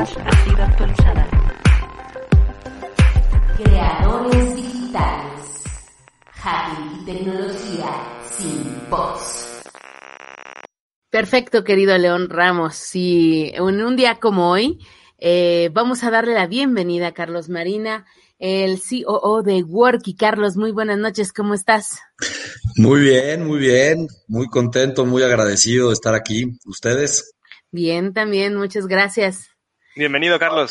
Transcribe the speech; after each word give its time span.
Ha 0.00 0.44
sido 0.44 0.62
actualizada. 0.62 1.28
Creadores 3.62 4.56
digitales. 4.56 5.62
Hacking 6.32 7.02
y 7.02 7.04
tecnología 7.04 7.88
sin 8.38 8.88
voz. 8.88 9.62
Perfecto, 11.10 11.64
querido 11.64 11.98
León 11.98 12.30
Ramos. 12.30 12.76
Sí, 12.76 13.50
en 13.52 13.82
un 13.82 13.96
día 13.96 14.20
como 14.20 14.50
hoy, 14.50 14.78
eh, 15.18 15.68
vamos 15.74 16.02
a 16.02 16.10
darle 16.10 16.32
la 16.32 16.46
bienvenida 16.46 17.08
a 17.08 17.12
Carlos 17.12 17.50
Marina, 17.50 18.06
el 18.38 18.80
COO 18.80 19.42
de 19.42 19.62
Worky. 19.62 20.14
Carlos, 20.14 20.56
muy 20.56 20.70
buenas 20.70 20.96
noches, 20.96 21.30
¿cómo 21.30 21.52
estás? 21.52 21.98
Muy 22.76 23.00
bien, 23.00 23.46
muy 23.46 23.58
bien, 23.58 24.08
muy 24.28 24.46
contento, 24.46 25.04
muy 25.04 25.22
agradecido 25.22 25.88
de 25.88 25.94
estar 25.94 26.14
aquí. 26.14 26.58
¿Ustedes? 26.64 27.34
Bien, 27.70 28.14
también, 28.14 28.56
muchas 28.56 28.86
gracias. 28.86 29.49
Bienvenido, 29.96 30.38
Carlos. 30.38 30.70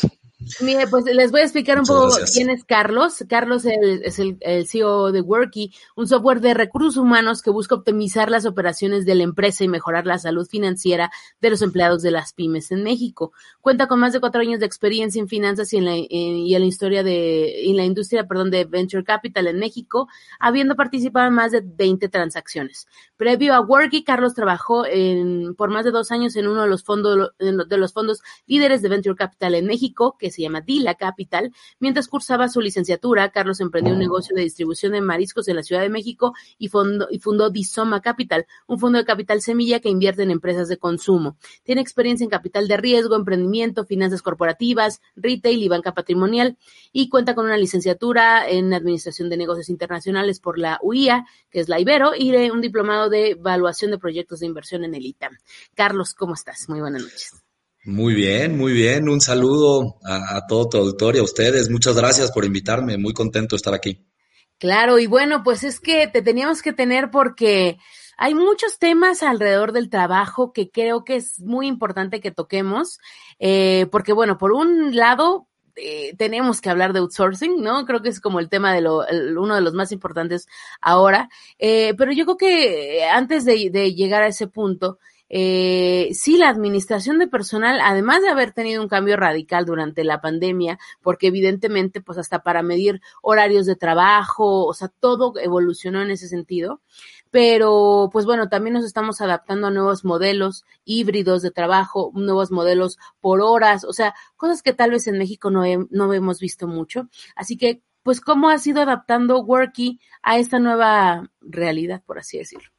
Mire, 0.62 0.86
pues 0.86 1.04
les 1.04 1.30
voy 1.30 1.40
a 1.42 1.44
explicar 1.44 1.78
un 1.78 1.84
poco 1.84 2.06
gracias. 2.06 2.32
quién 2.32 2.48
es 2.48 2.64
Carlos. 2.64 3.22
Carlos 3.28 3.64
es 3.66 4.18
el, 4.18 4.38
el 4.40 4.66
CEO 4.66 5.12
de 5.12 5.20
Worky, 5.20 5.72
un 5.96 6.06
software 6.08 6.40
de 6.40 6.54
recursos 6.54 6.96
humanos 6.96 7.42
que 7.42 7.50
busca 7.50 7.74
optimizar 7.74 8.30
las 8.30 8.46
operaciones 8.46 9.04
de 9.04 9.14
la 9.16 9.24
empresa 9.24 9.64
y 9.64 9.68
mejorar 9.68 10.06
la 10.06 10.18
salud 10.18 10.46
financiera 10.48 11.10
de 11.42 11.50
los 11.50 11.60
empleados 11.60 12.00
de 12.00 12.10
las 12.10 12.32
pymes 12.32 12.70
en 12.72 12.82
México. 12.82 13.32
Cuenta 13.60 13.86
con 13.86 14.00
más 14.00 14.14
de 14.14 14.20
cuatro 14.20 14.40
años 14.40 14.60
de 14.60 14.66
experiencia 14.66 15.20
en 15.20 15.28
finanzas 15.28 15.72
y 15.74 15.76
en 15.76 15.84
la, 15.84 15.94
en- 15.96 16.06
y 16.10 16.54
en 16.54 16.60
la 16.62 16.66
historia 16.66 17.02
de, 17.02 17.68
en 17.68 17.76
la 17.76 17.84
industria, 17.84 18.26
perdón, 18.26 18.50
de 18.50 18.64
venture 18.64 19.04
capital 19.04 19.46
en 19.46 19.58
México, 19.58 20.08
habiendo 20.38 20.74
participado 20.74 21.28
en 21.28 21.34
más 21.34 21.52
de 21.52 21.60
20 21.62 22.08
transacciones. 22.08 22.86
Previo 23.18 23.52
a 23.52 23.60
Worky, 23.60 24.04
Carlos 24.04 24.32
trabajó 24.34 24.86
en, 24.86 25.54
por 25.54 25.68
más 25.68 25.84
de 25.84 25.90
dos 25.90 26.10
años 26.10 26.34
en 26.36 26.48
uno 26.48 26.62
de 26.62 26.68
los 26.68 26.82
fondos, 26.82 27.32
de 27.38 27.76
los 27.76 27.92
fondos 27.92 28.20
líderes 28.46 28.80
de 28.80 28.88
venture 28.88 29.16
capital 29.16 29.54
en 29.54 29.66
México, 29.66 30.16
que 30.18 30.29
se 30.30 30.42
llama 30.42 30.60
Dila 30.60 30.94
Capital. 30.94 31.52
Mientras 31.78 32.08
cursaba 32.08 32.48
su 32.48 32.60
licenciatura, 32.60 33.30
Carlos 33.30 33.60
emprendió 33.60 33.92
un 33.92 33.98
negocio 33.98 34.34
de 34.34 34.42
distribución 34.42 34.92
de 34.92 35.00
mariscos 35.00 35.48
en 35.48 35.56
la 35.56 35.62
Ciudad 35.62 35.82
de 35.82 35.88
México 35.88 36.34
y, 36.58 36.68
fundó, 36.68 37.08
y 37.10 37.18
fundó 37.18 37.50
Disoma 37.50 38.00
Capital, 38.00 38.46
un 38.66 38.78
fondo 38.78 38.98
de 38.98 39.04
capital 39.04 39.40
semilla 39.42 39.80
que 39.80 39.88
invierte 39.88 40.22
en 40.22 40.30
empresas 40.30 40.68
de 40.68 40.78
consumo. 40.78 41.36
Tiene 41.62 41.80
experiencia 41.80 42.24
en 42.24 42.30
capital 42.30 42.68
de 42.68 42.76
riesgo, 42.76 43.16
emprendimiento, 43.16 43.84
finanzas 43.84 44.22
corporativas, 44.22 45.00
retail 45.16 45.62
y 45.62 45.68
banca 45.68 45.94
patrimonial 45.94 46.56
y 46.92 47.08
cuenta 47.08 47.34
con 47.34 47.46
una 47.46 47.56
licenciatura 47.56 48.48
en 48.48 48.72
Administración 48.72 49.28
de 49.28 49.36
Negocios 49.36 49.68
Internacionales 49.68 50.40
por 50.40 50.58
la 50.58 50.78
UIA, 50.82 51.26
que 51.50 51.60
es 51.60 51.68
la 51.68 51.80
Ibero, 51.80 52.12
y 52.16 52.30
de 52.30 52.50
un 52.50 52.60
diplomado 52.60 53.08
de 53.08 53.30
evaluación 53.30 53.90
de 53.90 53.98
proyectos 53.98 54.40
de 54.40 54.46
inversión 54.46 54.84
en 54.84 54.94
el 54.94 55.06
ITAM. 55.06 55.36
Carlos, 55.74 56.14
¿cómo 56.14 56.34
estás? 56.34 56.68
Muy 56.68 56.80
buenas 56.80 57.02
noches. 57.02 57.49
Muy 57.84 58.14
bien, 58.14 58.58
muy 58.58 58.72
bien. 58.72 59.08
Un 59.08 59.20
saludo 59.20 59.96
a, 60.04 60.46
todo 60.46 60.68
tu 60.68 60.78
auditorio, 60.78 61.22
a 61.22 61.24
ustedes. 61.24 61.70
Muchas 61.70 61.96
gracias 61.96 62.30
por 62.30 62.44
invitarme. 62.44 62.98
Muy 62.98 63.14
contento 63.14 63.54
de 63.54 63.58
estar 63.58 63.74
aquí. 63.74 64.06
Claro, 64.58 64.98
y 64.98 65.06
bueno, 65.06 65.42
pues 65.42 65.64
es 65.64 65.80
que 65.80 66.06
te 66.06 66.20
teníamos 66.20 66.60
que 66.60 66.74
tener 66.74 67.10
porque 67.10 67.78
hay 68.18 68.34
muchos 68.34 68.78
temas 68.78 69.22
alrededor 69.22 69.72
del 69.72 69.88
trabajo 69.88 70.52
que 70.52 70.70
creo 70.70 71.02
que 71.04 71.16
es 71.16 71.40
muy 71.40 71.66
importante 71.66 72.20
que 72.20 72.30
toquemos, 72.30 72.98
eh, 73.38 73.86
porque 73.90 74.12
bueno, 74.12 74.36
por 74.36 74.52
un 74.52 74.94
lado, 74.94 75.48
eh, 75.76 76.14
tenemos 76.18 76.60
que 76.60 76.68
hablar 76.68 76.92
de 76.92 76.98
outsourcing, 76.98 77.62
¿no? 77.62 77.86
Creo 77.86 78.02
que 78.02 78.10
es 78.10 78.20
como 78.20 78.38
el 78.38 78.50
tema 78.50 78.74
de 78.74 78.82
lo, 78.82 79.06
uno 79.38 79.54
de 79.54 79.62
los 79.62 79.72
más 79.72 79.90
importantes 79.92 80.46
ahora, 80.82 81.30
eh, 81.58 81.94
pero 81.96 82.12
yo 82.12 82.26
creo 82.26 82.36
que 82.36 83.04
antes 83.10 83.46
de, 83.46 83.70
de 83.70 83.94
llegar 83.94 84.22
a 84.22 84.28
ese 84.28 84.46
punto, 84.48 84.98
eh, 85.32 86.08
sí, 86.12 86.36
la 86.36 86.48
administración 86.48 87.20
de 87.20 87.28
personal, 87.28 87.80
además 87.80 88.20
de 88.20 88.30
haber 88.30 88.50
tenido 88.50 88.82
un 88.82 88.88
cambio 88.88 89.16
radical 89.16 89.64
durante 89.64 90.02
la 90.02 90.20
pandemia, 90.20 90.78
porque 91.02 91.28
evidentemente, 91.28 92.00
pues 92.00 92.18
hasta 92.18 92.42
para 92.42 92.64
medir 92.64 93.00
horarios 93.22 93.64
de 93.64 93.76
trabajo, 93.76 94.66
o 94.66 94.74
sea, 94.74 94.88
todo 94.88 95.32
evolucionó 95.38 96.02
en 96.02 96.10
ese 96.10 96.26
sentido. 96.26 96.80
Pero, 97.30 98.10
pues 98.12 98.26
bueno, 98.26 98.48
también 98.48 98.74
nos 98.74 98.84
estamos 98.84 99.20
adaptando 99.20 99.68
a 99.68 99.70
nuevos 99.70 100.04
modelos 100.04 100.64
híbridos 100.84 101.42
de 101.42 101.52
trabajo, 101.52 102.10
nuevos 102.14 102.50
modelos 102.50 102.98
por 103.20 103.40
horas, 103.40 103.84
o 103.84 103.92
sea, 103.92 104.14
cosas 104.36 104.62
que 104.62 104.72
tal 104.72 104.90
vez 104.90 105.06
en 105.06 105.16
México 105.18 105.48
no, 105.50 105.62
no 105.90 106.12
hemos 106.12 106.40
visto 106.40 106.66
mucho. 106.66 107.08
Así 107.36 107.56
que, 107.56 107.82
pues, 108.02 108.20
¿cómo 108.20 108.48
ha 108.50 108.58
sido 108.58 108.82
adaptando 108.82 109.40
Worky 109.42 110.00
a 110.22 110.38
esta 110.38 110.58
nueva 110.58 111.30
realidad, 111.40 112.02
por 112.04 112.18
así 112.18 112.38
decirlo? 112.38 112.70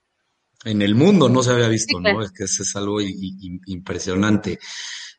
En 0.64 0.82
el 0.82 0.96
mundo 0.96 1.28
no 1.30 1.42
se 1.44 1.52
había 1.52 1.68
visto, 1.68 1.98
Sí, 1.98 2.04
claro. 2.04 2.20
¿no? 2.20 2.26
Es 2.26 2.32
que 2.32 2.44
eso 2.44 2.64
es 2.64 2.76
algo 2.76 3.02
i- 3.02 3.08
i- 3.10 3.60
impresionante. 3.68 4.60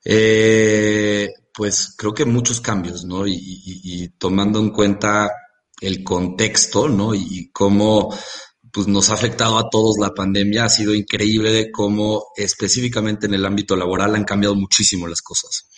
Eh, 0.05 1.29
pues 1.55 1.95
creo 1.97 2.15
que 2.15 2.25
muchos 2.25 2.61
cambios, 2.61 3.05
¿no? 3.05 3.27
Y, 3.27 3.35
y- 3.35 4.03
y 4.05 4.09
tomando 4.11 4.59
en 4.61 4.71
cuenta 4.71 5.31
el 5.81 6.03
contexto, 6.05 6.89
¿no? 6.89 7.15
Y, 7.15 7.51
cómo 7.53 8.15
pues 8.73 8.87
nos 8.89 9.11
ha 9.11 9.15
afectado 9.15 9.59
a 9.59 9.69
todos 9.69 9.97
la 10.01 10.15
pandemia, 10.15 10.65
ha 10.65 10.69
sido 10.71 10.95
increíble 10.95 11.71
cómo 11.71 12.29
específicamente 12.37 13.27
en 13.27 13.35
el 13.35 13.45
ámbito 13.45 13.77
laboral 13.77 14.15
han 14.15 14.25
cambiado 14.25 14.55
muchísimo 14.55 15.07
las 15.07 15.21
cosas, 15.21 15.69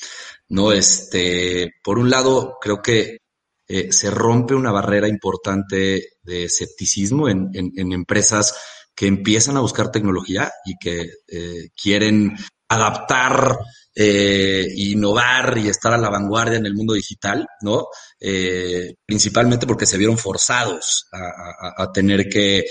¿no? 0.49 0.71
Este, 0.73 1.73
por 1.83 1.99
un 1.99 2.09
lado, 2.09 2.57
creo 2.61 2.81
que 2.83 3.19
eh, 3.67 3.91
se 3.93 4.11
rompe 4.11 4.55
una 4.55 4.71
barrera 4.71 5.09
importante 5.09 6.11
de 6.23 6.45
escepticismo 6.45 7.29
en, 7.29 7.49
en- 7.55 7.73
en 7.77 7.93
empresas 7.93 8.55
que 8.95 9.07
empiezan 9.07 9.57
a 9.57 9.61
buscar 9.61 9.91
tecnología 9.91 10.53
y 10.65 10.75
que 10.79 11.11
eh, 11.29 11.69
quieren 11.81 12.35
adaptar, 12.69 13.59
eh, 13.95 14.67
innovar 14.77 15.59
y 15.59 15.69
estar 15.69 15.93
a 15.93 15.99
la 15.99 16.11
vanguardia 16.11 16.59
en 16.59 16.67
el 16.67 16.75
mundo 16.75 16.95
digital, 16.95 17.47
¿no? 17.61 17.87
Eh, 18.21 18.95
principalmente 19.07 19.67
porque 19.67 19.87
se 19.87 19.99
vieron 19.99 20.19
forzados 20.19 21.07
a, 21.13 21.19
a- 21.19 21.83
a 21.85 21.93
tener 21.93 22.29
que, 22.29 22.65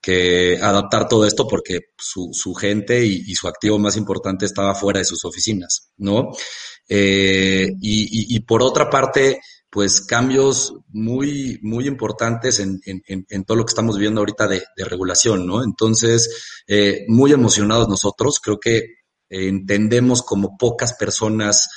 que 0.00 0.58
adaptar 0.62 1.08
todo 1.08 1.26
esto 1.26 1.46
porque 1.48 1.80
su, 1.96 2.30
su 2.32 2.54
gente 2.54 3.04
y, 3.04 3.24
y 3.26 3.34
su 3.34 3.48
activo 3.48 3.78
más 3.78 3.96
importante 3.96 4.46
estaba 4.46 4.74
fuera 4.74 5.00
de 5.00 5.04
sus 5.04 5.24
oficinas, 5.24 5.90
¿no? 5.96 6.30
Eh, 6.88 7.68
y, 7.80 8.02
y- 8.34 8.36
y 8.36 8.40
por 8.40 8.62
otra 8.62 8.88
parte, 8.88 9.40
pues 9.70 10.00
cambios 10.00 10.74
muy, 10.88 11.58
muy 11.62 11.86
importantes 11.86 12.58
en, 12.60 12.80
en, 12.86 13.02
en- 13.28 13.44
todo 13.44 13.58
lo 13.58 13.64
que 13.66 13.70
estamos 13.70 13.96
viviendo 13.96 14.20
ahorita 14.20 14.48
de, 14.48 14.62
de 14.76 14.84
regulación, 14.84 15.46
¿no? 15.46 15.62
Entonces, 15.62 16.62
eh, 16.66 17.04
muy 17.08 17.32
emocionados 17.32 17.88
nosotros, 17.88 18.40
creo 18.40 18.58
que 18.58 18.76
eh, 18.76 19.48
entendemos 19.48 20.22
como 20.22 20.56
pocas 20.56 20.94
personas 20.94 21.68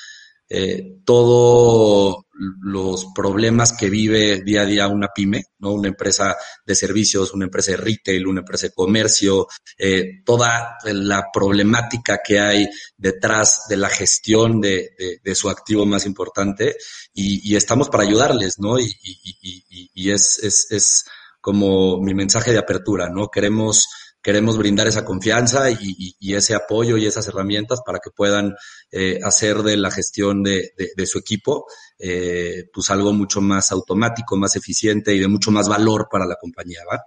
eh, 0.50 0.98
todos 1.06 2.24
los 2.62 3.08
problemas 3.14 3.74
que 3.74 3.90
vive 3.90 4.42
día 4.44 4.62
a 4.62 4.66
día 4.66 4.88
una 4.88 5.10
pyme, 5.14 5.44
¿no? 5.60 5.74
Una 5.74 5.90
empresa 5.90 6.36
de 6.66 6.76
servicios, 6.76 7.34
una 7.34 7.46
empresa 7.46 7.72
de 7.72 7.78
retail, 7.78 8.28
una 8.28 8.40
empresa 8.40 8.68
de 8.68 8.74
comercio, 8.74 9.48
eh, 9.78 10.22
toda 10.26 10.78
la 10.86 11.28
problemática 11.32 12.20
que 12.26 12.40
hay 12.40 12.68
detrás 12.98 13.66
de 13.70 13.78
la 13.78 13.90
gestión 13.90 14.60
de, 14.60 14.90
de, 14.98 15.20
de 15.24 15.36
su 15.36 15.50
activo 15.50 15.86
más 15.86 16.06
importante 16.06 16.76
y, 17.14 17.52
y, 17.52 17.56
estamos 17.56 17.90
para 17.90 18.04
ayudarles, 18.04 18.58
¿no? 18.60 18.80
Y, 18.80 18.86
y, 19.02 19.38
y, 19.42 19.92
y 19.94 20.12
es, 20.12 20.40
es, 20.44 20.68
es 20.72 21.04
como 21.40 22.00
mi 22.00 22.14
mensaje 22.14 22.52
de 22.52 22.60
apertura, 22.60 23.10
¿no? 23.10 23.30
Queremos 23.30 23.88
queremos 24.22 24.58
brindar 24.58 24.88
esa 24.88 25.04
confianza 25.04 25.70
y, 25.72 25.76
y, 25.82 26.16
y, 26.20 26.36
ese 26.36 26.56
apoyo 26.56 26.98
y 26.98 27.06
esas 27.06 27.28
herramientas 27.28 27.82
para 27.86 28.00
que 28.00 28.12
puedan 28.12 28.56
eh, 28.92 29.20
hacer 29.24 29.58
de 29.58 29.78
la 29.78 29.92
gestión 29.92 30.44
de, 30.44 30.74
su 31.06 31.20
equipo 31.20 31.66
eh, 31.98 32.66
pues 32.74 32.90
algo 32.92 33.14
mucho 33.14 33.42
más 33.42 33.72
automático, 33.72 34.38
más 34.38 34.56
eficiente 34.56 35.14
y 35.14 35.20
de 35.20 35.28
mucho 35.28 35.52
más 35.52 35.68
valor 35.68 36.08
para 36.12 36.26
la 36.26 36.36
compañía, 36.36 36.82
¿va? 36.90 37.02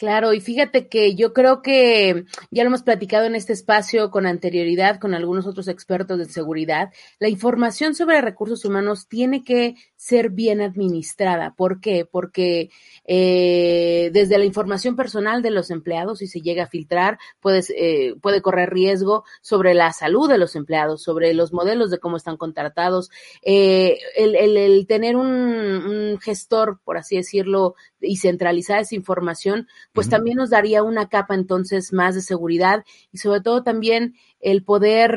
Claro, 0.00 0.32
y 0.32 0.40
fíjate 0.40 0.88
que 0.88 1.14
yo 1.14 1.34
creo 1.34 1.60
que 1.60 2.24
ya 2.50 2.62
lo 2.62 2.68
hemos 2.68 2.82
platicado 2.82 3.26
en 3.26 3.34
este 3.34 3.52
espacio 3.52 4.10
con 4.10 4.24
anterioridad 4.24 4.98
con 4.98 5.12
algunos 5.12 5.46
otros 5.46 5.68
expertos 5.68 6.16
de 6.16 6.24
seguridad, 6.24 6.90
la 7.18 7.28
información 7.28 7.94
sobre 7.94 8.22
recursos 8.22 8.64
humanos 8.64 9.08
tiene 9.08 9.44
que 9.44 9.74
ser 10.00 10.30
bien 10.30 10.62
administrada. 10.62 11.52
¿Por 11.54 11.78
qué? 11.78 12.06
Porque 12.10 12.70
eh, 13.04 14.08
desde 14.14 14.38
la 14.38 14.46
información 14.46 14.96
personal 14.96 15.42
de 15.42 15.50
los 15.50 15.70
empleados, 15.70 16.20
si 16.20 16.26
se 16.26 16.40
llega 16.40 16.64
a 16.64 16.68
filtrar, 16.68 17.18
puedes, 17.38 17.68
eh, 17.76 18.14
puede 18.22 18.40
correr 18.40 18.70
riesgo 18.70 19.24
sobre 19.42 19.74
la 19.74 19.92
salud 19.92 20.26
de 20.26 20.38
los 20.38 20.56
empleados, 20.56 21.02
sobre 21.02 21.34
los 21.34 21.52
modelos 21.52 21.90
de 21.90 21.98
cómo 21.98 22.16
están 22.16 22.38
contratados, 22.38 23.10
eh, 23.42 23.98
el, 24.16 24.36
el, 24.36 24.56
el, 24.56 24.86
tener 24.86 25.16
un, 25.16 25.26
un 25.26 26.18
gestor, 26.18 26.80
por 26.82 26.96
así 26.96 27.16
decirlo, 27.16 27.74
y 28.00 28.16
centralizar 28.16 28.80
esa 28.80 28.94
información, 28.94 29.68
pues 29.92 30.06
uh 30.06 30.08
-huh. 30.08 30.12
también 30.12 30.38
nos 30.38 30.48
daría 30.48 30.82
una 30.82 31.10
capa 31.10 31.34
entonces 31.34 31.92
más 31.92 32.14
de 32.14 32.22
seguridad 32.22 32.84
y 33.12 33.18
sobre 33.18 33.42
todo 33.42 33.62
también 33.62 34.14
el 34.40 34.64
poder 34.64 35.10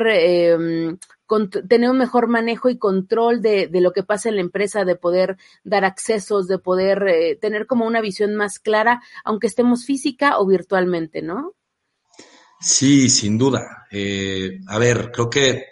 tener 1.68 1.90
un 1.90 1.98
mejor 1.98 2.28
manejo 2.28 2.68
y 2.68 2.78
control 2.78 3.40
de, 3.40 3.66
de, 3.66 3.80
lo 3.80 3.92
que 3.92 4.02
pasa 4.02 4.28
en 4.28 4.36
la 4.36 4.42
empresa, 4.42 4.84
de 4.84 4.96
poder 4.96 5.36
dar 5.64 5.84
accesos, 5.84 6.46
de 6.48 6.58
poder 6.58 7.02
eh, 7.08 7.36
tener 7.40 7.66
como 7.66 7.86
una 7.86 8.00
visión 8.00 8.34
más 8.34 8.58
clara, 8.58 9.02
aunque 9.24 9.46
estemos 9.46 9.84
física 9.84 10.38
o 10.38 10.46
virtualmente, 10.46 11.22
¿no? 11.22 11.54
Sí, 12.60 13.08
sin 13.10 13.38
duda. 13.38 13.86
Eh, 13.90 14.60
a 14.68 14.78
ver, 14.78 15.10
creo 15.12 15.30
que 15.30 15.64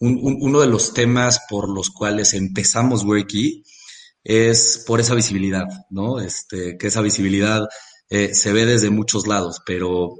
un, 0.00 0.18
un, 0.22 0.38
uno 0.40 0.60
de 0.60 0.66
los 0.66 0.92
temas 0.92 1.40
por 1.48 1.68
los 1.68 1.90
cuales 1.90 2.34
empezamos 2.34 3.04
Worky 3.04 3.62
es 4.22 4.84
por 4.86 5.00
esa 5.00 5.14
visibilidad, 5.14 5.66
¿no? 5.90 6.20
Este, 6.20 6.76
que 6.76 6.88
esa 6.88 7.00
visibilidad 7.00 7.62
eh, 8.08 8.34
se 8.34 8.52
ve 8.52 8.66
desde 8.66 8.90
muchos 8.90 9.26
lados, 9.26 9.60
pero 9.64 10.16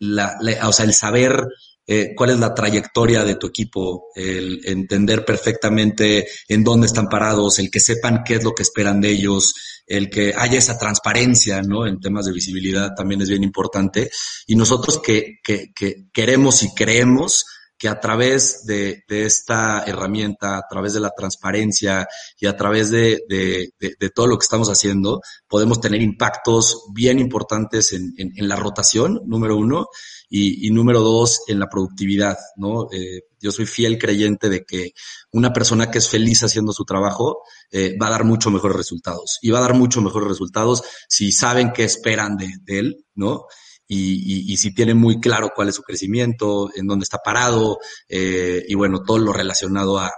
la, 0.00 0.40
o 0.64 0.72
sea, 0.72 0.86
el 0.86 0.92
saber 0.92 1.46
eh, 1.86 2.14
cuál 2.16 2.30
es 2.30 2.38
la 2.38 2.54
trayectoria 2.54 3.24
de 3.24 3.36
tu 3.36 3.46
equipo, 3.46 4.06
el 4.14 4.60
entender 4.64 5.24
perfectamente 5.24 6.26
en 6.48 6.64
dónde 6.64 6.86
están 6.86 7.08
parados, 7.08 7.58
el 7.58 7.70
que 7.70 7.80
sepan 7.80 8.22
qué 8.24 8.34
es 8.34 8.44
lo 8.44 8.52
que 8.52 8.62
esperan 8.62 9.00
de 9.00 9.10
ellos, 9.10 9.54
el 9.86 10.10
que 10.10 10.34
haya 10.36 10.58
esa 10.58 10.78
transparencia, 10.78 11.62
¿no? 11.62 11.86
En 11.86 12.00
temas 12.00 12.26
de 12.26 12.32
visibilidad 12.32 12.94
también 12.96 13.22
es 13.22 13.28
bien 13.28 13.44
importante. 13.44 14.10
Y 14.46 14.56
nosotros 14.56 15.00
que, 15.00 15.38
que, 15.42 15.72
que 15.72 16.08
queremos 16.12 16.62
y 16.64 16.74
creemos 16.74 17.44
que 17.78 17.88
a 17.88 18.00
través 18.00 18.64
de, 18.66 19.04
de, 19.08 19.26
esta 19.26 19.84
herramienta, 19.84 20.56
a 20.56 20.66
través 20.68 20.94
de 20.94 21.00
la 21.00 21.10
transparencia 21.10 22.06
y 22.38 22.46
a 22.46 22.56
través 22.56 22.90
de, 22.90 23.20
de, 23.28 24.10
todo 24.14 24.26
lo 24.26 24.38
que 24.38 24.44
estamos 24.44 24.70
haciendo, 24.70 25.20
podemos 25.46 25.80
tener 25.80 26.00
impactos 26.00 26.86
bien 26.94 27.18
importantes 27.18 27.92
en, 27.92 28.14
en, 28.16 28.32
en 28.34 28.48
la 28.48 28.56
rotación, 28.56 29.20
número 29.26 29.56
uno, 29.56 29.88
y, 30.28 30.66
y, 30.66 30.70
número 30.70 31.00
dos, 31.00 31.42
en 31.46 31.60
la 31.60 31.68
productividad, 31.68 32.36
¿no? 32.56 32.88
Eh, 32.90 33.22
yo 33.38 33.52
soy 33.52 33.66
fiel 33.66 33.98
creyente 33.98 34.48
de 34.48 34.64
que 34.64 34.92
una 35.30 35.52
persona 35.52 35.90
que 35.90 35.98
es 35.98 36.08
feliz 36.08 36.42
haciendo 36.42 36.72
su 36.72 36.84
trabajo 36.84 37.42
eh, 37.70 37.96
va 38.00 38.08
a 38.08 38.10
dar 38.10 38.24
mucho 38.24 38.50
mejores 38.50 38.76
resultados. 38.76 39.38
Y 39.42 39.50
va 39.50 39.58
a 39.58 39.62
dar 39.62 39.74
mucho 39.74 40.00
mejores 40.00 40.28
resultados 40.28 40.82
si 41.08 41.30
saben 41.30 41.72
qué 41.72 41.84
esperan 41.84 42.36
de, 42.36 42.54
de 42.62 42.78
él, 42.78 43.04
¿no? 43.14 43.44
Y, 43.88 44.50
y, 44.50 44.52
y, 44.52 44.56
si 44.56 44.74
tiene 44.74 44.94
muy 44.94 45.20
claro 45.20 45.50
cuál 45.54 45.68
es 45.68 45.76
su 45.76 45.82
crecimiento, 45.82 46.70
en 46.74 46.86
dónde 46.86 47.04
está 47.04 47.18
parado, 47.18 47.78
eh, 48.08 48.64
y 48.66 48.74
bueno, 48.74 49.02
todo 49.02 49.18
lo 49.18 49.32
relacionado 49.32 49.98
a, 49.98 50.10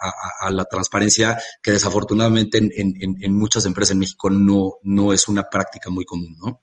la 0.50 0.65
transparencia, 0.65 1.38
que 1.62 1.73
desafortunadamente 1.73 2.59
en, 2.59 2.70
en, 2.75 3.17
en, 3.20 3.37
muchas 3.37 3.67
empresas 3.67 3.93
en 3.93 3.99
México 4.00 4.31
no, 4.31 4.75
no 4.82 5.12
es 5.12 5.29
una 5.29 5.44
práctica 5.50 5.91
muy 5.91 6.05
común, 6.05 6.37
¿no? 6.38 6.62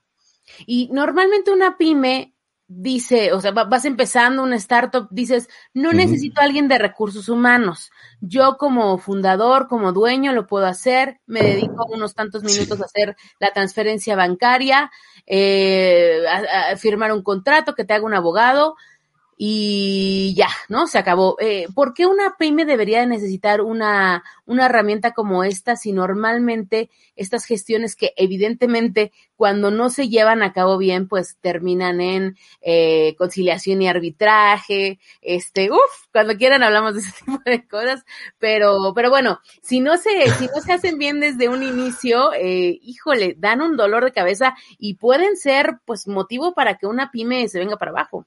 Y 0.66 0.88
normalmente 0.92 1.50
una 1.50 1.76
pyme 1.76 2.35
dice, 2.68 3.32
o 3.32 3.40
sea, 3.40 3.52
vas 3.52 3.84
empezando 3.84 4.42
una 4.42 4.56
startup, 4.56 5.08
dices, 5.10 5.48
no 5.72 5.92
necesito 5.92 6.40
a 6.40 6.44
alguien 6.44 6.68
de 6.68 6.78
recursos 6.78 7.28
humanos. 7.28 7.90
Yo 8.20 8.56
como 8.56 8.98
fundador, 8.98 9.68
como 9.68 9.92
dueño, 9.92 10.32
lo 10.32 10.46
puedo 10.46 10.66
hacer. 10.66 11.20
Me 11.26 11.42
dedico 11.42 11.86
unos 11.86 12.14
tantos 12.14 12.42
minutos 12.42 12.76
sí. 12.76 12.82
a 12.82 12.86
hacer 12.86 13.16
la 13.38 13.52
transferencia 13.52 14.16
bancaria, 14.16 14.90
eh, 15.26 16.22
a, 16.28 16.72
a, 16.72 16.76
firmar 16.76 17.12
un 17.12 17.22
contrato 17.22 17.74
que 17.74 17.84
te 17.84 17.94
haga 17.94 18.04
un 18.04 18.14
abogado 18.14 18.76
y 19.36 20.34
ya, 20.34 20.48
¿no? 20.68 20.86
Se 20.86 20.98
acabó. 20.98 21.36
Eh, 21.40 21.66
¿Por 21.74 21.92
qué 21.92 22.06
una 22.06 22.36
pyme 22.38 22.64
debería 22.64 23.04
necesitar 23.04 23.60
una, 23.60 24.24
una 24.46 24.66
herramienta 24.66 25.12
como 25.12 25.44
esta 25.44 25.76
si 25.76 25.92
normalmente 25.92 26.90
estas 27.16 27.44
gestiones 27.44 27.96
que 27.96 28.12
evidentemente 28.16 29.12
cuando 29.36 29.70
no 29.70 29.90
se 29.90 30.08
llevan 30.08 30.42
a 30.42 30.54
cabo 30.54 30.78
bien, 30.78 31.06
pues 31.08 31.36
terminan 31.40 32.00
en 32.00 32.36
eh, 32.62 33.14
conciliación 33.18 33.82
y 33.82 33.88
arbitraje, 33.88 34.98
este, 35.20 35.70
uff, 35.70 36.06
cuando 36.10 36.36
quieran 36.36 36.62
hablamos 36.62 36.94
de 36.94 37.00
ese 37.00 37.12
tipo 37.24 37.38
de 37.44 37.68
cosas, 37.68 38.04
pero, 38.38 38.92
pero 38.94 39.10
bueno, 39.10 39.40
si 39.60 39.80
no 39.80 39.98
se, 39.98 40.30
si 40.38 40.46
no 40.46 40.62
se 40.62 40.72
hacen 40.72 40.98
bien 40.98 41.20
desde 41.20 41.50
un 41.50 41.62
inicio, 41.62 42.32
eh, 42.32 42.78
híjole, 42.82 43.34
dan 43.38 43.60
un 43.60 43.76
dolor 43.76 44.04
de 44.04 44.12
cabeza 44.12 44.54
y 44.78 44.94
pueden 44.94 45.36
ser, 45.36 45.80
pues, 45.84 46.08
motivo 46.08 46.54
para 46.54 46.78
que 46.78 46.86
una 46.86 47.10
pyme 47.10 47.46
se 47.48 47.58
venga 47.58 47.76
para 47.76 47.90
abajo. 47.90 48.26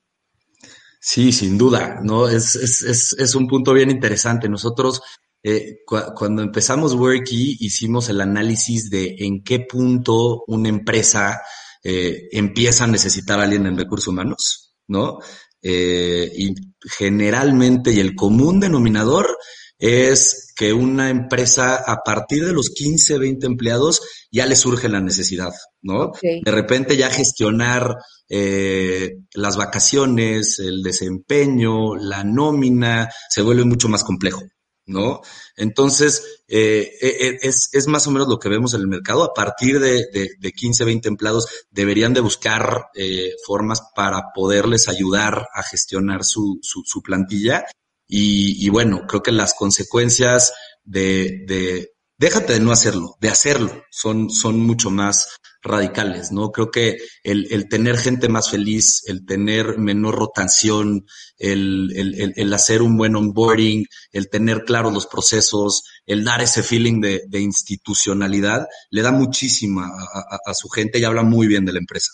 Sí, 1.00 1.32
sin 1.32 1.58
duda, 1.58 2.00
¿no? 2.04 2.28
Es, 2.28 2.56
es, 2.56 2.84
es, 2.84 3.14
es 3.18 3.36
un 3.36 3.48
punto 3.48 3.74
bien 3.74 3.90
interesante. 3.90 4.50
Nosotros, 4.50 5.02
eh, 5.42 5.78
cu 5.86 5.98
cuando 6.16 6.42
empezamos 6.42 6.94
Worky, 6.94 7.58
hicimos 7.62 8.10
el 8.10 8.20
análisis 8.20 8.90
de 8.90 9.16
en 9.20 9.44
qué 9.44 9.62
punto 9.62 10.44
una 10.48 10.68
empresa 10.68 11.42
eh, 11.84 12.28
empieza 12.34 12.84
a 12.84 12.88
necesitar 12.88 13.40
a 13.40 13.44
alguien 13.44 13.66
en 13.66 13.78
recursos 13.78 14.10
humanos, 14.10 14.76
¿no? 14.88 15.20
Eh, 15.62 16.30
y 16.36 16.54
generalmente, 16.82 17.92
y 17.92 18.00
el 18.02 18.16
común 18.16 18.60
denominador 18.60 19.38
es 19.78 20.52
que 20.58 20.74
una 20.74 21.10
empresa 21.10 21.76
a 21.76 22.04
partir 22.04 22.46
de 22.46 22.52
los 22.52 22.72
15, 22.72 23.18
20 23.18 23.46
empleados 23.46 24.02
ya 24.30 24.46
le 24.46 24.58
surge 24.58 24.90
la 24.90 25.00
necesidad, 25.00 25.54
¿no? 25.82 26.08
Okay. 26.08 26.42
De 26.44 26.52
repente 26.52 26.98
ya 26.98 27.10
gestionar 27.10 27.96
eh, 28.30 29.18
las 29.34 29.58
vacaciones, 29.58 30.60
el 30.60 30.84
desempeño, 30.84 31.96
la 31.96 32.24
nómina, 32.24 33.10
se 33.30 33.42
vuelve 33.42 33.66
mucho 33.66 33.90
más 33.90 34.04
complejo, 34.04 34.44
¿no? 34.86 35.22
Entonces, 35.56 36.44
eh, 36.48 36.92
eh, 37.02 37.40
es, 37.42 37.70
es, 37.74 37.88
más 37.88 38.08
o 38.08 38.12
menos 38.12 38.28
lo 38.28 38.40
que 38.40 38.50
vemos 38.50 38.74
en 38.74 38.82
el 38.82 38.88
mercado. 38.88 39.24
A 39.24 39.34
partir 39.34 39.80
de, 39.80 40.08
de, 40.14 40.30
de 40.40 40.52
15, 40.52 40.86
20 40.86 41.08
empleados, 41.10 41.48
deberían 41.70 42.14
de 42.14 42.22
buscar 42.22 42.86
eh, 42.96 43.34
formas 43.46 43.82
para 43.96 44.32
poderles 44.34 44.88
ayudar 44.88 45.48
a 45.54 45.64
gestionar 45.64 46.24
su, 46.24 46.60
su, 46.62 46.84
su 46.86 47.02
plantilla 47.02 47.66
y, 48.08 48.66
y, 48.66 48.70
bueno, 48.70 49.06
creo 49.08 49.22
que 49.22 49.32
las 49.32 49.54
consecuencias 49.54 50.54
de, 50.84 51.44
de, 51.46 51.92
déjate 52.20 52.54
de 52.54 52.60
no 52.60 52.72
hacerlo, 52.72 53.16
de 53.20 53.30
hacerlo, 53.30 53.84
son, 53.90 54.30
son 54.30 54.60
mucho 54.60 54.92
más 54.92 55.40
radicales, 55.62 56.32
¿no? 56.32 56.52
Creo 56.52 56.70
que 56.70 56.98
el, 57.24 57.48
el 57.52 57.68
tener 57.68 57.98
gente 57.98 58.30
más 58.30 58.50
feliz, 58.50 59.04
el 59.08 59.26
tener 59.26 59.78
menor 59.78 60.16
rotación, 60.16 61.06
el, 61.38 61.92
el, 61.96 62.34
el, 62.36 62.54
hacer 62.54 62.82
un 62.82 62.98
buen 62.98 63.16
onboarding, 63.16 63.86
el 64.12 64.30
tener 64.30 64.64
claros 64.64 64.94
los 64.94 65.08
procesos, 65.08 65.84
el 66.06 66.24
dar 66.24 66.42
ese 66.42 66.64
feeling 66.64 67.02
de, 67.02 67.24
de 67.28 67.40
institucionalidad, 67.42 68.68
le 68.90 69.02
da 69.02 69.12
muchísima 69.12 69.88
a, 69.88 70.36
a, 70.36 70.40
a 70.46 70.54
su 70.54 70.70
gente 70.70 71.00
y 71.00 71.04
habla 71.04 71.24
muy 71.24 71.48
bien 71.48 71.66
de 71.66 71.74
la 71.74 71.80
empresa. 71.80 72.12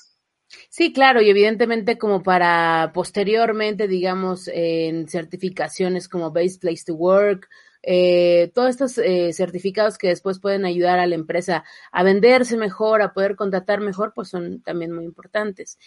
Sí, 0.69 0.91
claro, 0.91 1.21
y 1.21 1.29
evidentemente 1.29 1.97
como 1.97 2.21
para 2.21 2.91
posteriormente, 2.93 3.88
digamos, 3.88 4.50
en 4.53 5.07
certificaciones 5.07 6.09
como 6.09 6.31
Base 6.31 6.57
Place 6.59 6.83
to 6.85 6.95
Work, 6.95 7.47
eh, 7.88 8.51
todos 8.54 8.70
estos 8.70 8.98
eh, 8.98 9.32
certificados 9.34 9.98
que 9.98 10.08
después 10.08 10.39
pueden 10.39 10.65
ayudar 10.65 11.00
a 11.00 11.06
la 11.06 11.15
empresa 11.15 11.63
a 11.92 12.04
venderse 12.04 12.58
mejor, 12.58 13.01
a 13.01 13.13
poder 13.13 13.36
contratar 13.36 13.80
mejor, 13.80 14.13
pues 14.15 14.30
son 14.30 14.62
también 14.62 14.92
muy 14.92 15.06
importantes. 15.06 15.77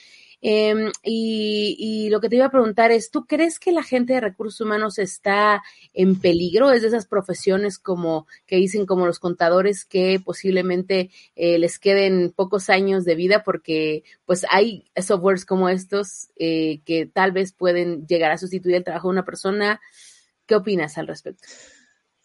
Eh, 0.40 0.92
y, 1.02 1.76
y, 1.78 2.10
lo 2.10 2.20
que 2.20 2.28
te 2.28 2.36
iba 2.36 2.46
a 2.46 2.50
preguntar 2.50 2.92
es, 2.92 3.10
¿tú 3.10 3.26
crees 3.26 3.58
que 3.58 3.72
la 3.72 3.82
gente 3.82 4.12
de 4.12 4.20
recursos 4.20 4.60
humanos 4.60 4.98
está 5.00 5.62
en 5.92 6.20
peligro? 6.20 6.70
¿Es 6.70 6.82
de 6.82 6.88
esas 6.88 7.06
profesiones 7.06 7.78
como 7.78 8.26
que 8.46 8.56
dicen 8.56 8.86
como 8.86 9.06
los 9.06 9.18
contadores 9.18 9.84
que 9.84 10.20
posiblemente 10.24 11.10
eh, 11.34 11.58
les 11.58 11.80
queden 11.80 12.32
pocos 12.34 12.70
años 12.70 13.04
de 13.04 13.16
vida 13.16 13.42
porque 13.42 14.04
pues 14.26 14.46
hay 14.50 14.88
softwares 14.96 15.44
como 15.44 15.68
estos 15.68 16.30
eh, 16.36 16.82
que 16.84 17.06
tal 17.06 17.32
vez 17.32 17.52
pueden 17.52 18.06
llegar 18.06 18.30
a 18.30 18.38
sustituir 18.38 18.76
el 18.76 18.84
trabajo 18.84 19.08
de 19.08 19.12
una 19.12 19.24
persona? 19.24 19.80
¿Qué 20.46 20.54
opinas 20.54 20.98
al 20.98 21.08
respecto? 21.08 21.48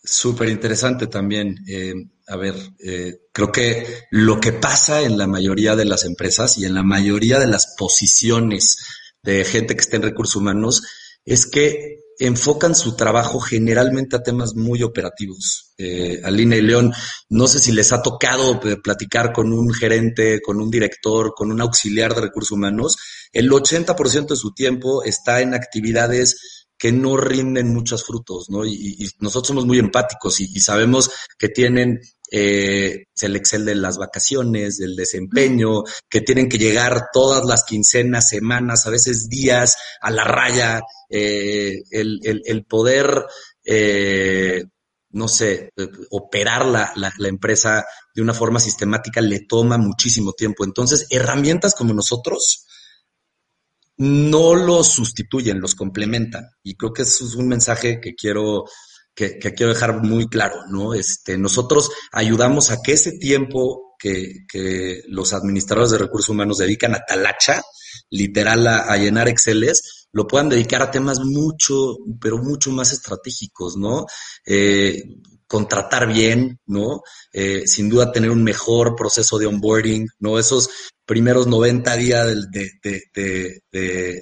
Súper 0.04 0.50
interesante 0.50 1.08
también. 1.08 1.64
Eh, 1.68 1.94
a 2.28 2.36
ver, 2.36 2.56
eh, 2.80 3.22
creo 3.32 3.52
que 3.52 3.86
lo 4.12 4.40
que 4.40 4.54
pasa 4.54 5.02
en 5.02 5.18
la 5.18 5.28
mayoría 5.28 5.76
de 5.76 5.86
las 5.86 6.04
empresas 6.04 6.58
y 6.58 6.66
en 6.66 6.74
la 6.74 6.84
mayoría 6.84 7.40
de 7.40 7.48
las 7.48 7.76
posiciones 7.78 8.78
de 9.22 9.46
gente 9.46 9.76
que 9.76 9.82
está 9.82 9.96
en 9.96 10.04
recursos 10.04 10.36
humanos 10.36 10.84
es 11.26 11.46
que 11.46 12.04
enfocan 12.20 12.76
su 12.76 12.96
trabajo 12.96 13.40
generalmente 13.40 14.16
a 14.16 14.24
temas 14.24 14.56
muy 14.56 14.84
operativos. 14.84 15.74
Eh, 15.78 16.22
Alina 16.24 16.56
y 16.56 16.62
León, 16.62 16.94
no 17.30 17.48
sé 17.48 17.60
si 17.60 17.72
les 17.72 17.92
ha 17.92 18.02
tocado 18.02 18.60
eh, 18.64 18.78
platicar 18.82 19.34
con 19.34 19.52
un 19.52 19.74
gerente, 19.74 20.42
con 20.42 20.62
un 20.62 20.70
director, 20.70 21.34
con 21.36 21.52
un 21.52 21.62
auxiliar 21.62 22.14
de 22.14 22.22
recursos 22.22 22.52
humanos. 22.52 22.98
El 23.32 23.50
80% 23.50 24.28
de 24.28 24.36
su 24.36 24.54
tiempo 24.54 25.04
está 25.04 25.42
en 25.42 25.54
actividades 25.54 26.63
que 26.84 26.92
no 26.92 27.16
rinden 27.16 27.74
muchos 27.74 28.04
frutos, 28.04 28.50
¿no? 28.50 28.66
Y, 28.66 29.10
nosotros 29.20 29.48
somos 29.48 29.66
muy 29.66 29.80
empáticos 29.80 30.42
y, 30.42 30.60
sabemos 30.60 31.10
que 31.38 31.48
tienen 31.48 32.02
eh, 32.30 33.06
el 33.22 33.36
Excel 33.38 33.64
de 33.64 33.76
las 33.76 33.98
vacaciones, 33.98 34.80
del 34.80 34.98
desempeño, 34.98 35.84
que 36.10 36.20
tienen 36.20 36.50
que 36.50 36.58
llegar 36.58 37.06
todas 37.14 37.46
las 37.46 37.64
quincenas, 37.64 38.28
semanas, 38.28 38.86
a 38.86 38.90
veces 38.90 39.30
días 39.30 39.78
a 40.02 40.12
la 40.12 40.26
raya, 40.26 40.82
eh, 41.10 41.84
el, 41.90 42.66
poder, 42.68 43.28
eh, 43.64 44.66
no 45.12 45.30
sé, 45.30 45.70
operar 46.10 46.66
la 46.66 47.28
empresa 47.30 47.86
de 48.14 48.22
una 48.22 48.34
forma 48.34 48.60
sistemática 48.60 49.22
le 49.22 49.46
toma 49.48 49.78
muchísimo 49.78 50.34
tiempo. 50.34 50.66
Entonces, 50.66 51.08
herramientas 51.10 51.76
como 51.76 51.94
nosotros, 51.94 52.66
no 54.04 54.54
los 54.54 54.90
sustituyen, 54.90 55.62
los 55.62 55.76
complementan. 55.76 56.50
Y 56.62 56.76
creo 56.76 56.92
que 56.92 57.04
eso 57.04 57.26
es 57.26 57.36
un 57.36 57.48
mensaje 57.48 58.02
que 58.02 58.16
quiero, 58.16 58.66
que, 59.16 59.40
quiero 59.40 59.74
dejar 59.74 60.04
muy 60.04 60.28
claro, 60.28 60.58
¿no? 60.70 60.94
Este, 60.94 61.38
nosotros 61.38 61.90
ayudamos 62.12 62.70
a 62.70 62.82
que 62.82 62.92
ese 62.92 63.14
tiempo 63.14 63.96
que, 63.98 64.46
que 64.52 65.04
los 65.08 65.32
administradores 65.32 65.92
de 65.92 66.00
recursos 66.00 66.30
humanos 66.30 66.58
dedican 66.58 66.96
a 66.96 67.06
talacha, 67.08 67.62
literal 68.10 68.68
a, 68.68 68.98
llenar 68.98 69.30
Exceles, 69.30 70.08
lo 70.12 70.28
puedan 70.28 70.50
dedicar 70.50 70.82
a 70.82 70.92
temas 70.92 71.22
mucho, 71.22 71.96
pero 72.20 72.40
mucho 72.40 72.72
más 72.72 72.92
estratégicos, 72.92 73.78
¿no? 73.78 74.06
Eh, 74.46 75.02
contratar 75.54 76.12
bien, 76.12 76.60
¿no? 76.66 77.04
Eh, 77.32 77.68
sin 77.68 77.88
duda 77.88 78.12
tener 78.12 78.32
un 78.32 78.44
mejor 78.44 78.96
proceso 78.96 79.38
de 79.38 79.46
onboarding, 79.46 80.08
¿no? 80.18 80.40
Esos 80.40 80.68
primeros 81.06 81.46
90 81.46 81.96
días 81.96 82.26
del, 82.26 82.72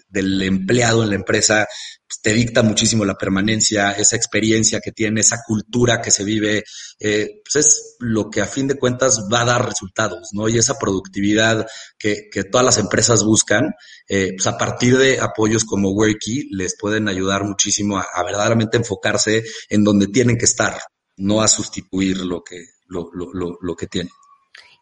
del 0.10 0.42
empleado 0.42 1.04
en 1.04 1.10
la 1.10 1.16
empresa 1.16 1.66
pues, 2.06 2.20
te 2.22 2.34
dicta 2.34 2.64
muchísimo 2.64 3.06
la 3.06 3.16
permanencia, 3.16 3.92
esa 3.92 4.18
experiencia 4.18 4.82
que 4.82 4.92
tiene, 4.92 5.22
esa 5.22 5.42
cultura 5.48 6.02
que 6.02 6.12
se 6.12 6.26
vive, 6.26 6.66
eh, 7.00 7.42
pues 7.46 7.66
es 7.66 7.96
lo 8.00 8.30
que 8.30 8.42
a 8.42 8.46
fin 8.46 8.68
de 8.68 8.76
cuentas 8.76 9.30
va 9.32 9.44
a 9.44 9.46
dar 9.46 9.66
resultados, 9.66 10.32
¿no? 10.34 10.50
Y 10.50 10.58
esa 10.58 10.78
productividad 10.78 11.66
que, 11.98 12.28
que 12.30 12.44
todas 12.44 12.66
las 12.66 12.78
empresas 12.78 13.24
buscan, 13.24 13.74
eh, 14.10 14.34
pues 14.36 14.48
a 14.48 14.58
partir 14.58 14.98
de 14.98 15.22
apoyos 15.22 15.64
como 15.64 15.92
Worky 15.92 16.50
les 16.52 16.76
pueden 16.78 17.08
ayudar 17.08 17.46
muchísimo 17.46 17.98
a 18.00 18.24
verdaderamente 18.26 18.76
enfocarse 18.76 19.46
en 19.70 19.86
donde 19.86 20.08
tienen 20.08 20.38
que 20.38 20.44
estar, 20.44 20.78
no 21.22 21.42
a 21.42 21.48
sustituir 21.48 22.18
lo 22.26 22.44
que, 22.44 22.66
lo, 22.88 23.10
lo, 23.14 23.34
lo, 23.34 23.58
lo 23.62 23.76
que 23.76 23.88
tienen 23.88 24.12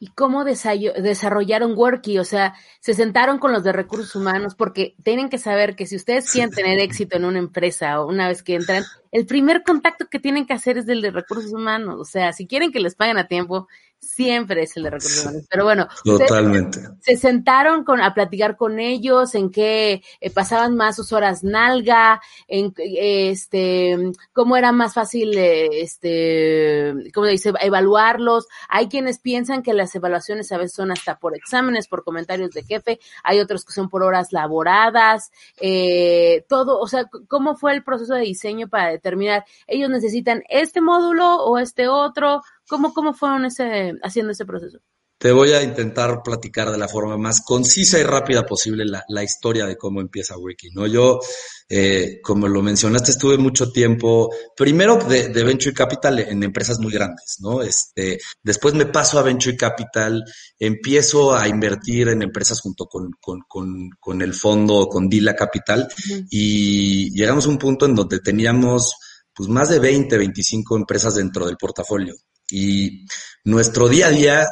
y 0.02 0.08
cómo 0.08 0.46
desarrollaron 0.46 1.74
Worky, 1.76 2.20
o 2.20 2.24
sea, 2.24 2.56
se 2.80 2.94
sentaron 2.94 3.38
con 3.38 3.52
los 3.52 3.66
de 3.66 3.74
recursos 3.74 4.16
humanos 4.16 4.56
porque 4.56 4.96
tienen 5.04 5.30
que 5.30 5.38
saber 5.38 5.76
que 5.76 5.86
si 5.86 5.98
ustedes 5.98 6.32
quieren 6.32 6.52
tener 6.52 6.80
éxito 6.80 7.18
en 7.18 7.26
una 7.26 7.40
empresa 7.40 8.00
o 8.00 8.08
una 8.08 8.30
vez 8.30 8.42
que 8.42 8.56
entran, 8.56 8.86
el 9.12 9.26
primer 9.26 9.62
contacto 9.64 10.08
que 10.10 10.20
tienen 10.20 10.46
que 10.48 10.54
hacer 10.54 10.78
es 10.78 10.88
el 10.88 11.02
de 11.02 11.12
recursos 11.12 11.52
humanos, 11.52 11.98
o 12.00 12.06
sea, 12.06 12.32
si 12.32 12.48
quieren 12.48 12.72
que 12.72 12.80
les 12.80 12.96
paguen 12.96 13.18
a 13.18 13.28
tiempo, 13.28 13.68
siempre 14.00 14.64
es 14.64 14.76
el 14.76 14.84
de 14.84 14.90
recursos 14.90 15.24
humanos. 15.24 15.46
Pero 15.50 15.64
bueno, 15.64 15.88
totalmente. 16.04 16.80
Se 17.02 17.16
sentaron 17.16 17.84
con, 17.84 18.02
a 18.02 18.14
platicar 18.14 18.58
con 18.58 18.80
ellos, 18.80 19.36
en 19.36 19.50
qué 19.50 20.04
eh, 20.20 20.30
pasaban 20.30 20.76
más 20.76 20.96
sus 20.96 21.14
horas 21.14 21.44
nalga, 21.44 22.22
en 22.48 22.74
este, 22.78 24.12
cómo 24.34 24.58
era 24.58 24.72
más 24.72 24.94
fácil, 24.94 25.38
eh, 25.38 25.82
este, 25.82 26.94
cómo 27.14 27.28
dice, 27.28 27.54
evaluarlos. 27.62 28.48
Hay 28.68 28.90
quienes 28.90 29.20
piensan 29.20 29.64
que 29.64 29.74
las 29.74 29.96
evaluaciones 29.96 30.52
a 30.52 30.58
veces 30.58 30.74
son 30.74 30.92
hasta 30.92 31.18
por 31.18 31.36
exámenes, 31.36 31.88
por 31.88 32.04
comentarios 32.04 32.52
de 32.52 32.64
jefe, 32.64 33.00
hay 33.24 33.40
otros 33.40 33.64
que 33.64 33.74
son 33.74 33.90
por 33.90 34.04
horas 34.04 34.32
laboradas, 34.32 35.32
eh, 35.62 36.46
todo, 36.50 36.80
o 36.80 36.88
sea, 36.88 37.06
cómo 37.28 37.56
fue 37.56 37.74
el 37.74 37.84
proceso 37.84 38.16
de 38.16 38.22
diseño 38.22 38.68
para 38.68 38.90
determinar, 38.90 39.46
ellos 39.68 39.90
necesitan 39.90 40.44
este 40.50 40.82
módulo 40.82 41.38
o 41.44 41.58
este 41.58 41.88
otro, 41.88 42.42
¿Cómo, 42.70 42.94
cómo 42.94 43.14
fueron 43.14 43.46
ese, 43.46 43.94
haciendo 44.04 44.32
ese 44.32 44.46
proceso? 44.46 44.80
Te 45.18 45.34
voy 45.34 45.52
a 45.52 45.62
intentar 45.62 46.22
platicar 46.24 46.72
de 46.72 46.78
la 46.78 46.88
forma 46.88 47.18
más 47.18 47.42
concisa 47.42 48.00
y 48.00 48.04
rápida 48.04 48.46
posible 48.46 48.86
la, 48.86 49.04
la 49.10 49.22
historia 49.22 49.66
de 49.66 49.76
cómo 49.76 50.00
empieza 50.00 50.38
Wiki, 50.38 50.70
¿no? 50.70 50.88
Yo, 50.88 51.20
eh, 51.68 52.22
como 52.24 52.48
lo 52.48 52.62
mencionaste, 52.62 53.12
estuve 53.12 53.38
mucho 53.38 53.70
tiempo, 53.70 54.30
primero 54.56 54.96
de, 54.96 55.28
de, 55.28 55.44
Venture 55.44 55.74
Capital 55.74 56.20
en 56.20 56.42
empresas 56.42 56.80
muy 56.80 56.94
grandes, 56.94 57.36
¿no? 57.40 57.62
Este, 57.62 58.18
después 58.42 58.76
me 58.76 58.86
paso 58.86 59.20
a 59.20 59.24
Venture 59.24 59.58
Capital, 59.58 60.24
empiezo 60.58 61.36
a 61.36 61.50
invertir 61.50 62.08
en 62.08 62.22
empresas 62.22 62.62
junto 62.62 62.86
con, 62.86 63.12
con, 63.20 63.42
con, 63.46 63.90
con 64.00 64.22
el 64.22 64.34
fondo, 64.34 64.88
con 64.88 65.10
Dila 65.10 65.36
Capital, 65.36 65.90
y 66.30 67.12
llegamos 67.12 67.46
a 67.46 67.50
un 67.50 67.58
punto 67.58 67.86
en 67.86 67.96
donde 67.96 68.20
teníamos 68.20 68.94
pues 69.34 69.50
más 69.50 69.68
de 69.70 69.80
20, 69.80 70.18
25 70.18 70.78
empresas 70.78 71.16
dentro 71.16 71.46
del 71.46 71.58
portafolio. 71.58 72.14
Y 72.52 73.06
nuestro 73.44 73.88
día 73.88 74.08
a 74.08 74.12
día 74.12 74.48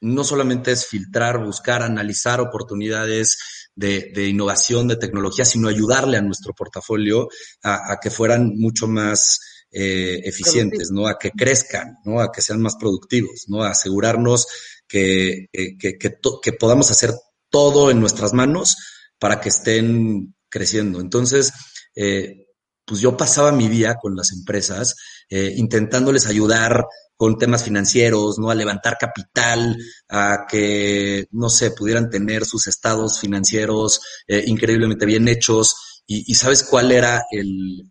no 0.00 0.24
solamente 0.24 0.72
es 0.72 0.86
filtrar, 0.86 1.44
buscar, 1.44 1.82
analizar 1.82 2.40
oportunidades 2.40 3.38
de, 3.74 4.28
innovación, 4.28 4.88
de 4.88 4.96
tecnología, 4.96 5.44
sino 5.44 5.68
ayudarle 5.68 6.16
a 6.16 6.22
nuestro 6.22 6.54
portafolio 6.54 7.28
a, 7.62 7.98
que 8.00 8.10
fueran 8.10 8.52
mucho 8.56 8.86
más 8.86 9.40
eh, 9.70 10.20
eficientes, 10.24 10.90
¿no? 10.90 11.06
A 11.06 11.18
que 11.18 11.30
crezcan, 11.30 11.98
¿no? 12.04 12.20
A 12.20 12.30
que 12.30 12.42
sean 12.42 12.60
más 12.60 12.76
productivos, 12.76 13.44
¿no? 13.48 13.62
A 13.62 13.70
asegurarnos 13.70 14.46
que, 14.86 15.46
que, 15.52 15.98
que 15.98 16.52
podamos 16.52 16.90
hacer 16.90 17.12
todo 17.50 17.90
en 17.90 18.00
nuestras 18.00 18.32
manos 18.32 18.76
para 19.18 19.40
que 19.40 19.48
estén 19.48 20.34
creciendo. 20.48 21.00
Entonces, 21.00 21.52
eh, 21.94 22.45
pues 22.86 23.00
yo 23.00 23.16
pasaba 23.16 23.52
mi 23.52 23.68
día 23.68 23.96
con 23.96 24.14
las 24.14 24.32
empresas 24.32 24.94
eh, 25.28 25.52
intentándoles 25.56 26.26
ayudar 26.26 26.86
con 27.16 27.38
temas 27.38 27.64
financieros, 27.64 28.38
¿no? 28.38 28.50
A 28.50 28.54
levantar 28.54 28.98
capital, 28.98 29.76
a 30.08 30.46
que, 30.48 31.26
no 31.32 31.48
sé, 31.48 31.70
pudieran 31.70 32.10
tener 32.10 32.44
sus 32.44 32.66
estados 32.66 33.18
financieros 33.18 34.00
eh, 34.28 34.44
increíblemente 34.46 35.06
bien 35.06 35.26
hechos. 35.26 36.02
Y, 36.06 36.34
¿sabes 36.34 36.62
cuál 36.62 36.92
era 36.92 37.24
el 37.32 37.90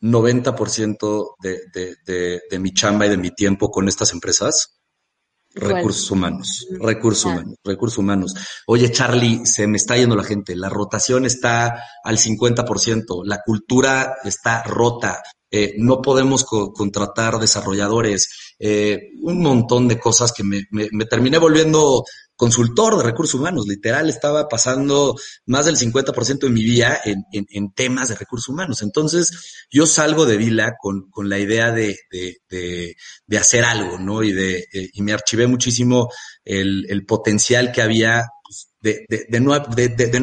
90% 0.00 1.34
de, 1.40 1.60
de, 1.74 1.96
de, 2.04 2.42
de 2.50 2.58
mi 2.58 2.72
chamba 2.72 3.06
y 3.06 3.10
de 3.10 3.16
mi 3.16 3.30
tiempo 3.34 3.70
con 3.70 3.88
estas 3.88 4.12
empresas? 4.12 4.81
Recursos 5.54 6.10
humanos, 6.10 6.66
recursos 6.80 7.24
humanos, 7.26 7.54
recursos 7.62 7.98
humanos. 7.98 8.34
Oye, 8.66 8.90
Charlie, 8.90 9.44
se 9.44 9.66
me 9.66 9.76
está 9.76 9.96
yendo 9.96 10.16
la 10.16 10.24
gente, 10.24 10.56
la 10.56 10.68
rotación 10.68 11.26
está 11.26 11.84
al 12.02 12.16
50%, 12.16 13.22
la 13.24 13.42
cultura 13.44 14.16
está 14.24 14.62
rota, 14.62 15.22
eh, 15.50 15.74
no 15.76 16.00
podemos 16.00 16.44
contratar 16.44 17.38
desarrolladores, 17.38 18.54
eh, 18.58 19.10
un 19.20 19.42
montón 19.42 19.86
de 19.88 19.98
cosas 19.98 20.32
que 20.32 20.42
me, 20.42 20.62
me, 20.70 20.88
me, 20.90 21.04
terminé 21.04 21.36
volviendo 21.36 22.04
consultor 22.42 22.96
de 22.96 23.04
recursos 23.04 23.38
humanos. 23.38 23.68
Literal, 23.68 24.08
estaba 24.08 24.48
pasando 24.48 25.14
más 25.46 25.66
del 25.66 25.76
50% 25.76 26.40
de 26.40 26.50
mi 26.50 26.64
vida 26.64 27.00
en, 27.04 27.72
temas 27.72 28.08
de 28.08 28.16
recursos 28.16 28.48
humanos. 28.48 28.82
Entonces, 28.82 29.64
yo 29.70 29.86
salgo 29.86 30.26
de 30.26 30.38
Vila 30.38 30.74
con, 30.76 31.06
la 31.28 31.38
idea 31.38 31.70
de, 31.70 31.96
hacer 33.38 33.64
algo, 33.64 33.96
¿no? 34.00 34.24
Y, 34.24 34.32
de, 34.32 34.58
eh, 34.72 34.90
y 34.92 35.02
me 35.02 35.12
archivé 35.12 35.46
muchísimo 35.46 36.08
el, 36.44 37.04
potencial 37.06 37.70
que 37.70 37.80
había 37.80 38.26
de, 38.80 39.06
de, 39.08 39.40
no, 39.40 39.54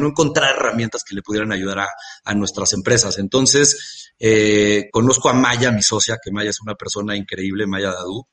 encontrar 0.06 0.56
herramientas 0.56 1.02
que 1.02 1.14
le 1.14 1.22
pudieran 1.22 1.52
ayudar 1.52 1.88
a, 2.24 2.34
nuestras 2.34 2.74
empresas. 2.74 3.16
Entonces, 3.16 4.12
eh, 4.18 4.90
conozco 4.92 5.30
a 5.30 5.32
Maya, 5.32 5.72
mi 5.72 5.80
socia, 5.80 6.18
que 6.22 6.30
Maya 6.30 6.50
es 6.50 6.60
una 6.60 6.74
persona 6.74 7.16
increíble, 7.16 7.66
Maya 7.66 7.92
Dadu. 7.92 8.26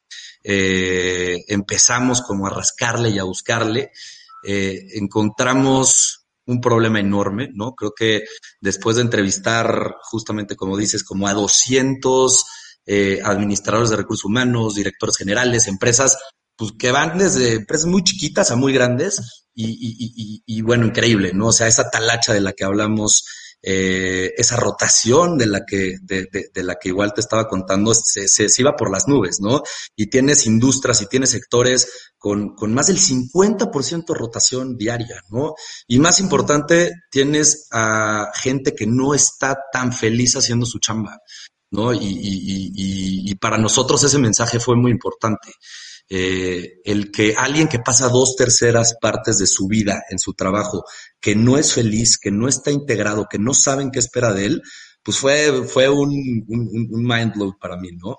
Eh, 0.49 1.43
empezamos 1.49 2.21
como 2.21 2.47
a 2.47 2.49
rascarle 2.49 3.09
y 3.09 3.19
a 3.19 3.23
buscarle. 3.23 3.91
Eh, 4.45 4.87
encontramos 4.93 6.25
un 6.45 6.61
problema 6.61 7.01
enorme, 7.01 7.49
¿no? 7.53 7.75
Creo 7.75 7.91
que 7.93 8.23
después 8.61 8.95
de 8.95 9.01
entrevistar, 9.01 9.97
justamente 10.03 10.55
como 10.55 10.77
dices, 10.77 11.03
como 11.03 11.27
a 11.27 11.33
200 11.33 12.45
eh, 12.85 13.19
administradores 13.21 13.89
de 13.89 13.97
recursos 13.97 14.23
humanos, 14.23 14.75
directores 14.75 15.17
generales, 15.17 15.67
empresas, 15.67 16.17
pues 16.55 16.71
que 16.79 16.93
van 16.93 17.17
desde 17.17 17.55
empresas 17.55 17.87
muy 17.87 18.05
chiquitas 18.05 18.49
a 18.49 18.55
muy 18.55 18.71
grandes 18.71 19.45
y, 19.53 19.65
y, 19.65 20.13
y, 20.15 20.43
y, 20.45 20.61
bueno, 20.61 20.85
increíble, 20.85 21.33
¿no? 21.33 21.47
O 21.47 21.51
sea, 21.51 21.67
esa 21.67 21.89
talacha 21.89 22.33
de 22.33 22.39
la 22.39 22.53
que 22.53 22.63
hablamos 22.63 23.25
eh, 23.61 24.33
esa 24.37 24.55
rotación 24.55 25.37
de 25.37 25.47
la 25.47 25.65
que, 25.65 25.97
de, 26.01 26.27
de, 26.31 26.49
de, 26.53 26.63
la 26.63 26.75
que 26.75 26.89
igual 26.89 27.13
te 27.13 27.21
estaba 27.21 27.47
contando, 27.47 27.93
se, 27.93 28.27
se, 28.27 28.49
se, 28.49 28.61
iba 28.61 28.75
por 28.75 28.91
las 28.91 29.07
nubes, 29.07 29.39
¿no? 29.41 29.63
Y 29.95 30.09
tienes 30.09 30.45
industrias 30.45 31.01
y 31.01 31.07
tienes 31.07 31.31
sectores 31.31 32.11
con, 32.17 32.55
con 32.55 32.73
más 32.73 32.87
del 32.87 32.99
50% 32.99 34.13
rotación 34.13 34.77
diaria, 34.77 35.21
¿no? 35.29 35.55
Y 35.87 35.99
más 35.99 36.19
importante, 36.19 36.91
tienes 37.09 37.67
a 37.71 38.31
gente 38.35 38.75
que 38.75 38.85
no 38.85 39.13
está 39.13 39.57
tan 39.71 39.91
feliz 39.91 40.35
haciendo 40.35 40.65
su 40.65 40.79
chamba, 40.79 41.17
¿no? 41.71 41.93
Y, 41.93 41.97
y, 41.97 42.71
y, 42.75 43.31
y 43.31 43.35
para 43.35 43.57
nosotros 43.57 44.03
ese 44.03 44.19
mensaje 44.19 44.59
fue 44.59 44.75
muy 44.75 44.91
importante. 44.91 45.51
Eh, 46.09 46.79
el 46.85 47.11
que 47.11 47.35
alguien 47.35 47.67
que 47.67 47.79
pasa 47.79 48.07
dos 48.07 48.35
terceras 48.37 48.95
partes 49.01 49.37
de 49.39 49.47
su 49.47 49.67
vida 49.67 50.03
en 50.09 50.19
su 50.19 50.33
trabajo, 50.33 50.85
que 51.19 51.35
no 51.35 51.57
es 51.57 51.73
feliz, 51.73 52.17
que 52.17 52.31
no 52.31 52.47
está 52.47 52.71
integrado, 52.71 53.27
que 53.29 53.39
no 53.39 53.53
saben 53.53 53.91
qué 53.91 53.99
espera 53.99 54.33
de 54.33 54.45
él, 54.45 54.61
pues 55.03 55.17
fue, 55.17 55.63
fue 55.67 55.89
un, 55.89 56.09
un, 56.47 56.87
un 56.91 57.03
mind 57.03 57.33
blow 57.35 57.57
para 57.59 57.77
mí, 57.77 57.89
¿no? 57.91 58.15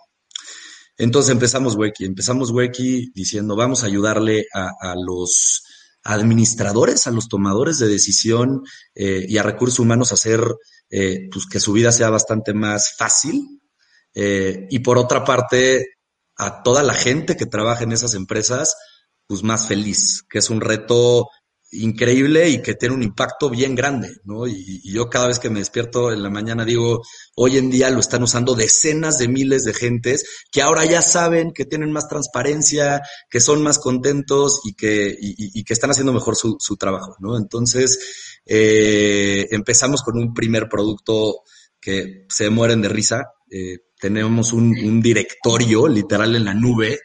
Entonces 0.99 1.31
empezamos 1.31 1.77
Weki, 1.77 2.05
empezamos 2.05 2.51
Weki 2.51 3.13
diciendo 3.15 3.55
vamos 3.55 3.83
a 3.83 3.87
ayudarle 3.87 4.47
a, 4.53 4.71
a 4.81 4.95
los 4.97 5.63
administradores, 6.03 7.07
a 7.07 7.11
los 7.11 7.29
tomadores 7.29 7.79
de 7.79 7.89
decisión 7.89 8.63
eh, 8.95 9.25
y 9.29 9.39
a 9.39 9.43
recursos 9.43 9.79
humanos 9.79 10.11
a 10.11 10.15
hacer 10.15 10.43
eh, 10.91 11.29
pues 11.31 11.47
que 11.47 11.61
su 11.61 11.73
vida 11.73 11.93
sea 11.93 12.11
bastante 12.11 12.55
más 12.55 12.97
fácil. 12.97 13.61
Eh, 14.15 14.67
y 14.71 14.79
por 14.81 14.99
otra 14.99 15.23
parte, 15.23 15.98
a 16.39 16.63
toda 16.63 16.83
la 16.83 16.95
gente 16.95 17.37
que 17.37 17.47
trabaja 17.47 17.85
en 17.85 17.93
esas 17.93 18.15
empresas, 18.15 18.77
pues 19.27 19.43
más 19.43 19.67
feliz, 19.67 20.25
que 20.31 20.39
es 20.39 20.49
un 20.49 20.61
reto 20.61 21.29
increíble 21.71 22.49
y 22.49 22.63
que 22.63 22.75
tiene 22.75 22.95
un 22.95 23.03
impacto 23.03 23.51
bien 23.51 23.75
grande, 23.75 24.09
¿no? 24.25 24.47
Y, 24.47 24.81
yo 24.91 25.11
cada 25.11 25.27
vez 25.27 25.39
que 25.39 25.51
me 25.51 25.59
despierto 25.59 26.11
en 26.11 26.23
la 26.23 26.31
mañana 26.31 26.65
digo, 26.65 27.03
hoy 27.37 27.59
en 27.59 27.71
día 27.71 27.91
lo 27.91 28.01
están 28.01 28.23
usando 28.23 28.55
decenas 28.55 29.19
de 29.19 29.29
miles 29.29 29.65
de 29.65 29.75
gentes 29.75 30.25
que 30.51 30.63
ahora 30.63 30.87
ya 30.87 31.03
saben 31.03 31.53
que 31.53 31.67
tienen 31.67 31.93
más 31.93 32.09
transparencia, 32.09 33.03
que 33.29 33.41
son 33.41 33.63
más 33.63 33.79
contentos 33.79 34.61
y 34.65 34.73
que, 34.75 35.15
y 35.21 35.63
que 35.63 35.73
están 35.75 35.91
haciendo 35.91 36.15
mejor 36.15 36.37
su, 36.37 36.57
su 36.59 36.77
trabajo, 36.79 37.17
¿no? 37.19 37.37
Entonces, 37.37 37.99
eh, 38.47 39.47
empezamos 39.51 40.03
con 40.03 40.17
un 40.17 40.33
primer 40.33 40.71
producto 40.71 41.43
que 41.89 42.27
se 42.29 42.51
mueren 42.51 42.83
de 42.83 42.91
risa. 42.91 43.33
Eh, 43.51 43.79
tenemos 43.99 44.53
un, 44.53 45.01
directorio 45.01 45.89
literal 45.89 46.37
en 46.37 46.45
la 46.45 46.53
nube 46.53 47.01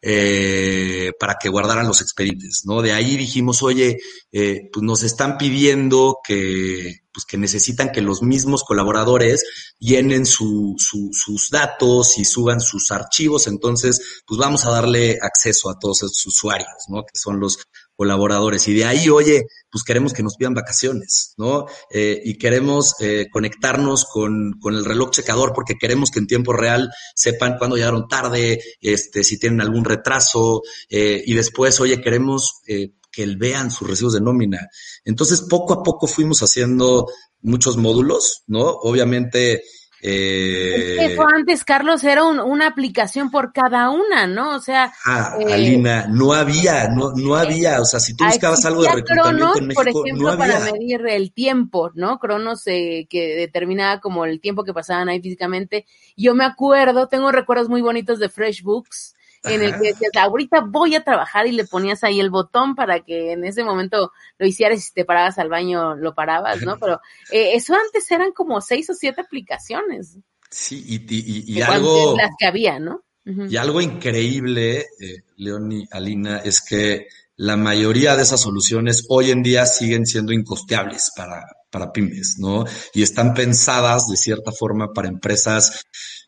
eh, 0.00 1.12
para 1.20 1.36
que 1.38 1.50
guardaran 1.50 1.86
los 1.86 2.00
expedientes, 2.00 2.62
¿no? 2.64 2.80
De 2.80 2.92
ahí 2.92 3.18
dijimos, 3.18 3.62
oye, 3.62 3.98
eh, 4.32 4.70
pues 4.72 4.82
nos 4.82 5.02
están 5.02 5.36
pidiendo 5.36 6.16
que, 6.26 7.01
pues 7.12 7.24
que 7.26 7.38
necesitan 7.38 7.92
que 7.92 8.00
los 8.00 8.22
mismos 8.22 8.64
colaboradores 8.64 9.44
llenen 9.78 10.26
su, 10.26 10.74
su, 10.78 11.10
sus 11.12 11.50
datos 11.50 12.18
y 12.18 12.24
suban 12.24 12.60
sus 12.60 12.90
archivos, 12.90 13.46
entonces, 13.46 14.22
pues 14.26 14.38
vamos 14.38 14.64
a 14.64 14.70
darle 14.70 15.18
acceso 15.20 15.70
a 15.70 15.78
todos 15.78 16.02
esos 16.02 16.26
usuarios, 16.26 16.84
¿no? 16.88 17.02
Que 17.02 17.18
son 17.18 17.40
los 17.40 17.58
colaboradores. 17.94 18.66
Y 18.68 18.74
de 18.74 18.84
ahí, 18.84 19.08
oye, 19.08 19.42
pues 19.70 19.84
queremos 19.84 20.12
que 20.12 20.22
nos 20.22 20.36
pidan 20.36 20.54
vacaciones, 20.54 21.34
¿no? 21.36 21.66
Eh, 21.90 22.20
y 22.24 22.36
queremos 22.38 22.94
eh, 23.00 23.26
conectarnos 23.30 24.06
con, 24.06 24.54
con 24.60 24.74
el 24.74 24.84
reloj 24.84 25.10
checador 25.10 25.52
porque 25.54 25.74
queremos 25.78 26.10
que 26.10 26.18
en 26.18 26.26
tiempo 26.26 26.52
real 26.52 26.90
sepan 27.14 27.56
cuándo 27.58 27.76
llegaron 27.76 28.08
tarde, 28.08 28.60
este, 28.80 29.22
si 29.24 29.38
tienen 29.38 29.60
algún 29.60 29.84
retraso, 29.84 30.62
eh, 30.88 31.22
y 31.24 31.34
después, 31.34 31.78
oye, 31.80 32.00
queremos 32.00 32.62
eh, 33.16 33.24
que 33.24 33.36
vean 33.36 33.70
sus 33.70 33.88
recibos 33.88 34.14
de 34.14 34.20
nómina. 34.20 34.68
Entonces, 35.04 35.42
poco 35.42 35.74
a 35.74 35.82
poco 35.82 36.06
fuimos 36.06 36.40
haciendo 36.42 37.06
muchos 37.42 37.76
módulos, 37.76 38.44
¿no? 38.46 38.62
Obviamente, 38.62 39.62
eh, 40.04 40.96
es 40.98 41.16
que 41.16 41.24
antes, 41.32 41.62
Carlos, 41.62 42.02
era 42.02 42.24
un, 42.24 42.40
una 42.40 42.66
aplicación 42.66 43.30
por 43.30 43.52
cada 43.52 43.88
una, 43.90 44.26
¿no? 44.26 44.56
O 44.56 44.60
sea. 44.60 44.92
Ah, 45.04 45.36
eh, 45.38 45.52
Alina, 45.52 46.08
no 46.08 46.32
había, 46.32 46.88
no, 46.88 47.12
no 47.14 47.36
había. 47.36 47.80
O 47.80 47.84
sea, 47.84 48.00
si 48.00 48.16
tú 48.16 48.24
buscabas 48.24 48.64
algo 48.64 48.82
de 48.82 48.88
reclutamiento 48.88 49.38
Cronos, 49.38 49.58
en 49.58 49.66
México, 49.68 49.80
por 49.80 49.88
ejemplo, 49.88 50.24
no 50.24 50.42
había. 50.42 50.58
para 50.58 50.72
medir 50.72 51.06
el 51.06 51.32
tiempo, 51.32 51.92
¿no? 51.94 52.18
Cronos 52.18 52.66
eh, 52.66 53.06
que 53.08 53.36
determinaba 53.36 54.00
como 54.00 54.24
el 54.24 54.40
tiempo 54.40 54.64
que 54.64 54.74
pasaban 54.74 55.08
ahí 55.08 55.20
físicamente. 55.20 55.86
Yo 56.16 56.34
me 56.34 56.44
acuerdo, 56.44 57.06
tengo 57.06 57.30
recuerdos 57.30 57.68
muy 57.68 57.80
bonitos 57.80 58.18
de 58.18 58.28
FreshBooks 58.28 59.14
en 59.44 59.62
el 59.62 59.72
que 59.72 59.88
decías, 59.88 60.12
ahorita 60.14 60.60
voy 60.60 60.94
a 60.94 61.04
trabajar 61.04 61.46
y 61.46 61.52
le 61.52 61.64
ponías 61.64 62.04
ahí 62.04 62.20
el 62.20 62.30
botón 62.30 62.74
para 62.74 63.00
que 63.00 63.32
en 63.32 63.44
ese 63.44 63.64
momento 63.64 64.12
lo 64.38 64.46
hicieras 64.46 64.78
y 64.78 64.82
si 64.82 64.92
te 64.92 65.04
parabas 65.04 65.38
al 65.38 65.48
baño 65.48 65.94
lo 65.96 66.14
parabas, 66.14 66.62
¿no? 66.62 66.78
Pero 66.78 67.00
eh, 67.30 67.52
eso 67.54 67.74
antes 67.74 68.10
eran 68.10 68.32
como 68.32 68.60
seis 68.60 68.88
o 68.90 68.94
siete 68.94 69.20
aplicaciones. 69.20 70.18
Sí, 70.50 70.84
y, 70.86 70.96
y, 71.08 71.58
y 71.58 71.62
algo... 71.62 72.16
Las 72.16 72.30
que 72.38 72.46
había, 72.46 72.78
¿no? 72.78 73.02
Uh 73.24 73.30
-huh. 73.30 73.50
Y 73.50 73.56
algo 73.56 73.80
increíble, 73.80 74.86
eh, 75.00 75.22
León 75.36 75.72
y 75.72 75.88
Alina, 75.90 76.38
es 76.38 76.60
que 76.60 77.06
la 77.36 77.56
mayoría 77.56 78.14
de 78.16 78.22
esas 78.22 78.40
soluciones 78.40 79.06
hoy 79.08 79.30
en 79.30 79.42
día 79.42 79.64
siguen 79.66 80.06
siendo 80.06 80.32
incosteables 80.32 81.12
para, 81.16 81.44
para 81.70 81.90
pymes, 81.90 82.36
¿no? 82.38 82.64
Y 82.94 83.02
están 83.02 83.32
pensadas 83.34 84.06
de 84.08 84.16
cierta 84.16 84.52
forma 84.52 84.92
para 84.92 85.08
empresas 85.08 85.84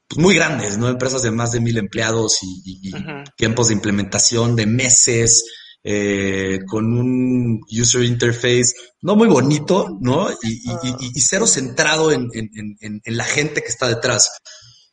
pues 0.09 0.19
muy 0.19 0.35
grandes, 0.35 0.79
¿no? 0.79 0.89
Empresas 0.89 1.23
de 1.23 1.31
más 1.31 1.53
de 1.53 1.61
mil 1.61 1.79
empleados 1.79 2.39
y, 2.43 2.63
y, 2.65 2.89
y 2.89 2.95
uh 2.95 2.99
-huh. 2.99 3.25
tiempos 3.37 3.69
de 3.69 3.75
implementación 3.75 4.57
de 4.57 4.67
meses, 4.67 5.45
eh, 5.87 6.61
con 6.67 6.97
un 6.97 7.61
user 7.71 8.05
interface 8.05 8.73
no 9.03 9.17
muy 9.17 9.29
bonito, 9.29 9.99
¿no? 10.01 10.31
Y, 10.43 11.21
cero 11.21 11.47
centrado 11.47 12.11
en, 12.11 12.31
en, 12.33 12.49
en, 12.81 13.01
en, 13.05 13.17
la 13.17 13.25
gente 13.25 13.61
que 13.61 13.69
está 13.69 13.89
detrás. 13.89 14.31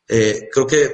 Eh, 0.06 0.48
creo 0.52 0.66
que 0.66 0.90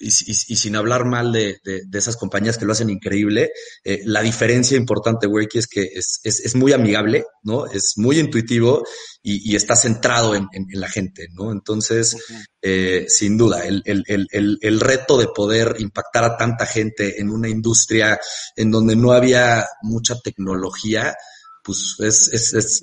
y, 0.00 0.08
y, 0.08 0.30
y, 0.30 0.56
sin 0.56 0.76
hablar 0.76 1.04
mal 1.04 1.30
de, 1.30 1.60
de, 1.62 1.82
de, 1.86 1.98
esas 1.98 2.16
compañías 2.16 2.56
que 2.56 2.64
lo 2.64 2.72
hacen 2.72 2.88
increíble, 2.88 3.52
eh, 3.84 4.00
la 4.04 4.22
diferencia 4.22 4.76
importante, 4.76 5.26
Worky, 5.26 5.58
es 5.58 5.66
que 5.66 5.82
es, 5.82 6.20
es, 6.24 6.40
es, 6.40 6.54
muy 6.54 6.72
amigable, 6.72 7.24
¿no? 7.42 7.66
Es 7.66 7.94
muy 7.96 8.18
intuitivo 8.18 8.82
y, 9.22 9.52
y 9.52 9.56
está 9.56 9.76
centrado 9.76 10.34
en, 10.34 10.48
en, 10.52 10.66
en, 10.72 10.80
la 10.80 10.88
gente, 10.88 11.28
¿no? 11.32 11.52
Entonces, 11.52 12.14
uh 12.14 12.18
-huh. 12.18 12.44
eh, 12.62 13.04
sin 13.08 13.36
duda, 13.36 13.66
el, 13.66 13.82
el, 13.84 14.02
el, 14.06 14.58
el, 14.60 14.80
reto 14.80 15.18
de 15.18 15.28
poder 15.28 15.76
impactar 15.78 16.24
a 16.24 16.36
tanta 16.36 16.64
gente 16.64 17.20
en 17.20 17.30
una 17.30 17.48
industria 17.48 18.18
en 18.56 18.70
donde 18.70 18.96
no 18.96 19.12
había 19.12 19.66
mucha 19.82 20.18
tecnología, 20.18 21.14
pues 21.62 21.96
es, 21.98 22.32
es, 22.32 22.54
es, 22.54 22.80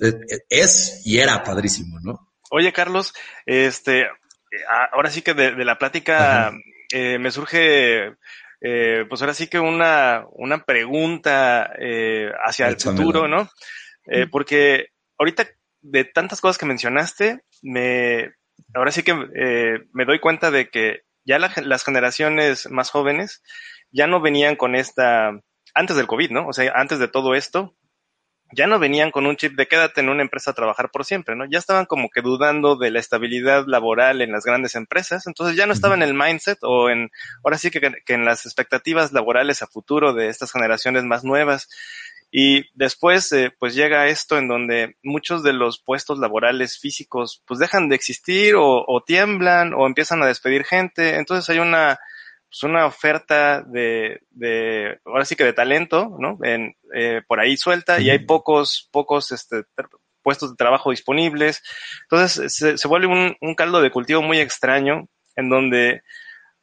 es 0.48 1.02
y 1.04 1.18
era 1.18 1.42
padrísimo, 1.42 1.98
¿no? 2.00 2.28
Oye, 2.50 2.72
Carlos, 2.72 3.12
este, 3.44 4.04
ahora 4.92 5.10
sí 5.10 5.22
que 5.22 5.34
de, 5.34 5.50
de 5.56 5.64
la 5.64 5.76
plática... 5.78 6.46
Ajá 6.48 6.56
eh, 6.92 7.18
me 7.18 7.30
surge, 7.30 8.14
eh, 8.60 9.04
pues 9.08 9.20
ahora 9.20 9.34
sí 9.34 9.46
que 9.48 9.58
una, 9.58 10.24
una 10.32 10.64
pregunta 10.64 11.70
eh, 11.78 12.30
hacia 12.44 12.68
el 12.68 12.78
futuro, 12.78 13.28
¿no? 13.28 13.48
Eh, 14.06 14.26
porque 14.30 14.88
ahorita 15.18 15.46
de 15.80 16.04
tantas 16.04 16.40
cosas 16.40 16.58
que 16.58 16.66
mencionaste, 16.66 17.42
me, 17.62 18.32
ahora 18.74 18.90
sí 18.90 19.02
que 19.02 19.12
eh, 19.34 19.80
me 19.92 20.04
doy 20.04 20.18
cuenta 20.18 20.50
de 20.50 20.68
que 20.68 21.02
ya 21.24 21.38
la, 21.38 21.52
las 21.62 21.84
generaciones 21.84 22.70
más 22.70 22.90
jóvenes 22.90 23.42
ya 23.90 24.06
no 24.06 24.20
venían 24.20 24.56
con 24.56 24.74
esta, 24.74 25.30
antes 25.74 25.96
del 25.96 26.06
COVID, 26.06 26.30
¿no? 26.30 26.46
O 26.46 26.52
sea, 26.52 26.72
antes 26.74 26.98
de 26.98 27.08
todo 27.08 27.34
esto, 27.34 27.74
ya 28.52 28.66
no 28.66 28.78
venían 28.78 29.10
con 29.10 29.26
un 29.26 29.36
chip 29.36 29.54
de 29.56 29.66
quédate 29.66 30.00
en 30.00 30.08
una 30.08 30.22
empresa 30.22 30.50
a 30.50 30.54
trabajar 30.54 30.90
por 30.90 31.04
siempre, 31.04 31.36
¿no? 31.36 31.44
Ya 31.44 31.58
estaban 31.58 31.86
como 31.86 32.08
que 32.08 32.22
dudando 32.22 32.76
de 32.76 32.90
la 32.90 33.00
estabilidad 33.00 33.64
laboral 33.66 34.22
en 34.22 34.32
las 34.32 34.44
grandes 34.44 34.74
empresas, 34.74 35.26
entonces 35.26 35.56
ya 35.56 35.66
no 35.66 35.72
estaba 35.72 35.94
en 35.94 36.02
el 36.02 36.14
mindset 36.14 36.58
o 36.62 36.88
en, 36.90 37.10
ahora 37.44 37.58
sí 37.58 37.70
que, 37.70 37.80
que 38.04 38.14
en 38.14 38.24
las 38.24 38.46
expectativas 38.46 39.12
laborales 39.12 39.62
a 39.62 39.66
futuro 39.66 40.14
de 40.14 40.28
estas 40.28 40.52
generaciones 40.52 41.04
más 41.04 41.24
nuevas. 41.24 41.68
Y 42.30 42.66
después, 42.74 43.32
eh, 43.32 43.54
pues 43.58 43.74
llega 43.74 44.08
esto 44.08 44.36
en 44.36 44.48
donde 44.48 44.96
muchos 45.02 45.42
de 45.42 45.54
los 45.54 45.80
puestos 45.80 46.18
laborales 46.18 46.78
físicos, 46.78 47.42
pues 47.46 47.58
dejan 47.58 47.88
de 47.88 47.96
existir 47.96 48.54
o, 48.54 48.84
o 48.86 49.02
tiemblan 49.02 49.72
o 49.72 49.86
empiezan 49.86 50.22
a 50.22 50.26
despedir 50.26 50.64
gente. 50.64 51.16
Entonces 51.16 51.48
hay 51.48 51.58
una, 51.58 51.98
pues 52.50 52.62
una 52.62 52.86
oferta 52.86 53.62
de, 53.62 54.20
de, 54.30 54.98
ahora 55.04 55.24
sí 55.24 55.36
que 55.36 55.44
de 55.44 55.52
talento, 55.52 56.16
¿no? 56.18 56.38
En, 56.42 56.74
eh, 56.94 57.22
por 57.26 57.40
ahí 57.40 57.56
suelta 57.56 58.00
y 58.00 58.10
hay 58.10 58.20
pocos, 58.20 58.88
pocos, 58.90 59.32
este, 59.32 59.64
puestos 60.22 60.50
de 60.50 60.56
trabajo 60.56 60.90
disponibles. 60.90 61.62
Entonces 62.04 62.54
se, 62.54 62.78
se 62.78 62.88
vuelve 62.88 63.06
un, 63.06 63.36
un, 63.40 63.54
caldo 63.54 63.82
de 63.82 63.90
cultivo 63.90 64.22
muy 64.22 64.40
extraño 64.40 65.08
en 65.36 65.50
donde, 65.50 66.02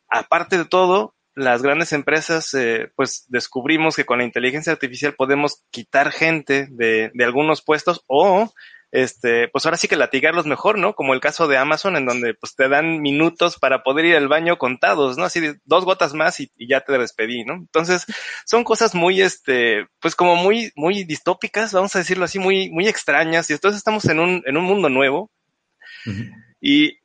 aparte 0.10 0.58
de 0.58 0.66
todo, 0.66 1.16
las 1.36 1.62
grandes 1.62 1.94
empresas, 1.94 2.54
eh, 2.54 2.92
pues 2.96 3.26
descubrimos 3.28 3.96
que 3.96 4.06
con 4.06 4.20
la 4.20 4.24
inteligencia 4.24 4.72
artificial 4.72 5.14
podemos 5.16 5.64
quitar 5.70 6.12
gente 6.12 6.68
de, 6.72 7.12
de 7.14 7.24
algunos 7.26 7.62
puestos 7.62 8.04
o 8.08 8.52
este, 8.92 9.48
pues 9.50 9.66
ahora 9.66 9.78
sí 9.78 9.88
que 9.88 9.96
latigarlos 9.96 10.46
mejor, 10.46 10.78
¿no? 10.78 10.94
Como 10.94 11.14
el 11.14 11.20
caso 11.20 11.48
de 11.48 11.58
Amazon, 11.58 11.98
en 11.98 12.06
donde 12.06 12.34
pues 12.34 12.56
te 12.56 12.70
dan 12.70 13.02
minutos 13.02 13.58
para 13.60 13.84
poder 13.84 14.06
ir 14.06 14.16
al 14.16 14.28
baño 14.28 14.58
contados, 14.58 15.18
¿no? 15.18 15.26
Así 15.26 15.40
de 15.40 15.60
dos 15.66 15.86
gotas 15.86 16.14
más 16.14 16.40
y, 16.40 16.52
y, 16.56 16.68
ya 16.68 16.82
te 16.82 16.98
despedí, 16.98 17.44
¿no? 17.44 17.56
Entonces, 17.56 18.06
son 18.46 18.64
cosas 18.64 18.96
muy, 18.96 19.22
este, 19.22 19.88
pues 20.00 20.16
como 20.16 20.36
muy, 20.36 20.72
muy 20.76 21.04
distópicas, 21.04 21.74
vamos 21.74 21.96
a 21.96 22.00
decirlo 22.00 22.26
así, 22.26 22.40
muy, 22.40 22.70
muy 22.70 22.88
extrañas, 22.88 23.50
y 23.50 23.54
entonces 23.54 23.78
estamos 23.78 24.06
en 24.06 24.20
un, 24.20 24.44
en 24.46 24.58
un 24.58 24.64
mundo 24.64 24.90
nuevo, 24.90 25.32
y 26.62 27.00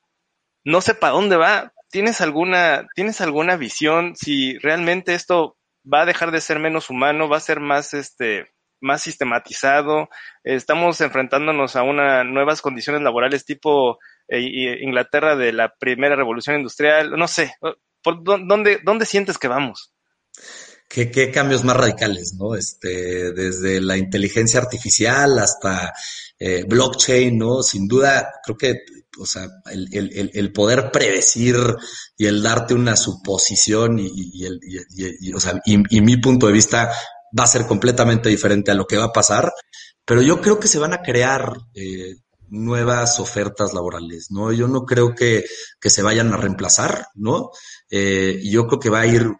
no 0.64 0.80
sé 0.80 0.94
para 0.94 1.14
dónde 1.14 1.36
va. 1.36 1.72
¿Tienes 1.90 2.20
alguna, 2.20 2.86
¿Tienes 2.94 3.20
alguna 3.20 3.56
visión 3.56 4.14
si 4.14 4.58
realmente 4.58 5.14
esto 5.14 5.56
va 5.92 6.02
a 6.02 6.06
dejar 6.06 6.30
de 6.30 6.40
ser 6.40 6.58
menos 6.58 6.90
humano, 6.90 7.28
va 7.28 7.38
a 7.38 7.40
ser 7.40 7.60
más, 7.60 7.94
este, 7.94 8.52
más 8.80 9.02
sistematizado? 9.02 10.08
Estamos 10.44 11.00
enfrentándonos 11.00 11.76
a 11.76 11.82
unas 11.82 12.24
nuevas 12.26 12.62
condiciones 12.62 13.02
laborales 13.02 13.44
tipo 13.44 13.98
eh, 14.28 14.78
Inglaterra 14.82 15.36
de 15.36 15.52
la 15.52 15.74
primera 15.78 16.16
revolución 16.16 16.56
industrial. 16.56 17.10
No 17.12 17.28
sé, 17.28 17.54
¿por 18.02 18.22
dónde, 18.22 18.80
dónde 18.84 19.06
sientes 19.06 19.38
que 19.38 19.48
vamos? 19.48 19.92
¿Qué, 20.90 21.30
cambios 21.30 21.62
más 21.62 21.76
radicales, 21.76 22.34
¿no? 22.36 22.56
Este, 22.56 23.32
desde 23.32 23.80
la 23.80 23.96
inteligencia 23.96 24.58
artificial 24.58 25.38
hasta 25.38 25.92
eh, 26.36 26.64
blockchain, 26.66 27.38
¿no? 27.38 27.62
Sin 27.62 27.86
duda, 27.86 28.28
creo 28.44 28.56
que, 28.56 28.74
o 29.16 29.24
sea, 29.24 29.46
el, 29.70 29.86
el, 29.92 30.30
el 30.34 30.52
poder 30.52 30.90
predecir 30.90 31.54
y 32.16 32.26
el 32.26 32.42
darte 32.42 32.74
una 32.74 32.96
suposición 32.96 34.00
y, 34.00 34.44
el, 34.44 34.58
y, 35.20 35.32
o 35.32 35.38
sea, 35.38 35.60
y, 35.64 36.00
mi 36.00 36.16
punto 36.16 36.48
de 36.48 36.54
vista 36.54 36.90
va 37.38 37.44
a 37.44 37.48
ser 37.48 37.66
completamente 37.66 38.28
diferente 38.28 38.70
a 38.70 38.74
lo 38.74 38.86
que 38.86 38.96
va 38.96 39.04
a 39.04 39.12
pasar, 39.12 39.52
pero 40.04 40.22
yo 40.22 40.40
creo 40.40 40.58
que 40.58 40.68
se 40.68 40.78
van 40.78 40.92
a 40.92 41.02
crear 41.02 41.52
eh, 41.74 42.16
nuevas 42.48 43.20
ofertas 43.20 43.72
laborales, 43.72 44.26
¿no? 44.30 44.52
Yo 44.52 44.68
no 44.68 44.84
creo 44.84 45.14
que, 45.14 45.44
que 45.80 45.90
se 45.90 46.02
vayan 46.02 46.32
a 46.32 46.36
reemplazar, 46.36 47.06
¿no? 47.14 47.50
Eh, 47.88 48.40
yo 48.44 48.66
creo 48.66 48.80
que 48.80 48.90
va 48.90 49.00
a 49.00 49.06
ir 49.06 49.30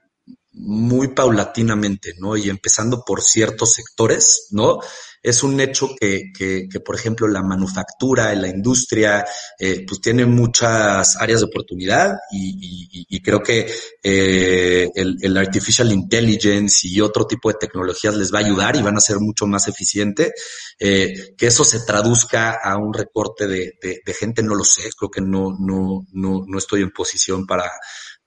muy 0.53 1.09
paulatinamente, 1.09 2.15
¿no? 2.19 2.37
Y 2.37 2.49
empezando 2.51 3.03
por 3.05 3.23
ciertos 3.23 3.73
sectores, 3.75 4.49
¿no? 4.51 4.81
Es 5.23 5.43
un 5.43 5.61
hecho 5.61 5.91
que, 5.99 6.33
que, 6.37 6.67
que 6.71 6.81
por 6.81 6.95
ejemplo, 6.95 7.29
la 7.29 7.43
manufactura, 7.43 8.35
la 8.35 8.49
industria, 8.49 9.25
eh, 9.59 9.85
pues 9.87 10.01
tiene 10.01 10.25
muchas 10.25 11.17
áreas 11.17 11.41
de 11.41 11.47
oportunidad 11.47 12.15
y, 12.33 13.21
creo 13.23 13.43
que 13.43 13.71
eh, 14.03 14.89
el, 14.95 15.37
artificial 15.37 15.93
intelligence 15.93 16.89
y 16.89 17.01
otro 17.01 17.27
tipo 17.27 17.51
de 17.51 17.59
tecnologías 17.61 18.15
les 18.15 18.33
va 18.33 18.39
a 18.39 18.45
ayudar 18.45 18.77
y 18.77 18.83
van 18.83 18.97
a 18.97 19.01
ser 19.01 19.19
mucho 19.21 19.47
más 19.47 19.69
eficiente. 19.69 20.33
Eh, 20.79 21.35
que 21.37 21.47
eso 21.47 21.65
se 21.65 21.81
traduzca 21.81 22.59
a 22.63 22.79
un 22.79 22.95
recorte 22.95 23.47
de, 23.47 23.75
de, 23.83 24.01
de 24.05 24.15
gente, 24.15 24.43
no 24.43 24.55
lo 24.55 24.65
sé, 24.65 24.89
creo 24.99 25.11
que 25.11 25.21
no, 25.21 25.55
no, 25.59 26.07
no, 26.13 26.45
no 26.47 26.59
estoy 26.59 26.81
en 26.81 26.91
posición 26.91 27.47
para 27.47 27.71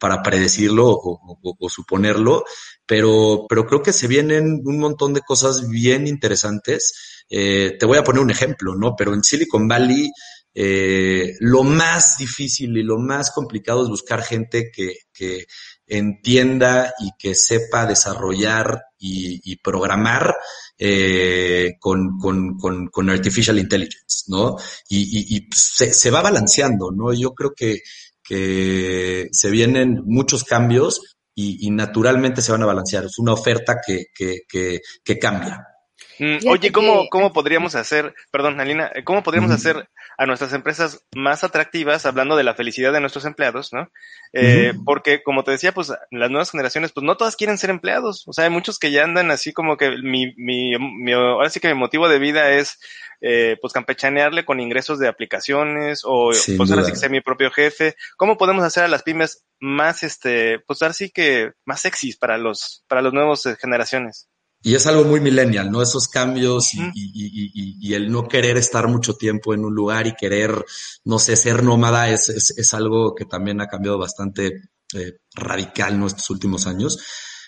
para 0.03 0.21
predecirlo 0.21 0.89
o, 0.89 1.69
suponerlo, 1.69 2.43
pero, 2.85 3.45
pero 3.47 3.65
creo 3.65 3.81
que 3.81 3.93
se 3.93 4.07
vienen 4.07 4.61
un 4.65 4.79
montón 4.79 5.13
de 5.13 5.21
cosas 5.21 5.69
bien 5.69 6.07
interesantes. 6.07 7.23
Eh, 7.29 7.77
te 7.79 7.85
voy 7.85 7.97
a 7.97 8.03
poner 8.03 8.21
un 8.21 8.31
ejemplo, 8.31 8.75
¿no? 8.75 8.95
Pero 8.95 9.13
en 9.13 9.23
Silicon 9.23 9.67
Valley 9.67 10.11
eh, 10.55 11.33
lo 11.39 11.63
más 11.63 12.17
difícil 12.17 12.77
y 12.77 12.83
lo 12.83 12.99
más 12.99 13.31
complicado 13.31 13.83
es 13.83 13.89
buscar 13.89 14.21
gente 14.21 14.69
que, 14.71 14.97
que 15.11 15.45
entienda 15.87 16.93
y 16.99 17.09
que 17.17 17.33
sepa 17.33 17.87
desarrollar 17.87 18.83
y, 18.99 19.57
programar 19.57 20.35
eh, 20.77 21.73
con, 21.79 22.17
con, 22.19 22.57
con, 22.57 22.87
con, 22.87 23.09
artificial 23.09 23.59
intelligence, 23.59 24.25
¿no? 24.27 24.55
Y, 24.87 25.35
y, 25.35 25.49
se, 25.53 25.93
se, 25.93 26.09
va 26.09 26.21
balanceando, 26.21 26.91
¿no? 26.91 27.13
Yo 27.13 27.33
creo 27.33 27.53
que 27.53 27.81
que 28.23 29.27
se 29.31 29.51
vienen 29.51 30.01
muchos 30.05 30.45
cambios 30.45 31.12
y, 31.35 31.69
naturalmente 31.71 32.41
se 32.41 32.51
van 32.51 32.63
a 32.63 32.67
balancear. 32.67 33.05
Es 33.05 33.17
una 33.19 33.33
oferta 33.33 33.79
que, 33.85 34.05
que, 34.13 34.41
que, 34.47 34.81
que 35.03 35.19
cambia. 35.19 35.72
Mm, 36.19 36.47
oye, 36.47 36.71
¿cómo, 36.71 37.07
¿cómo 37.09 37.33
podríamos 37.33 37.75
hacer, 37.75 38.13
perdón, 38.31 38.59
Alina, 38.59 38.91
cómo 39.03 39.23
podríamos 39.23 39.51
hacer 39.51 39.89
a 40.17 40.25
nuestras 40.25 40.53
empresas 40.53 41.05
más 41.15 41.43
atractivas, 41.43 42.05
hablando 42.05 42.35
de 42.35 42.43
la 42.43 42.55
felicidad 42.55 42.93
de 42.93 42.99
nuestros 42.99 43.25
empleados, 43.25 43.73
¿no? 43.73 43.89
Eh, 44.31 44.73
porque, 44.85 45.23
como 45.23 45.43
te 45.43 45.51
decía, 45.51 45.73
pues 45.73 45.91
las 46.11 46.29
nuevas 46.29 46.51
generaciones, 46.51 46.91
pues 46.91 47.03
no 47.03 47.17
todas 47.17 47.35
quieren 47.35 47.57
ser 47.57 47.69
empleados. 47.69 48.27
O 48.27 48.33
sea, 48.33 48.45
hay 48.45 48.51
muchos 48.51 48.79
que 48.79 48.91
ya 48.91 49.03
andan 49.03 49.31
así 49.31 49.53
como 49.53 49.77
que 49.77 49.97
mi, 50.03 50.33
mi, 50.37 50.73
mi 50.77 51.13
ahora 51.13 51.49
sí 51.49 51.59
que 51.59 51.67
mi 51.67 51.79
motivo 51.79 52.07
de 52.07 52.19
vida 52.19 52.51
es 52.51 52.79
eh, 53.21 53.57
pues 53.61 53.71
campechanearle 53.71 54.43
con 54.43 54.59
ingresos 54.59 54.99
de 54.99 55.07
aplicaciones 55.07 56.01
o 56.03 56.31
pues 56.57 56.71
ahora 56.71 56.83
sí 56.83 56.91
que 56.91 56.97
ser 56.97 57.09
mi 57.09 57.21
propio 57.21 57.51
jefe. 57.51 57.95
¿Cómo 58.17 58.37
podemos 58.37 58.63
hacer 58.65 58.83
a 58.83 58.89
las 58.89 59.03
pymes 59.03 59.45
más, 59.59 60.03
este, 60.03 60.59
pues 60.67 60.81
ahora 60.81 60.93
sí 60.93 61.09
que 61.09 61.53
más 61.63 61.79
sexys 61.79 62.17
para 62.17 62.37
los, 62.37 62.83
para 62.87 63.01
los 63.01 63.13
nuevos 63.13 63.45
eh, 63.45 63.55
generaciones? 63.59 64.27
Y 64.65 64.75
es 64.75 64.87
algo 64.87 65.03
muy 65.03 65.19
millennial, 65.19 65.69
¿no? 65.69 65.81
Esos 65.81 66.07
cambios 66.07 66.73
y, 66.73 66.79
y, 66.79 66.91
y, 66.93 67.77
y, 67.81 67.93
el 67.93 68.09
no 68.09 68.29
querer 68.29 68.55
estar 68.55 68.87
mucho 68.87 69.15
tiempo 69.15 69.53
en 69.53 69.65
un 69.65 69.75
lugar 69.75 70.07
y 70.07 70.15
querer, 70.15 70.63
no 71.03 71.19
sé, 71.19 71.35
ser 71.35 71.63
nómada 71.63 72.09
es, 72.09 72.29
es, 72.29 72.57
es 72.57 72.73
algo 72.73 73.13
que 73.13 73.25
también 73.25 73.59
ha 73.59 73.67
cambiado 73.67 73.97
bastante 73.97 74.69
eh, 74.95 75.17
radical 75.35 75.95
en 75.95 76.03
estos 76.03 76.29
últimos 76.29 76.65
años. 76.67 76.97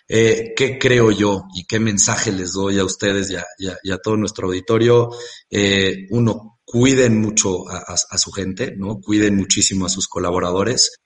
Eh, 0.08 0.54
¿Qué 0.56 0.78
creo 0.78 1.10
yo 1.12 1.44
y 1.56 1.66
qué 1.66 1.80
mensaje 1.80 2.34
les 2.34 2.52
doy 2.52 2.80
a 2.80 2.84
ustedes 2.84 3.32
y 3.32 3.36
a, 3.92 3.98
todo 4.00 4.18
nuestro 4.18 4.48
auditorio? 4.48 5.10
Eh, 5.50 6.08
uno, 6.10 6.60
cuiden 6.66 7.22
mucho 7.22 7.70
a, 7.70 7.96
a, 8.10 8.18
su 8.18 8.32
gente, 8.32 8.74
¿no? 8.76 9.00
Cuiden 9.00 9.38
muchísimo 9.38 9.86
a 9.86 9.90
sus 9.90 10.08
colaboradores. 10.08 10.98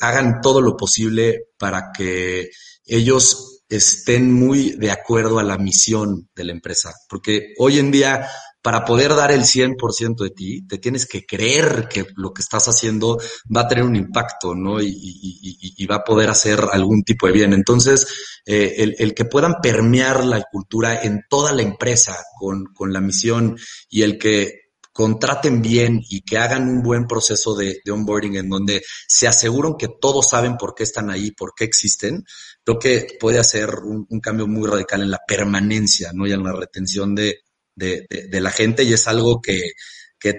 Hagan 0.00 0.40
todo 0.42 0.60
lo 0.60 0.76
posible 0.76 1.46
para 1.56 1.92
que 1.96 2.50
ellos 2.84 3.59
estén 3.70 4.32
muy 4.32 4.72
de 4.72 4.90
acuerdo 4.90 5.38
a 5.38 5.44
la 5.44 5.56
misión 5.56 6.28
de 6.34 6.44
la 6.44 6.52
empresa, 6.52 6.92
porque 7.08 7.54
hoy 7.58 7.78
en 7.78 7.90
día 7.90 8.28
para 8.62 8.84
poder 8.84 9.14
dar 9.14 9.32
el 9.32 9.42
100% 9.42 10.22
de 10.22 10.30
ti, 10.30 10.66
te 10.66 10.78
tienes 10.78 11.06
que 11.06 11.24
creer 11.24 11.88
que 11.88 12.04
lo 12.16 12.32
que 12.32 12.42
estás 12.42 12.66
haciendo 12.68 13.18
va 13.54 13.62
a 13.62 13.68
tener 13.68 13.84
un 13.84 13.96
impacto, 13.96 14.54
¿no? 14.54 14.80
Y, 14.82 15.86
va 15.90 15.96
a 15.96 16.04
poder 16.04 16.28
hacer 16.28 16.60
algún 16.70 17.02
tipo 17.02 17.26
de 17.26 17.32
bien. 17.32 17.52
Entonces, 17.52 18.06
eh, 18.44 18.74
el, 18.78 18.94
el, 18.98 19.14
que 19.14 19.24
puedan 19.24 19.56
permear 19.62 20.24
la 20.24 20.42
cultura 20.42 21.02
en 21.02 21.22
toda 21.28 21.52
la 21.52 21.62
empresa 21.62 22.16
con, 22.38 22.66
con 22.66 22.92
la 22.92 23.00
misión 23.00 23.56
y 23.88 24.02
el 24.02 24.18
que 24.18 24.59
contraten 25.00 25.62
bien 25.62 26.02
y 26.10 26.20
que 26.20 26.36
hagan 26.36 26.68
un 26.68 26.82
buen 26.82 27.06
proceso 27.06 27.54
de, 27.54 27.80
onboarding 27.90 28.36
en 28.36 28.50
donde 28.50 28.82
se 29.08 29.26
aseguren 29.26 29.76
que 29.78 29.88
todos 29.98 30.28
saben 30.28 30.58
por 30.58 30.74
qué 30.74 30.82
están 30.82 31.08
ahí, 31.08 31.30
por 31.30 31.54
qué 31.56 31.64
existen, 31.64 32.22
creo 32.62 32.78
que 32.78 33.16
puede 33.18 33.38
hacer 33.38 33.70
un, 33.76 34.20
cambio 34.20 34.46
muy 34.46 34.68
radical 34.68 35.00
en 35.00 35.10
la 35.10 35.22
permanencia, 35.26 36.10
¿no? 36.12 36.26
Y 36.26 36.32
en 36.32 36.42
la 36.42 36.52
retención 36.52 37.14
de, 37.14 37.40
la 37.76 38.50
gente 38.50 38.82
y 38.82 38.92
es 38.92 39.08
algo 39.08 39.40
que, 39.40 39.72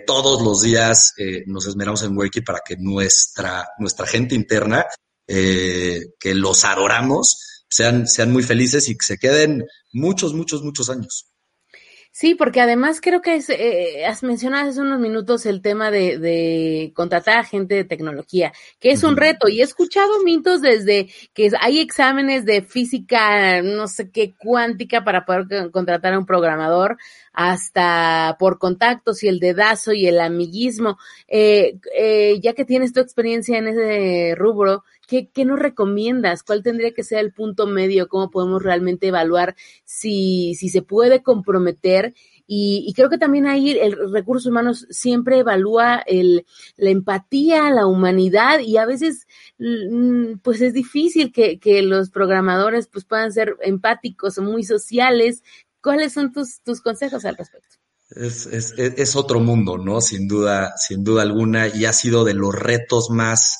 todos 0.05 0.43
los 0.43 0.61
días 0.61 1.13
eh, 1.17 1.41
nos 1.47 1.65
esmeramos 1.65 2.03
en 2.03 2.15
Wakey 2.15 2.43
para 2.43 2.61
que 2.63 2.75
nuestra, 2.77 3.67
nuestra 3.79 4.05
gente 4.05 4.35
interna, 4.35 4.85
eh, 5.25 6.01
que 6.19 6.35
los 6.35 6.65
adoramos, 6.65 7.63
sean, 7.67 8.05
sean 8.05 8.31
muy 8.31 8.43
felices 8.43 8.87
y 8.89 8.95
que 8.95 9.05
se 9.07 9.17
queden 9.17 9.65
muchos, 9.91 10.35
muchos, 10.35 10.61
muchos 10.61 10.91
años. 10.91 11.30
Sí, 12.13 12.35
porque 12.35 12.59
además 12.59 12.99
creo 13.01 13.21
que 13.21 13.35
es, 13.35 13.49
eh, 13.49 14.05
has 14.05 14.21
mencionado 14.21 14.69
hace 14.69 14.81
unos 14.81 14.99
minutos 14.99 15.45
el 15.45 15.61
tema 15.61 15.91
de, 15.91 16.19
de 16.19 16.91
contratar 16.93 17.37
a 17.37 17.43
gente 17.45 17.73
de 17.75 17.85
tecnología, 17.85 18.51
que 18.81 18.91
es 18.91 19.03
un 19.05 19.15
reto. 19.15 19.47
Y 19.47 19.61
he 19.61 19.63
escuchado 19.63 20.21
mitos 20.25 20.61
desde 20.61 21.07
que 21.33 21.51
hay 21.61 21.79
exámenes 21.79 22.43
de 22.43 22.63
física, 22.63 23.61
no 23.61 23.87
sé 23.87 24.11
qué, 24.11 24.33
cuántica 24.37 25.05
para 25.05 25.25
poder 25.25 25.71
contratar 25.71 26.13
a 26.13 26.19
un 26.19 26.25
programador, 26.25 26.97
hasta 27.33 28.35
por 28.39 28.59
contactos 28.59 29.23
y 29.23 29.27
el 29.27 29.39
dedazo 29.39 29.93
y 29.93 30.07
el 30.07 30.19
amiguismo. 30.19 30.97
Eh, 31.27 31.79
eh, 31.97 32.39
ya 32.41 32.53
que 32.53 32.65
tienes 32.65 32.93
tu 32.93 32.99
experiencia 32.99 33.57
en 33.57 33.67
ese 33.67 34.35
rubro, 34.35 34.83
¿qué, 35.07 35.29
¿qué, 35.29 35.45
nos 35.45 35.59
recomiendas? 35.59 36.43
¿Cuál 36.43 36.63
tendría 36.63 36.93
que 36.93 37.03
ser 37.03 37.19
el 37.19 37.33
punto 37.33 37.67
medio? 37.67 38.07
¿Cómo 38.07 38.29
podemos 38.29 38.63
realmente 38.63 39.07
evaluar 39.07 39.55
si, 39.83 40.55
si 40.55 40.69
se 40.69 40.81
puede 40.81 41.23
comprometer? 41.23 42.13
Y, 42.47 42.83
y, 42.85 42.93
creo 42.93 43.09
que 43.09 43.17
también 43.17 43.47
ahí 43.47 43.71
el 43.79 44.11
recurso 44.11 44.49
humanos 44.49 44.85
siempre 44.89 45.39
evalúa 45.39 46.03
el, 46.05 46.45
la 46.75 46.89
empatía, 46.89 47.69
la 47.69 47.87
humanidad 47.87 48.59
y 48.59 48.75
a 48.75 48.85
veces 48.85 49.25
mm, 49.57 50.39
pues 50.43 50.59
es 50.59 50.73
difícil 50.73 51.31
que, 51.31 51.59
que 51.59 51.81
los 51.81 52.09
programadores 52.09 52.87
pues 52.87 53.05
puedan 53.05 53.31
ser 53.31 53.55
empáticos 53.61 54.37
o 54.37 54.41
muy 54.41 54.63
sociales 54.63 55.43
¿Cuáles 55.81 56.13
son 56.13 56.31
tus, 56.31 56.61
tus 56.63 56.81
consejos 56.81 57.25
al 57.25 57.37
respecto? 57.37 57.77
Es, 58.11 58.45
es, 58.45 58.73
es, 58.77 59.15
otro 59.15 59.39
mundo, 59.39 59.77
¿no? 59.77 60.01
Sin 60.01 60.27
duda, 60.27 60.73
sin 60.75 61.03
duda 61.03 61.21
alguna, 61.21 61.69
y 61.69 61.85
ha 61.85 61.93
sido 61.93 62.25
de 62.25 62.33
los 62.33 62.53
retos 62.53 63.09
más 63.09 63.57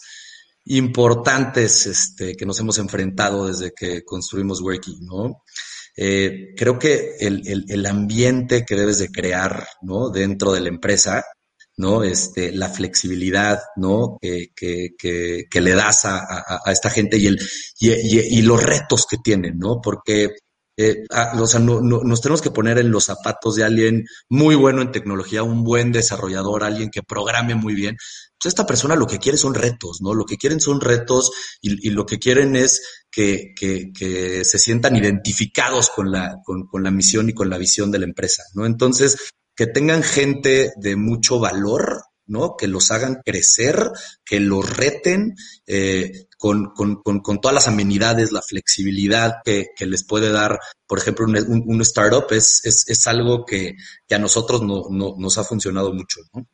importantes 0.66 1.86
este, 1.86 2.36
que 2.36 2.46
nos 2.46 2.60
hemos 2.60 2.78
enfrentado 2.78 3.48
desde 3.48 3.72
que 3.72 4.04
construimos 4.04 4.62
Working, 4.62 5.06
¿no? 5.06 5.44
Eh, 5.96 6.54
creo 6.56 6.78
que 6.78 7.16
el, 7.20 7.48
el, 7.48 7.66
el, 7.70 7.86
ambiente 7.86 8.66
que 8.66 8.76
debes 8.76 9.00
de 9.00 9.10
crear, 9.10 9.68
¿no? 9.82 10.10
Dentro 10.10 10.52
de 10.52 10.62
la 10.62 10.70
empresa, 10.70 11.24
¿no? 11.78 12.04
Este, 12.04 12.52
la 12.52 12.70
flexibilidad, 12.70 13.60
¿no? 13.78 14.18
Que, 14.22 14.48
que, 14.56 14.90
que, 14.98 15.46
que 15.50 15.62
le 15.62 15.76
das 15.76 16.06
a, 16.06 16.18
a, 16.18 16.62
a, 16.66 16.72
esta 16.72 16.90
gente 16.90 17.18
y, 17.18 17.28
el, 17.28 17.40
y, 17.80 17.92
y, 17.92 18.20
y 18.40 18.42
los 18.42 18.62
retos 18.62 19.06
que 19.10 19.18
tienen, 19.18 19.58
¿no? 19.58 19.80
Porque 19.82 20.30
eh, 20.78 21.04
ah, 21.12 21.34
o 21.40 21.48
sea, 21.48 21.60
no, 21.60 21.82
nos 21.82 22.22
tenemos 22.22 22.42
que 22.42 22.52
poner 22.52 22.78
en 22.78 22.92
los 22.92 23.06
zapatos 23.06 23.56
de 23.56 23.64
alguien 23.64 24.06
muy 24.30 24.56
bueno 24.56 24.82
en 24.82 24.92
tecnología, 24.92 25.44
un 25.44 25.64
buen 25.64 25.92
desarrollador, 25.92 26.64
alguien 26.64 26.90
que 26.90 27.04
programe 27.04 27.56
muy 27.56 27.76
bien. 27.76 27.98
Entonces, 28.34 28.58
esta 28.58 28.66
persona 28.66 28.96
lo 28.96 29.06
que 29.06 29.20
quiere 29.20 29.38
son 29.38 29.54
retos, 29.54 30.00
¿no? 30.02 30.14
Lo 30.14 30.26
que 30.26 30.38
quieren 30.38 30.60
son 30.60 30.82
retos 30.82 31.32
y, 31.62 31.90
lo 31.92 32.06
que 32.06 32.18
quieren 32.18 32.56
es 32.56 33.04
que, 33.12 33.54
que, 33.56 33.92
que, 33.94 34.44
se 34.44 34.58
sientan 34.58 34.96
identificados 34.96 35.90
con 35.90 36.12
la, 36.12 36.38
con, 36.44 36.66
con 36.66 36.84
la 36.84 36.90
misión 36.92 37.30
y 37.30 37.34
con 37.34 37.50
la 37.50 37.58
visión 37.58 37.92
de 37.92 38.00
la 38.00 38.06
empresa, 38.06 38.44
¿no? 38.56 38.66
Entonces, 38.66 39.18
que 39.56 39.68
tengan 39.68 40.02
gente 40.02 40.72
de 40.78 40.96
mucho 40.96 41.40
valor, 41.40 42.02
¿no? 42.26 42.56
Que 42.58 42.68
los 42.68 42.90
hagan 42.92 43.22
crecer, 43.24 43.92
que 44.26 44.40
los 44.40 44.78
reten 44.78 45.36
eh, 45.68 46.28
con, 46.42 46.72
con, 46.74 46.96
con, 47.04 47.40
todas 47.40 47.54
las 47.54 47.68
amenidades, 47.68 48.32
la 48.32 48.42
flexibilidad 48.42 49.36
que, 49.46 49.68
que 49.76 49.86
les 49.86 50.04
puede 50.04 50.32
dar, 50.32 50.58
por 50.88 50.98
ejemplo, 50.98 51.28
un, 51.28 51.64
un, 51.68 51.82
startup 51.82 52.26
es, 52.32 52.66
es, 52.66 52.86
es, 52.88 53.06
algo 53.06 53.46
que, 53.46 53.76
que 54.08 54.16
a 54.16 54.18
nosotros 54.18 54.64
no, 54.64 54.86
no, 54.90 55.14
nos 55.20 55.38
ha 55.38 55.44
funcionado 55.44 55.94
mucho, 55.94 56.20
¿no? 56.34 56.48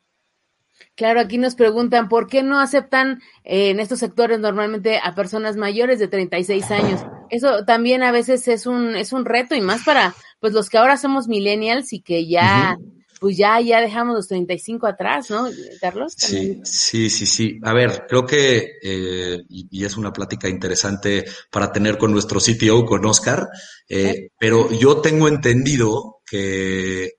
Claro, 0.94 1.20
aquí 1.20 1.38
nos 1.38 1.54
preguntan 1.54 2.10
por 2.10 2.26
qué 2.26 2.42
no 2.42 2.60
aceptan 2.60 3.22
eh, 3.44 3.70
en 3.70 3.80
estos 3.80 4.00
sectores 4.00 4.38
normalmente 4.40 5.00
a 5.02 5.14
personas 5.14 5.56
mayores 5.56 5.98
de 5.98 6.08
36 6.08 6.70
años. 6.70 7.00
Eso 7.30 7.64
también 7.64 8.02
a 8.02 8.12
veces 8.12 8.46
es 8.46 8.66
un 8.66 8.94
es 8.94 9.14
un 9.14 9.24
reto 9.24 9.54
y 9.54 9.62
más 9.62 9.84
para 9.84 10.14
pues 10.38 10.52
los 10.52 10.68
que 10.68 10.76
ahora 10.76 10.98
somos 10.98 11.28
millennials 11.28 11.94
y 11.94 12.02
que 12.02 12.28
ya 12.28 12.76
pues 13.20 13.36
ya, 13.36 13.60
ya 13.60 13.80
dejamos 13.80 14.14
los 14.14 14.28
35 14.28 14.86
atrás, 14.86 15.30
¿no, 15.30 15.48
Carlos? 15.80 16.14
Sí, 16.16 16.60
sí, 16.64 17.10
sí, 17.10 17.26
sí. 17.26 17.58
A 17.62 17.72
ver, 17.72 18.06
creo 18.08 18.24
que, 18.24 18.78
eh, 18.82 19.38
y, 19.48 19.84
es 19.84 19.96
una 19.96 20.12
plática 20.12 20.48
interesante 20.48 21.24
para 21.50 21.72
tener 21.72 21.98
con 21.98 22.12
nuestro 22.12 22.40
CTO, 22.40 22.84
con 22.84 23.04
Oscar, 23.06 23.48
eh, 23.88 24.30
pero 24.38 24.70
yo 24.70 25.00
tengo 25.00 25.28
entendido 25.28 26.20
que 26.24 27.12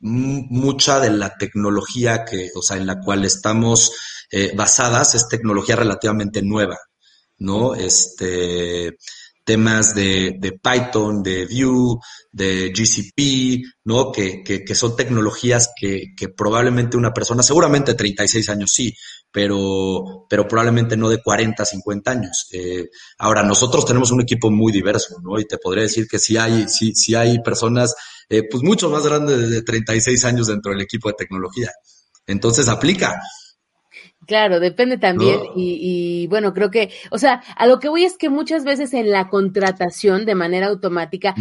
mucha 0.00 1.00
de 1.00 1.10
la 1.10 1.34
tecnología 1.36 2.24
que, 2.24 2.50
o 2.54 2.62
sea, 2.62 2.76
en 2.76 2.86
la 2.86 3.00
cual 3.00 3.24
estamos 3.24 3.92
eh, 4.30 4.52
basadas 4.54 5.14
es 5.14 5.28
tecnología 5.28 5.76
relativamente 5.76 6.42
nueva, 6.42 6.78
¿no? 7.38 7.74
Este, 7.74 8.96
temas 9.44 9.94
de, 9.94 10.36
de 10.38 10.52
Python, 10.52 11.22
de 11.22 11.46
Vue, 11.46 11.98
de 12.32 12.72
GCP, 12.72 13.62
¿no? 13.84 14.10
Que, 14.10 14.42
que, 14.42 14.74
son 14.74 14.96
tecnologías 14.96 15.70
que, 15.78 16.14
que, 16.16 16.28
probablemente 16.30 16.96
una 16.96 17.12
persona, 17.12 17.42
seguramente 17.42 17.94
36 17.94 18.48
años 18.48 18.70
sí, 18.72 18.94
pero, 19.30 20.26
pero 20.28 20.48
probablemente 20.48 20.96
no 20.96 21.08
de 21.08 21.22
40, 21.22 21.64
50 21.64 22.10
años. 22.10 22.46
Eh, 22.52 22.88
ahora, 23.18 23.42
nosotros 23.42 23.84
tenemos 23.84 24.10
un 24.10 24.22
equipo 24.22 24.50
muy 24.50 24.72
diverso, 24.72 25.16
¿no? 25.22 25.38
Y 25.38 25.44
te 25.44 25.58
podría 25.58 25.82
decir 25.82 26.06
que 26.08 26.18
sí 26.18 26.36
hay, 26.36 26.66
sí, 26.68 26.94
sí 26.94 27.14
hay 27.14 27.40
personas, 27.40 27.94
eh, 28.28 28.44
pues 28.50 28.62
mucho 28.62 28.88
más 28.88 29.04
grandes 29.06 29.50
de 29.50 29.62
36 29.62 30.24
años 30.24 30.46
dentro 30.46 30.72
del 30.72 30.80
equipo 30.80 31.08
de 31.08 31.16
tecnología. 31.18 31.70
Entonces 32.26 32.68
aplica. 32.68 33.20
Claro, 34.26 34.60
depende 34.60 34.98
también. 34.98 35.40
Y, 35.56 36.26
bueno, 36.28 36.54
creo 36.54 36.70
que, 36.70 36.90
o 37.10 37.18
sea, 37.18 37.42
a 37.56 37.66
lo 37.66 37.78
que 37.78 37.88
voy 37.88 38.04
es 38.04 38.16
que 38.16 38.28
muchas 38.28 38.64
veces 38.64 38.94
en 38.94 39.10
la 39.10 39.28
contratación 39.28 40.24
de 40.24 40.34
manera 40.34 40.68
automática, 40.68 41.34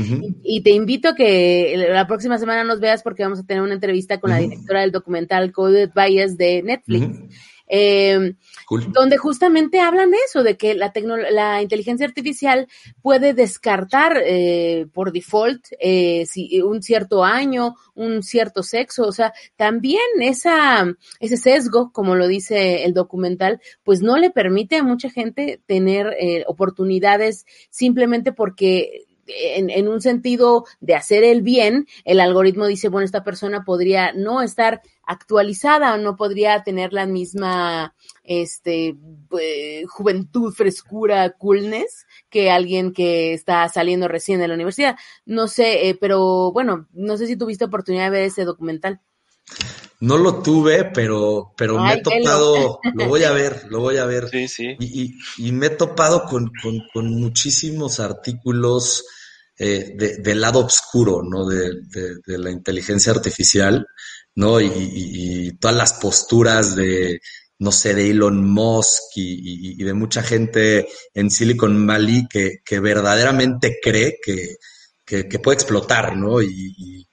y, 0.44 0.62
te 0.62 0.72
invito 0.72 1.10
a 1.10 1.16
que 1.16 1.76
la 1.90 2.08
próxima 2.08 2.38
semana 2.38 2.64
nos 2.64 2.80
veas 2.80 3.04
porque 3.04 3.24
vamos 3.24 3.40
a 3.40 3.46
tener 3.46 3.64
una 3.64 3.74
entrevista 3.74 4.20
con 4.20 4.30
la 4.30 4.38
directora 4.38 4.82
del 4.82 4.92
documental 4.92 5.52
Coded 5.52 5.92
Bias 5.96 6.38
de 6.38 6.64
Netflix. 6.64 7.20
Eh, 7.68 8.36
donde 8.90 9.18
justamente 9.18 9.80
hablan 9.80 10.12
eso, 10.26 10.44
de 10.44 10.58
que 10.58 10.74
la, 10.74 10.92
la 11.32 11.62
inteligencia 11.62 12.06
artificial 12.06 12.68
puede 13.02 13.34
descartar 13.34 14.22
eh, 14.26 14.88
por 14.94 15.12
default 15.12 15.66
eh, 15.80 16.26
si, 16.26 16.62
un 16.62 16.82
cierto 16.82 17.24
año, 17.24 17.76
un 17.96 18.24
cierto 18.24 18.64
sexo, 18.64 19.08
o 19.08 19.12
sea, 19.12 19.34
también 19.56 20.02
esa, 20.20 20.86
ese 21.20 21.38
sesgo, 21.38 21.92
como 21.92 22.16
lo 22.16 22.28
dice 22.28 22.84
el 22.86 22.94
documental, 22.94 23.62
pues 23.84 24.02
no 24.02 24.18
le 24.18 24.32
permite 24.32 24.78
a 24.78 24.84
mucha 24.84 25.10
gente 25.10 25.62
tener 25.66 26.16
eh, 26.20 26.44
oportunidades 26.48 27.46
simplemente 27.70 28.32
porque 28.32 29.06
en, 29.28 29.88
un 29.88 30.02
sentido 30.02 30.66
de 30.80 30.96
hacer 30.96 31.24
el 31.24 31.42
bien, 31.42 31.88
el 32.06 32.20
algoritmo 32.20 32.68
dice, 32.68 32.90
bueno, 32.90 33.06
esta 33.06 33.24
persona 33.24 33.64
podría 33.64 34.14
no 34.14 34.42
estar 34.42 34.82
actualizada 35.06 35.94
o 35.94 35.98
no 35.98 36.16
podría 36.16 36.64
tener 36.64 36.94
la 36.94 37.06
misma 37.06 37.96
este 38.24 38.96
eh, 39.40 39.84
juventud, 39.88 40.54
frescura, 40.54 41.32
coolness 41.32 42.06
que 42.30 42.52
alguien 42.52 42.94
que 42.94 43.34
está 43.34 43.68
saliendo 43.70 44.08
recién 44.08 44.40
de 44.40 44.48
la 44.48 44.56
universidad. 44.56 44.96
No 45.26 45.48
sé, 45.48 45.90
eh, 45.90 45.98
pero 46.00 46.52
bueno, 46.52 46.88
no 46.94 47.18
sé 47.18 47.28
si 47.28 47.36
tuviste 47.36 47.66
oportunidad 47.66 48.06
de 48.06 48.12
ver 48.12 48.24
ese 48.24 48.46
documental. 48.46 49.02
No 50.04 50.18
lo 50.18 50.44
tuve, 50.44 50.92
pero, 50.94 51.54
pero 51.56 51.80
me 51.80 51.94
he 51.94 52.02
topado, 52.02 52.82
lo... 52.94 53.08
voy 53.08 53.24
a 53.24 53.32
ver, 53.32 53.68
lo 53.70 53.80
voy 53.80 53.96
a 53.96 54.06
ver. 54.06 54.28
Sí, 54.28 54.50
sí. 54.50 54.76
Y, 54.78 55.16
y, 55.38 55.52
me 55.54 55.68
he 55.68 55.70
topado 55.70 56.26
con, 56.26 56.52
con, 56.62 56.82
con 56.94 57.08
muchísimos 57.22 58.02
artículos 58.02 59.06
eh, 59.58 59.94
de, 59.96 60.18
del 60.18 60.42
lado 60.42 60.66
oscuro, 60.66 61.24
¿no? 61.24 61.46
De, 61.46 61.70
de, 61.84 62.16
de, 62.26 62.38
la 62.38 62.52
inteligencia 62.52 63.14
artificial, 63.14 63.88
¿no? 64.36 64.60
Y, 64.60 64.66
y, 64.66 65.48
y, 65.48 65.52
todas 65.54 65.78
las 65.78 65.94
posturas 65.94 66.76
de, 66.76 67.22
no 67.60 67.72
sé, 67.72 67.96
de 67.96 68.10
Elon 68.10 68.44
Musk 68.44 69.04
y, 69.16 69.82
y 69.82 69.86
de 69.86 69.94
mucha 69.94 70.22
gente 70.22 70.86
en 71.14 71.32
Silicon 71.32 71.88
Valley 71.88 72.28
que, 72.28 72.58
que 72.66 72.82
verdaderamente 72.82 73.80
cree 73.82 74.18
que, 74.22 74.58
que, 75.06 75.30
que, 75.30 75.40
puede 75.40 75.56
explotar, 75.56 76.18
¿no? 76.18 76.42
Y, 76.42 77.08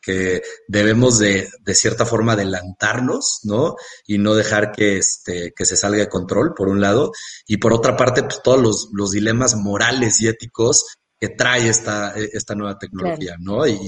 que 0.00 0.42
debemos 0.68 1.18
de, 1.18 1.48
de 1.60 1.74
cierta 1.74 2.06
forma 2.06 2.32
adelantarnos, 2.32 3.40
¿no? 3.44 3.76
Y 4.06 4.18
no 4.18 4.34
dejar 4.34 4.72
que, 4.72 4.98
este, 4.98 5.52
que 5.54 5.64
se 5.64 5.76
salga 5.76 5.98
de 5.98 6.08
control, 6.08 6.54
por 6.54 6.68
un 6.68 6.80
lado. 6.80 7.12
Y 7.46 7.56
por 7.58 7.72
otra 7.72 7.96
parte, 7.96 8.22
pues 8.22 8.40
todos 8.42 8.60
los, 8.60 8.88
los 8.92 9.10
dilemas 9.10 9.56
morales 9.56 10.20
y 10.20 10.28
éticos 10.28 10.84
que 11.18 11.28
trae 11.30 11.68
esta, 11.68 12.14
esta 12.16 12.54
nueva 12.54 12.78
tecnología, 12.78 13.36
¿no? 13.38 13.66
Y, 13.66 13.78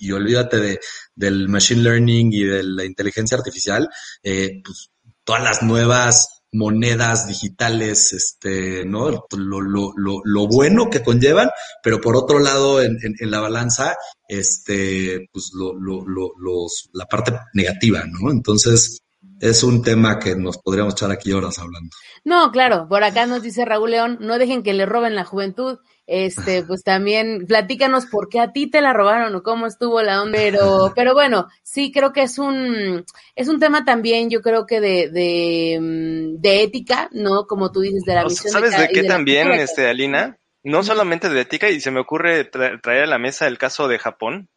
y, 0.00 0.12
olvídate 0.12 0.58
de, 0.58 0.80
del 1.14 1.48
machine 1.48 1.82
learning 1.82 2.32
y 2.32 2.44
de 2.44 2.62
la 2.62 2.84
inteligencia 2.84 3.36
artificial, 3.36 3.88
eh, 4.22 4.62
pues 4.64 4.90
todas 5.24 5.42
las 5.42 5.62
nuevas 5.62 6.39
monedas 6.52 7.28
digitales, 7.28 8.12
este, 8.12 8.84
¿no? 8.84 9.10
Lo, 9.10 9.60
lo, 9.60 9.92
lo, 9.96 10.20
lo 10.24 10.46
bueno 10.48 10.90
que 10.90 11.02
conllevan, 11.02 11.50
pero 11.82 12.00
por 12.00 12.16
otro 12.16 12.38
lado, 12.38 12.82
en, 12.82 12.98
en, 13.02 13.30
la 13.30 13.40
balanza, 13.40 13.96
este, 14.28 15.28
pues 15.32 15.50
lo, 15.54 15.74
lo, 15.74 16.04
lo, 16.06 16.32
los, 16.38 16.90
la 16.92 17.06
parte 17.06 17.32
negativa, 17.54 18.04
¿no? 18.06 18.30
Entonces, 18.30 19.02
es 19.40 19.62
un 19.62 19.82
tema 19.82 20.18
que 20.18 20.36
nos 20.36 20.58
podríamos 20.58 20.94
echar 20.94 21.10
aquí 21.10 21.32
horas 21.32 21.58
hablando. 21.58 21.90
No, 22.24 22.50
claro, 22.52 22.86
por 22.88 23.04
acá 23.04 23.26
nos 23.26 23.42
dice 23.42 23.64
Raúl 23.64 23.92
León, 23.92 24.18
no 24.20 24.38
dejen 24.38 24.62
que 24.62 24.74
le 24.74 24.86
roben 24.86 25.14
la 25.14 25.24
juventud. 25.24 25.78
Este, 26.06 26.64
pues 26.64 26.82
también 26.82 27.46
platícanos 27.46 28.06
por 28.06 28.28
qué 28.28 28.40
a 28.40 28.52
ti 28.52 28.68
te 28.68 28.80
la 28.80 28.92
robaron 28.92 29.34
o 29.34 29.42
cómo 29.42 29.66
estuvo 29.66 30.02
la 30.02 30.22
onda. 30.22 30.38
Pero, 30.38 30.92
pero 30.96 31.14
bueno, 31.14 31.48
sí 31.62 31.92
creo 31.92 32.12
que 32.12 32.22
es 32.22 32.38
un, 32.38 33.04
es 33.36 33.48
un 33.48 33.60
tema 33.60 33.84
también, 33.84 34.28
yo 34.28 34.42
creo 34.42 34.66
que 34.66 34.80
de, 34.80 35.08
de, 35.10 35.78
mm, 35.80 36.40
de 36.40 36.62
ética, 36.62 37.08
¿no? 37.12 37.46
Como 37.46 37.70
tú 37.70 37.80
dices, 37.80 38.02
de 38.04 38.14
la 38.14 38.24
visión. 38.24 38.52
¿Sabes 38.52 38.76
de, 38.76 38.88
qué 38.88 39.04
también, 39.04 39.52
este, 39.52 39.88
Alina? 39.88 40.36
No 40.62 40.82
solamente 40.82 41.28
de 41.28 41.40
ética, 41.40 41.70
y 41.70 41.80
se 41.80 41.90
me 41.90 42.00
ocurre 42.00 42.44
traer 42.44 43.04
a 43.04 43.06
la 43.06 43.18
mesa 43.18 43.46
el 43.46 43.56
caso 43.56 43.88
de 43.88 43.98
Japón, 43.98 44.48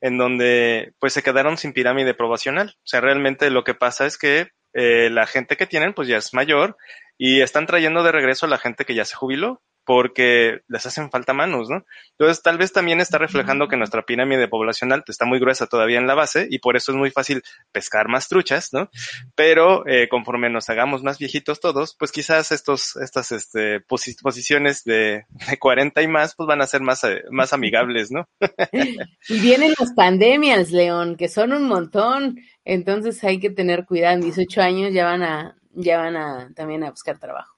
en 0.00 0.18
donde 0.18 0.92
pues 0.98 1.12
se 1.12 1.22
quedaron 1.22 1.56
sin 1.56 1.72
pirámide 1.72 2.14
probacional. 2.14 2.74
O 2.78 2.86
sea, 2.86 3.00
realmente 3.00 3.50
lo 3.50 3.64
que 3.64 3.74
pasa 3.74 4.06
es 4.06 4.18
que 4.18 4.48
eh, 4.74 5.08
la 5.10 5.26
gente 5.26 5.56
que 5.56 5.66
tienen 5.66 5.94
pues 5.94 6.08
ya 6.08 6.18
es 6.18 6.34
mayor 6.34 6.76
y 7.16 7.40
están 7.40 7.66
trayendo 7.66 8.02
de 8.02 8.12
regreso 8.12 8.46
a 8.46 8.48
la 8.48 8.58
gente 8.58 8.84
que 8.84 8.94
ya 8.94 9.04
se 9.04 9.16
jubiló 9.16 9.62
porque 9.86 10.62
les 10.66 10.84
hacen 10.84 11.10
falta 11.10 11.32
manos, 11.32 11.70
¿no? 11.70 11.86
Entonces, 12.10 12.42
tal 12.42 12.58
vez 12.58 12.72
también 12.72 13.00
está 13.00 13.18
reflejando 13.18 13.68
que 13.68 13.76
nuestra 13.76 14.02
pirámide 14.02 14.48
poblacional 14.48 15.04
está 15.06 15.24
muy 15.26 15.38
gruesa 15.38 15.68
todavía 15.68 15.98
en 15.98 16.08
la 16.08 16.16
base 16.16 16.48
y 16.50 16.58
por 16.58 16.76
eso 16.76 16.90
es 16.90 16.98
muy 16.98 17.12
fácil 17.12 17.44
pescar 17.70 18.08
más 18.08 18.26
truchas, 18.28 18.72
¿no? 18.72 18.90
Pero 19.36 19.86
eh, 19.86 20.08
conforme 20.08 20.50
nos 20.50 20.68
hagamos 20.68 21.04
más 21.04 21.18
viejitos 21.18 21.60
todos, 21.60 21.94
pues 21.96 22.10
quizás 22.10 22.50
estos, 22.50 22.96
estas 22.96 23.30
este, 23.30 23.80
posiciones 23.80 24.82
de, 24.82 25.24
de 25.48 25.58
40 25.58 26.02
y 26.02 26.08
más, 26.08 26.34
pues 26.34 26.48
van 26.48 26.62
a 26.62 26.66
ser 26.66 26.80
más, 26.80 27.04
eh, 27.04 27.22
más 27.30 27.52
amigables, 27.52 28.10
¿no? 28.10 28.28
y 29.28 29.38
vienen 29.38 29.72
las 29.78 29.92
pandemias, 29.92 30.72
León, 30.72 31.16
que 31.16 31.28
son 31.28 31.52
un 31.52 31.62
montón, 31.62 32.40
entonces 32.64 33.22
hay 33.22 33.38
que 33.38 33.50
tener 33.50 33.86
cuidado, 33.86 34.14
en 34.14 34.22
18 34.22 34.60
años 34.60 34.92
ya 34.92 35.04
van 35.04 35.22
a, 35.22 35.56
ya 35.74 35.98
van 35.98 36.16
a 36.16 36.52
también 36.56 36.82
a 36.82 36.90
buscar 36.90 37.20
trabajo. 37.20 37.55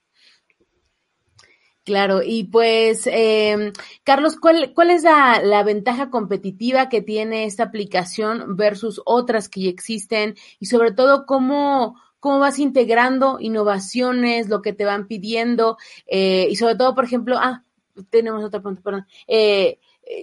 Claro, 1.89 2.21
y 2.23 2.45
pues, 2.45 3.07
eh, 3.07 3.73
Carlos, 4.05 4.37
¿cuál, 4.39 4.75
cuál 4.75 4.91
es 4.91 5.05
la, 5.05 5.41
la, 5.43 5.63
ventaja 5.63 6.11
competitiva 6.11 6.91
que 6.91 7.01
tiene 7.01 7.47
esta 7.47 7.63
aplicación 7.63 8.57
versus 8.57 9.01
otras 9.07 9.49
que 9.49 9.63
ya 9.63 9.71
existen? 9.71 10.35
Y 10.61 10.67
sobre 10.67 10.93
todo, 10.93 11.25
¿cómo, 11.25 11.99
cómo 12.21 12.41
vas 12.41 12.59
integrando 12.59 13.39
innovaciones, 13.41 14.51
lo 14.51 14.61
que 14.61 14.75
te 14.75 14.85
van 14.85 15.07
pidiendo? 15.07 15.79
Eh, 16.07 16.49
y 16.51 16.57
sobre 16.57 16.77
todo, 16.77 16.95
por 16.95 17.05
ejemplo, 17.05 17.39
ah, 17.39 17.65
tenemos 18.11 18.45
otra 18.45 18.61
pregunta, 18.61 18.83
perdón. 18.83 19.07
Eh, 19.27 19.79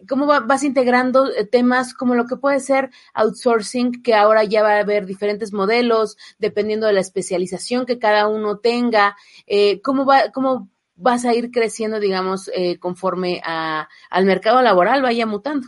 cómo 0.07 0.27
vas 0.27 0.61
integrando 0.61 1.31
temas 1.51 1.95
como 1.95 2.13
lo 2.13 2.27
que 2.27 2.37
puede 2.37 2.59
ser 2.59 2.91
outsourcing, 3.15 4.03
que 4.03 4.13
ahora 4.13 4.43
ya 4.43 4.61
va 4.61 4.75
a 4.75 4.79
haber 4.81 5.07
diferentes 5.07 5.51
modelos 5.51 6.15
dependiendo 6.37 6.85
de 6.85 6.93
la 6.93 7.01
especialización 7.01 7.87
que 7.87 7.97
cada 7.97 8.27
uno 8.27 8.59
tenga. 8.59 9.17
¿Cómo 9.83 10.05
va, 10.05 10.31
cómo 10.31 10.69
vas 10.95 11.25
a 11.25 11.33
ir 11.33 11.51
creciendo, 11.51 11.99
digamos, 11.99 12.49
conforme 12.79 13.41
a, 13.43 13.87
al 14.09 14.25
mercado 14.25 14.61
laboral 14.61 15.01
vaya 15.01 15.25
mutando? 15.25 15.67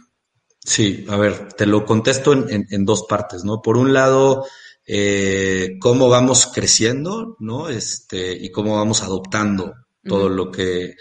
Sí, 0.67 1.05
a 1.07 1.15
ver, 1.15 1.53
te 1.53 1.65
lo 1.65 1.85
contesto 1.85 2.33
en, 2.33 2.85
dos 2.85 3.05
partes, 3.07 3.45
¿no? 3.45 3.61
Por 3.61 3.77
un 3.77 3.93
lado, 3.93 4.45
eh, 4.85 5.77
cómo 5.79 6.09
vamos 6.09 6.47
creciendo, 6.47 7.37
¿no? 7.39 7.69
Este, 7.69 8.33
y 8.33 8.51
cómo 8.51 8.75
vamos 8.75 9.01
adoptando 9.01 9.73
todo 10.03 10.27
lo 10.27 10.51
que, 10.51 10.95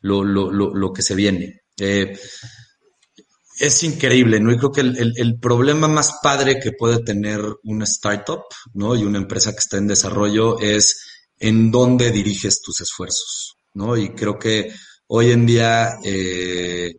lo, 0.00 0.24
lo, 0.24 0.50
lo, 0.50 0.92
que 0.92 1.02
se 1.02 1.14
viene. 1.14 1.60
Eh, 1.78 2.18
es 3.60 3.82
increíble, 3.84 4.40
¿no? 4.40 4.52
Y 4.52 4.58
creo 4.58 4.72
que 4.72 4.80
el, 4.80 5.12
el, 5.16 5.38
problema 5.38 5.86
más 5.86 6.18
padre 6.20 6.58
que 6.58 6.72
puede 6.72 6.98
tener 7.04 7.40
una 7.62 7.84
startup, 7.84 8.42
¿no? 8.74 8.96
Y 8.96 9.04
una 9.04 9.18
empresa 9.18 9.52
que 9.52 9.58
está 9.58 9.76
en 9.76 9.86
desarrollo 9.86 10.58
es 10.58 11.28
en 11.38 11.70
dónde 11.70 12.10
diriges 12.10 12.60
tus 12.60 12.80
esfuerzos, 12.80 13.56
¿no? 13.74 13.96
Y 13.96 14.10
creo 14.10 14.38
que 14.38 14.72
hoy 15.06 15.30
en 15.30 15.46
día, 15.46 15.98
eh, 16.04 16.94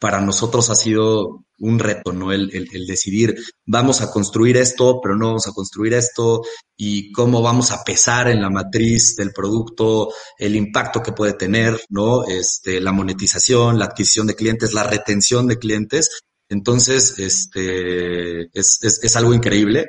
para 0.00 0.20
nosotros 0.20 0.70
ha 0.70 0.74
sido 0.74 1.44
un 1.58 1.78
reto, 1.78 2.12
¿no? 2.12 2.32
El, 2.32 2.50
el, 2.52 2.86
decidir, 2.86 3.34
vamos 3.64 4.02
a 4.02 4.10
construir 4.10 4.56
esto, 4.56 5.00
pero 5.02 5.16
no 5.16 5.28
vamos 5.28 5.46
a 5.48 5.52
construir 5.52 5.94
esto, 5.94 6.42
y 6.76 7.10
cómo 7.12 7.40
vamos 7.40 7.70
a 7.70 7.82
pesar 7.82 8.28
en 8.28 8.42
la 8.42 8.50
matriz 8.50 9.16
del 9.16 9.32
producto, 9.32 10.12
el 10.38 10.54
impacto 10.56 11.02
que 11.02 11.12
puede 11.12 11.32
tener, 11.32 11.80
¿no? 11.88 12.26
Este, 12.26 12.80
la 12.80 12.92
monetización, 12.92 13.78
la 13.78 13.86
adquisición 13.86 14.26
de 14.26 14.34
clientes, 14.34 14.74
la 14.74 14.82
retención 14.82 15.46
de 15.46 15.58
clientes. 15.58 16.10
Entonces, 16.48 17.18
este, 17.18 18.42
es, 18.58 18.78
es, 18.82 19.00
es 19.02 19.16
algo 19.16 19.34
increíble. 19.34 19.86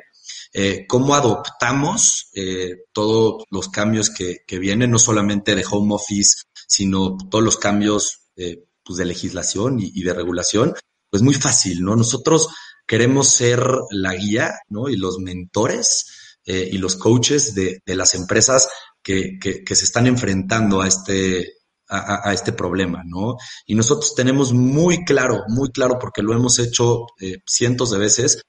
Eh, 0.52 0.86
cómo 0.86 1.14
adoptamos 1.14 2.30
eh, 2.34 2.84
todos 2.92 3.44
los 3.50 3.68
cambios 3.68 4.10
que, 4.10 4.38
que, 4.46 4.58
vienen, 4.58 4.90
no 4.90 4.98
solamente 4.98 5.54
de 5.54 5.64
home 5.70 5.94
office, 5.94 6.42
sino 6.66 7.16
todos 7.30 7.44
los 7.44 7.58
cambios 7.58 8.22
eh, 8.36 8.64
pues 8.82 8.96
de 8.98 9.04
legislación 9.04 9.78
y, 9.78 10.02
de 10.02 10.14
regulación, 10.14 10.74
pues 11.10 11.22
muy 11.22 11.34
fácil, 11.34 11.82
¿no? 11.82 11.96
Nosotros 11.96 12.48
queremos 12.86 13.28
ser 13.28 13.62
la 13.90 14.14
guía, 14.14 14.54
¿no? 14.68 14.88
Y 14.88 14.96
los 14.96 15.18
mentores 15.18 16.06
y 16.46 16.78
los 16.78 16.96
coaches 16.96 17.54
de, 17.54 17.82
de 17.84 17.94
las 17.94 18.14
empresas 18.14 18.70
que, 19.02 19.38
que, 19.38 19.76
se 19.76 19.84
están 19.84 20.06
enfrentando 20.06 20.80
a 20.80 20.88
este, 20.88 21.56
a, 21.90 22.32
este 22.32 22.54
problema, 22.54 23.02
¿no? 23.04 23.36
Y 23.66 23.74
nosotros 23.74 24.14
tenemos 24.14 24.54
muy 24.54 25.04
claro, 25.04 25.42
muy 25.48 25.68
claro, 25.68 25.98
porque 25.98 26.22
lo 26.22 26.32
hemos 26.32 26.58
hecho 26.58 27.04
cientos 27.44 27.90
de 27.90 27.98
veces, 27.98 28.40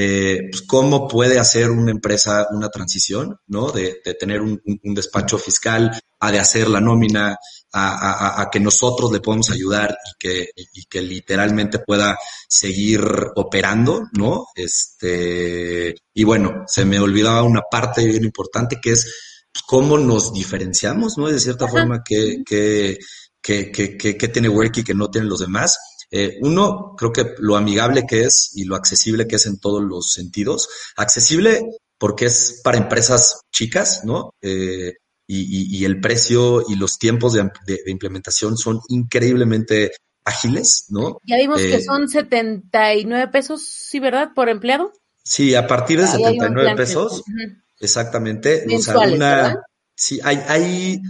eh, 0.00 0.46
pues 0.48 0.62
cómo 0.62 1.08
puede 1.08 1.40
hacer 1.40 1.70
una 1.70 1.90
empresa 1.90 2.46
una 2.52 2.68
transición, 2.68 3.36
¿no? 3.48 3.72
De, 3.72 4.00
de 4.04 4.14
tener 4.14 4.40
un, 4.42 4.62
un, 4.64 4.94
despacho 4.94 5.38
fiscal, 5.38 5.90
a 6.20 6.30
de 6.30 6.38
hacer 6.38 6.68
la 6.68 6.80
nómina, 6.80 7.36
a, 7.72 8.40
a, 8.40 8.48
que 8.48 8.60
nosotros 8.60 9.10
le 9.10 9.18
podemos 9.18 9.50
ayudar 9.50 9.90
y 9.90 10.12
que, 10.20 10.50
y 10.54 10.84
que 10.84 11.02
literalmente 11.02 11.80
pueda 11.80 12.16
seguir 12.48 13.00
operando, 13.34 14.04
¿no? 14.16 14.46
Este, 14.54 15.96
y 16.14 16.22
bueno, 16.22 16.62
se 16.68 16.84
me 16.84 17.00
olvidaba 17.00 17.42
una 17.42 17.62
parte 17.68 18.06
bien 18.06 18.22
importante 18.22 18.78
que 18.80 18.92
es 18.92 19.04
pues, 19.52 19.64
cómo 19.66 19.98
nos 19.98 20.32
diferenciamos, 20.32 21.18
¿no? 21.18 21.26
De 21.26 21.40
cierta 21.40 21.66
forma, 21.66 22.04
que, 22.04 22.44
que, 22.46 22.98
que, 23.42 23.72
que, 23.72 24.16
que 24.16 24.28
tiene 24.28 24.48
Worky 24.48 24.84
que 24.84 24.94
no 24.94 25.10
tienen 25.10 25.28
los 25.28 25.40
demás. 25.40 25.76
Eh, 26.10 26.38
uno, 26.40 26.94
creo 26.96 27.12
que 27.12 27.34
lo 27.38 27.56
amigable 27.56 28.04
que 28.06 28.22
es 28.22 28.50
y 28.54 28.64
lo 28.64 28.76
accesible 28.76 29.26
que 29.26 29.36
es 29.36 29.46
en 29.46 29.58
todos 29.58 29.82
los 29.82 30.12
sentidos. 30.12 30.68
Accesible 30.96 31.62
porque 31.98 32.26
es 32.26 32.60
para 32.62 32.78
empresas 32.78 33.40
chicas, 33.52 34.04
¿no? 34.04 34.34
Eh, 34.40 34.94
y, 35.30 35.78
y, 35.78 35.84
el 35.84 36.00
precio 36.00 36.64
y 36.66 36.76
los 36.76 36.98
tiempos 36.98 37.34
de, 37.34 37.50
de, 37.66 37.82
implementación 37.88 38.56
son 38.56 38.80
increíblemente 38.88 39.92
ágiles, 40.24 40.86
¿no? 40.88 41.18
Ya 41.24 41.36
vimos 41.36 41.60
eh, 41.60 41.70
que 41.70 41.82
son 41.82 42.08
79 42.08 43.28
pesos, 43.30 43.62
¿sí, 43.62 44.00
verdad? 44.00 44.30
Por 44.34 44.48
empleado. 44.48 44.90
Sí, 45.22 45.54
a 45.54 45.66
partir 45.66 45.98
de 45.98 46.06
Ahí 46.06 46.22
79 46.22 46.76
pesos, 46.76 47.20
uh 47.20 47.30
-huh. 47.30 47.62
exactamente. 47.80 48.64
O 48.74 48.80
sea, 48.80 49.00
una, 49.00 49.62
sí, 49.94 50.18
hay, 50.22 50.40
hay, 50.48 51.02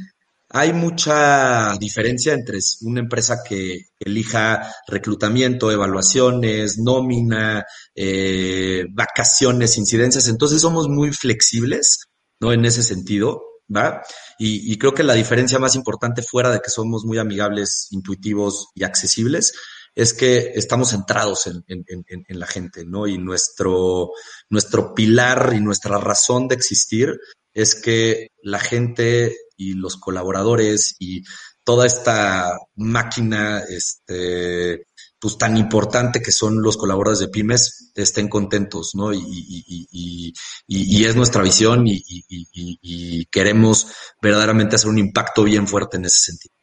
hay 0.51 0.73
mucha 0.73 1.77
diferencia 1.79 2.33
entre 2.33 2.59
una 2.83 3.01
empresa 3.01 3.43
que 3.47 3.89
elija 3.99 4.73
reclutamiento, 4.87 5.71
evaluaciones, 5.71 6.79
nómina, 6.79 7.67
eh, 7.95 8.87
vacaciones, 8.91 9.77
incidencias. 9.77 10.29
Entonces 10.29 10.63
somos 10.63 10.89
muy 10.89 11.13
flexibles, 11.13 12.07
¿no? 12.41 12.53
En 12.53 12.65
ese 12.65 12.83
sentido. 12.83 13.43
¿va? 13.75 14.03
Y, 14.39 14.79
creo 14.79 14.95
que 14.95 15.03
la 15.03 15.15
diferencia 15.15 15.59
más 15.59 15.75
importante 15.75 16.23
fuera 16.23 16.51
de 16.51 16.61
que 16.61 16.71
somos 16.71 17.05
muy 17.05 17.19
amigables, 17.19 17.89
intuitivos 17.91 18.69
y 18.75 18.85
accesibles 18.85 19.53
es 19.95 20.15
que 20.15 20.53
estamos 20.55 20.91
centrados 20.91 21.47
en, 21.49 21.65
en, 21.67 21.85
en, 21.89 22.25
en, 22.27 22.39
la 22.39 22.47
gente, 22.47 22.85
¿no? 22.87 23.07
Y 23.07 23.19
nuestro, 23.19 24.11
nuestro 24.49 24.95
pilar 24.95 25.53
y 25.55 25.61
nuestra 25.61 25.99
razón 25.99 26.47
de 26.49 26.55
existir 26.55 27.19
es 27.53 27.75
que 27.75 28.29
la 28.43 28.61
gente 28.61 29.37
y 29.59 29.75
los 29.75 29.97
colaboradores 29.97 30.97
y 30.99 31.23
toda 31.65 31.85
esta 31.85 32.57
máquina, 32.77 33.61
este, 33.69 34.87
pues 35.21 35.37
tan 35.37 35.59
importante 35.59 36.23
que 36.23 36.33
son 36.33 36.63
los 36.63 36.79
colaboradores 36.79 37.19
de 37.19 37.29
pymes 37.29 37.93
estén 37.95 38.29
contentos, 38.29 38.93
¿no? 38.95 39.13
Y, 39.13 39.19
y, 39.19 39.85
y, 39.91 40.33
y 40.67 41.05
es 41.05 41.17
nuestra 41.17 41.43
visión 41.43 41.85
y, 41.87 43.27
queremos 43.27 43.89
verdaderamente 44.23 44.77
hacer 44.77 44.89
un 44.89 44.99
impacto 44.99 45.43
bien 45.45 45.67
fuerte 45.67 45.99
en 45.99 46.07
ese 46.07 46.31
sentido. 46.31 46.55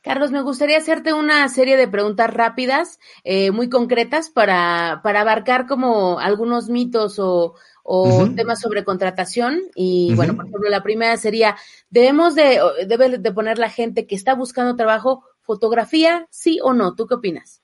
Carlos, 0.00 0.30
me 0.30 0.42
gustaría 0.42 0.78
hacerte 0.78 1.12
una 1.12 1.48
serie 1.48 1.76
de 1.76 1.88
preguntas 1.88 2.32
rápidas, 2.32 2.98
eh, 3.24 3.50
muy 3.50 3.68
concretas, 3.68 4.30
para, 4.30 5.00
para 5.02 5.22
abarcar 5.22 5.66
como 5.66 6.18
algunos 6.18 6.68
mitos 6.68 7.18
o, 7.18 7.54
o 7.84 8.08
uh 8.08 8.22
-huh. 8.22 8.34
temas 8.34 8.60
sobre 8.60 8.82
contratación. 8.82 9.60
Y 9.76 10.08
uh 10.08 10.12
-huh. 10.12 10.16
bueno, 10.16 10.34
por 10.34 10.46
ejemplo, 10.46 10.68
la 10.68 10.82
primera 10.82 11.16
sería, 11.16 11.56
¿debemos 11.90 12.34
de, 12.34 12.58
debe 12.88 13.18
de 13.18 13.32
poner 13.32 13.58
la 13.58 13.70
gente 13.70 14.06
que 14.06 14.16
está 14.16 14.34
buscando 14.34 14.74
trabajo 14.74 15.22
fotografía, 15.42 16.26
sí 16.30 16.58
o 16.62 16.72
no? 16.72 16.94
¿Tú 16.94 17.06
qué 17.06 17.14
opinas? 17.14 17.60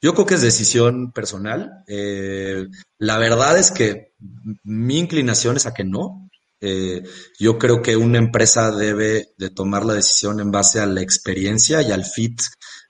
Yo 0.00 0.14
creo 0.14 0.26
que 0.26 0.34
es 0.34 0.42
decisión 0.42 1.10
personal. 1.10 1.84
Eh, 1.88 2.68
la 2.98 3.18
verdad 3.18 3.58
es 3.58 3.72
que 3.72 4.12
mi 4.62 4.98
inclinación 4.98 5.56
es 5.56 5.66
a 5.66 5.74
que 5.74 5.84
no. 5.84 6.30
Eh, 6.60 7.02
yo 7.38 7.58
creo 7.58 7.82
que 7.82 7.96
una 7.96 8.18
empresa 8.18 8.70
debe 8.70 9.30
de 9.36 9.50
tomar 9.50 9.84
la 9.84 9.94
decisión 9.94 10.40
en 10.40 10.50
base 10.52 10.80
a 10.80 10.86
la 10.86 11.02
experiencia 11.02 11.82
y 11.82 11.90
al 11.90 12.04
fit 12.04 12.40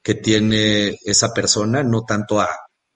que 0.03 0.15
tiene 0.15 0.99
esa 1.05 1.33
persona, 1.33 1.83
no 1.83 2.05
tanto 2.05 2.41
a 2.41 2.49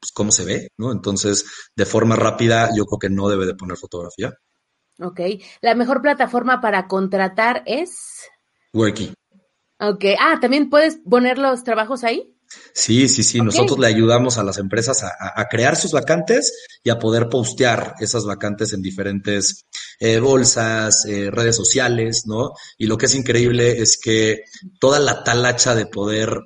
pues, 0.02 0.10
cómo 0.12 0.32
se 0.32 0.44
ve, 0.44 0.68
¿no? 0.78 0.90
Entonces, 0.90 1.44
de 1.76 1.86
forma 1.86 2.16
rápida, 2.16 2.70
yo 2.76 2.84
creo 2.86 2.98
que 2.98 3.08
no 3.08 3.28
debe 3.28 3.46
de 3.46 3.54
poner 3.54 3.76
fotografía. 3.76 4.34
Ok. 4.98 5.20
¿La 5.60 5.76
mejor 5.76 6.02
plataforma 6.02 6.60
para 6.60 6.88
contratar 6.88 7.62
es? 7.66 8.26
Worky. 8.72 9.14
Ok. 9.78 10.04
Ah, 10.18 10.38
¿también 10.40 10.68
puedes 10.68 10.98
poner 11.08 11.38
los 11.38 11.62
trabajos 11.62 12.02
ahí? 12.02 12.36
Sí, 12.74 13.08
sí, 13.08 13.22
sí. 13.22 13.38
Okay. 13.38 13.46
Nosotros 13.46 13.78
le 13.78 13.86
ayudamos 13.86 14.38
a 14.38 14.44
las 14.44 14.58
empresas 14.58 15.04
a, 15.04 15.40
a, 15.40 15.46
crear 15.46 15.76
sus 15.76 15.92
vacantes 15.92 16.52
y 16.82 16.90
a 16.90 16.98
poder 16.98 17.28
postear 17.28 17.94
esas 18.00 18.24
vacantes 18.24 18.72
en 18.72 18.82
diferentes 18.82 19.66
eh, 20.00 20.18
bolsas, 20.18 21.04
eh, 21.06 21.30
redes 21.30 21.56
sociales, 21.56 22.24
¿no? 22.26 22.50
Y 22.76 22.86
lo 22.86 22.98
que 22.98 23.06
es 23.06 23.14
increíble 23.14 23.80
es 23.80 23.98
que 24.02 24.42
toda 24.80 24.98
la 24.98 25.22
talacha 25.22 25.74
de 25.74 25.86
poder 25.86 26.40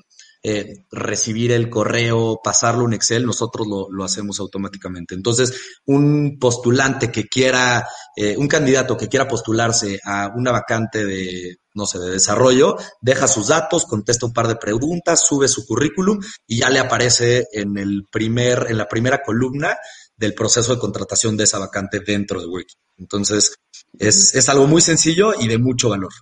eh, 0.48 0.84
recibir 0.92 1.50
el 1.50 1.68
correo, 1.68 2.38
pasarlo 2.40 2.86
en 2.86 2.92
Excel, 2.92 3.26
nosotros 3.26 3.66
lo, 3.66 3.90
lo, 3.90 4.04
hacemos 4.04 4.38
automáticamente. 4.38 5.16
Entonces, 5.16 5.52
un 5.86 6.38
postulante 6.38 7.10
que 7.10 7.26
quiera, 7.26 7.84
eh, 8.14 8.36
un 8.38 8.46
candidato 8.46 8.96
que 8.96 9.08
quiera 9.08 9.26
postularse 9.26 9.98
a 10.04 10.30
una 10.36 10.52
vacante 10.52 11.04
de, 11.04 11.56
no 11.74 11.84
sé, 11.84 11.98
de 11.98 12.12
desarrollo, 12.12 12.76
deja 13.00 13.26
sus 13.26 13.48
datos, 13.48 13.86
contesta 13.86 14.24
un 14.24 14.32
par 14.32 14.46
de 14.46 14.54
preguntas, 14.54 15.26
sube 15.26 15.48
su 15.48 15.66
currículum 15.66 16.20
y 16.46 16.60
ya 16.60 16.70
le 16.70 16.78
aparece 16.78 17.48
en 17.52 17.76
el 17.76 18.04
primer, 18.08 18.66
en 18.68 18.78
la 18.78 18.86
primera 18.86 19.22
columna 19.24 19.76
del 20.16 20.32
proceso 20.32 20.72
de 20.72 20.78
contratación 20.78 21.36
de 21.36 21.42
esa 21.42 21.58
vacante 21.58 21.98
dentro 21.98 22.40
de 22.40 22.46
Wiki. 22.46 22.74
Entonces, 22.98 23.56
es, 23.98 24.32
es 24.36 24.48
algo 24.48 24.68
muy 24.68 24.80
sencillo 24.80 25.32
y 25.40 25.48
de 25.48 25.58
mucho 25.58 25.88
valor. 25.88 26.12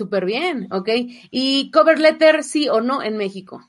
Súper 0.00 0.24
bien, 0.24 0.66
ok. 0.70 0.88
¿Y 1.30 1.70
cover 1.70 1.98
letter 1.98 2.42
sí 2.42 2.68
o 2.68 2.80
no 2.80 3.02
en 3.02 3.18
México? 3.18 3.60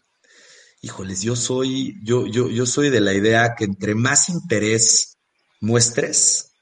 híjoles, 0.82 1.22
yo 1.22 1.36
soy, 1.36 1.96
yo, 2.04 2.26
yo, 2.26 2.50
yo 2.50 2.66
soy 2.66 2.90
de 2.90 3.02
la 3.02 3.14
idea 3.14 3.56
que 3.56 3.66
entre 3.66 3.96
más 3.96 4.30
interés 4.30 5.18
muestres, 5.60 6.54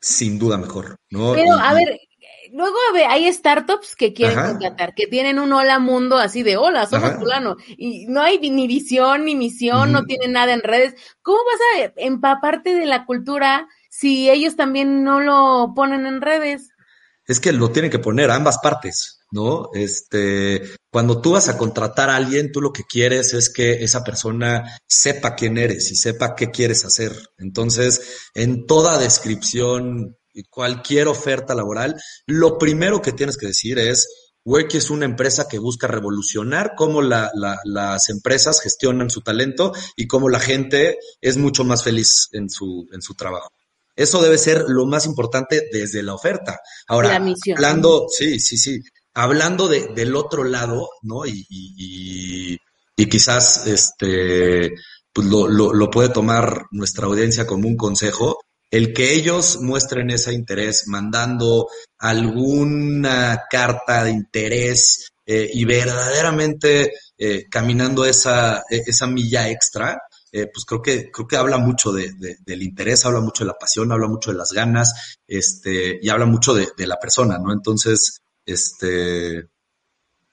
sin 0.00 0.38
duda 0.38 0.56
mejor, 0.56 0.96
¿no? 1.10 1.32
Pero, 1.34 1.56
y, 1.56 1.60
a 1.60 1.74
ver, 1.74 2.00
luego 2.52 2.76
hay 3.08 3.32
startups 3.32 3.96
que 3.96 4.12
quieren 4.12 4.40
contratar, 4.40 4.94
que 4.94 5.08
tienen 5.08 5.40
un 5.40 5.52
hola 5.52 5.80
mundo 5.80 6.18
así 6.18 6.44
de 6.44 6.56
hola, 6.56 6.86
somos 6.86 7.14
fulano, 7.14 7.56
y 7.76 8.06
no 8.06 8.22
hay 8.22 8.38
ni 8.38 8.68
visión 8.68 9.24
ni 9.24 9.34
misión, 9.34 9.90
no 9.90 10.04
tienen 10.04 10.32
nada 10.32 10.52
en 10.52 10.62
redes. 10.62 10.94
¿Cómo 11.20 11.38
vas 11.38 11.90
a 11.90 11.92
empaparte 11.96 12.74
de 12.74 12.86
la 12.86 13.04
cultura 13.06 13.68
si 13.90 14.30
ellos 14.30 14.54
también 14.54 15.02
no 15.02 15.20
lo 15.20 15.72
ponen 15.74 16.06
en 16.06 16.20
redes? 16.20 16.70
Es 17.28 17.38
que 17.38 17.52
lo 17.52 17.70
tienen 17.70 17.90
que 17.90 17.98
poner 17.98 18.30
a 18.30 18.34
ambas 18.34 18.58
partes, 18.58 19.20
¿no? 19.30 19.68
Este, 19.74 20.62
cuando 20.90 21.20
tú 21.20 21.32
vas 21.32 21.48
a 21.48 21.58
contratar 21.58 22.10
a 22.10 22.16
alguien, 22.16 22.50
tú 22.50 22.60
lo 22.60 22.72
que 22.72 22.84
quieres 22.84 23.34
es 23.34 23.50
que 23.50 23.84
esa 23.84 24.02
persona 24.02 24.78
sepa 24.86 25.36
quién 25.36 25.58
eres 25.58 25.92
y 25.92 25.96
sepa 25.96 26.34
qué 26.34 26.50
quieres 26.50 26.84
hacer. 26.84 27.12
Entonces, 27.36 28.00
en 28.34 28.66
toda 28.66 28.98
descripción 28.98 30.16
cualquier 30.50 31.08
oferta 31.08 31.54
laboral, 31.54 32.00
lo 32.26 32.58
primero 32.58 33.02
que 33.02 33.12
tienes 33.12 33.36
que 33.36 33.48
decir 33.48 33.78
es, 33.78 34.08
Worky 34.44 34.78
es 34.78 34.88
una 34.88 35.04
empresa 35.04 35.46
que 35.46 35.58
busca 35.58 35.86
revolucionar 35.86 36.72
cómo 36.74 37.02
las 37.02 38.08
empresas 38.08 38.62
gestionan 38.62 39.10
su 39.10 39.20
talento 39.20 39.72
y 39.94 40.06
cómo 40.06 40.30
la 40.30 40.40
gente 40.40 40.98
es 41.20 41.36
mucho 41.36 41.64
más 41.64 41.84
feliz 41.84 42.28
en 42.32 42.48
su, 42.48 42.86
en 42.92 43.02
su 43.02 43.14
trabajo. 43.14 43.50
Eso 43.98 44.22
debe 44.22 44.38
ser 44.38 44.64
lo 44.68 44.86
más 44.86 45.06
importante 45.06 45.68
desde 45.72 46.02
la 46.02 46.14
oferta. 46.14 46.60
Ahora, 46.86 47.16
hablando, 47.16 48.06
sí, 48.08 48.38
sí, 48.38 48.56
sí, 48.56 48.80
hablando 49.14 49.66
de, 49.66 49.88
del 49.88 50.14
otro 50.14 50.44
lado, 50.44 50.88
¿no? 51.02 51.26
Y, 51.26 51.44
y, 51.50 52.56
y, 52.96 53.06
quizás 53.06 53.66
este, 53.66 54.70
pues 55.12 55.26
lo, 55.26 55.48
lo, 55.48 55.72
lo 55.72 55.90
puede 55.90 56.10
tomar 56.10 56.66
nuestra 56.70 57.06
audiencia 57.06 57.44
como 57.46 57.66
un 57.66 57.76
consejo 57.76 58.38
el 58.70 58.92
que 58.92 59.14
ellos 59.14 59.60
muestren 59.60 60.10
ese 60.10 60.32
interés 60.32 60.86
mandando 60.86 61.68
alguna 61.98 63.44
carta 63.50 64.04
de 64.04 64.10
interés 64.10 65.08
eh, 65.26 65.50
y 65.52 65.64
verdaderamente 65.64 66.92
eh, 67.16 67.46
caminando 67.50 68.04
esa, 68.04 68.62
e, 68.70 68.82
esa 68.86 69.06
milla 69.06 69.48
extra, 69.48 70.00
eh, 70.32 70.46
pues 70.52 70.64
creo 70.64 70.82
que, 70.82 71.10
creo 71.10 71.26
que 71.26 71.36
habla 71.36 71.58
mucho 71.58 71.92
de, 71.92 72.12
del 72.40 72.62
interés, 72.62 73.04
habla 73.04 73.20
mucho 73.20 73.44
de 73.44 73.48
la 73.48 73.58
pasión, 73.58 73.92
habla 73.92 74.08
mucho 74.08 74.30
de 74.30 74.38
las 74.38 74.52
ganas, 74.52 75.18
este, 75.26 75.98
y 76.00 76.08
habla 76.08 76.26
mucho 76.26 76.54
de, 76.54 76.86
la 76.86 76.98
persona, 76.98 77.38
¿no? 77.38 77.52
Entonces, 77.52 78.20
este, 78.44 79.38
e, 79.38 79.46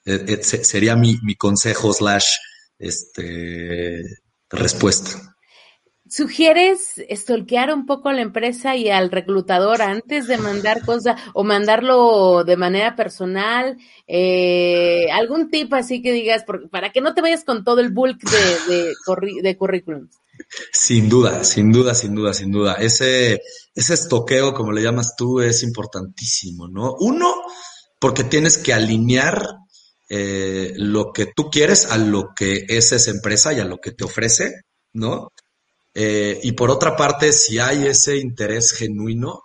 e, 0.04 0.42
sería 0.42 0.96
mi, 0.96 1.18
mi 1.22 1.36
consejo 1.36 1.92
slash, 1.92 2.26
este, 2.78 4.02
respuesta. 4.50 5.35
¿Sugieres 6.16 6.94
estolquear 7.10 7.74
un 7.74 7.84
poco 7.84 8.08
a 8.08 8.14
la 8.14 8.22
empresa 8.22 8.74
y 8.74 8.88
al 8.88 9.10
reclutador 9.10 9.82
antes 9.82 10.26
de 10.26 10.38
mandar 10.38 10.82
cosas 10.82 11.20
o 11.34 11.44
mandarlo 11.44 12.42
de 12.42 12.56
manera 12.56 12.96
personal? 12.96 13.76
Eh, 14.06 15.10
¿Algún 15.12 15.50
tip 15.50 15.74
así 15.74 16.00
que 16.00 16.12
digas, 16.12 16.44
para 16.70 16.90
que 16.90 17.02
no 17.02 17.12
te 17.12 17.20
vayas 17.20 17.44
con 17.44 17.64
todo 17.64 17.80
el 17.80 17.90
bulk 17.90 18.18
de, 18.22 18.94
de, 19.42 19.56
currículums? 19.58 20.16
Sin 20.72 21.10
duda, 21.10 21.44
sin 21.44 21.70
duda, 21.70 21.94
sin 21.94 22.14
duda, 22.14 22.32
sin 22.32 22.50
duda. 22.50 22.76
Ese, 22.76 23.42
ese 23.74 23.92
estoqueo, 23.92 24.54
como 24.54 24.72
le 24.72 24.80
llamas 24.82 25.16
tú, 25.18 25.42
es 25.42 25.62
importantísimo, 25.62 26.66
¿no? 26.66 26.94
Uno, 26.98 27.34
porque 28.00 28.24
tienes 28.24 28.56
que 28.56 28.72
alinear 28.72 29.44
eh, 30.08 30.72
lo 30.76 31.12
que 31.12 31.26
tú 31.26 31.50
quieres 31.50 31.84
a 31.90 31.98
lo 31.98 32.30
que 32.34 32.64
es 32.70 32.92
esa 32.92 33.10
empresa 33.10 33.52
y 33.52 33.60
a 33.60 33.66
lo 33.66 33.76
que 33.76 33.92
te 33.92 34.04
ofrece, 34.04 34.62
¿no? 34.94 35.30
Eh, 35.98 36.40
y 36.42 36.52
por 36.52 36.70
otra 36.70 36.94
parte, 36.94 37.32
si 37.32 37.58
hay 37.58 37.86
ese 37.86 38.18
interés 38.18 38.72
genuino, 38.72 39.44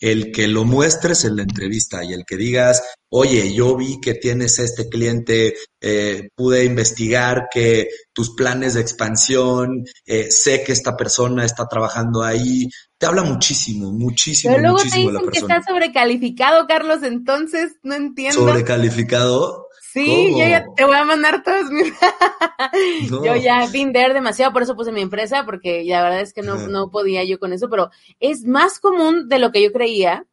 el 0.00 0.32
que 0.32 0.48
lo 0.48 0.64
muestres 0.64 1.24
en 1.24 1.36
la 1.36 1.42
entrevista 1.42 2.02
y 2.02 2.12
el 2.12 2.24
que 2.26 2.36
digas, 2.36 2.82
oye, 3.08 3.54
yo 3.54 3.76
vi 3.76 4.00
que 4.00 4.14
tienes 4.14 4.58
este 4.58 4.88
cliente, 4.88 5.54
eh, 5.80 6.28
pude 6.34 6.64
investigar 6.64 7.46
que 7.52 7.88
tus 8.12 8.34
planes 8.34 8.74
de 8.74 8.80
expansión, 8.80 9.84
eh, 10.04 10.28
sé 10.28 10.64
que 10.64 10.72
esta 10.72 10.96
persona 10.96 11.44
está 11.44 11.68
trabajando 11.68 12.24
ahí, 12.24 12.68
te 12.98 13.06
habla 13.06 13.22
muchísimo, 13.22 13.92
muchísimo, 13.92 14.54
Pero 14.54 14.62
luego 14.62 14.78
muchísimo 14.78 15.10
te 15.10 15.18
dicen 15.18 15.30
que 15.30 15.38
está 15.38 15.62
sobrecalificado, 15.62 16.66
Carlos, 16.66 17.04
entonces 17.04 17.74
no 17.84 17.94
entiendo. 17.94 18.40
¿Sobrecalificado? 18.40 19.68
Sí, 19.92 20.30
yo 20.30 20.38
ya 20.38 20.64
te 20.74 20.86
voy 20.86 20.96
a 20.96 21.04
mandar 21.04 21.42
todos 21.42 21.70
mis. 21.70 21.92
Yo 23.10 23.36
ya 23.36 23.66
Binder 23.66 24.14
demasiado, 24.14 24.50
por 24.50 24.62
eso 24.62 24.74
puse 24.74 24.90
mi 24.90 25.02
empresa, 25.02 25.44
porque 25.44 25.84
la 25.84 26.02
verdad 26.02 26.22
es 26.22 26.32
que 26.32 26.40
no, 26.40 26.56
no 26.68 26.90
podía 26.90 27.24
yo 27.24 27.38
con 27.38 27.52
eso, 27.52 27.68
pero 27.68 27.90
es 28.18 28.46
más 28.46 28.78
común 28.78 29.28
de 29.28 29.38
lo 29.38 29.52
que 29.52 29.62
yo 29.62 29.70
creía. 29.70 30.24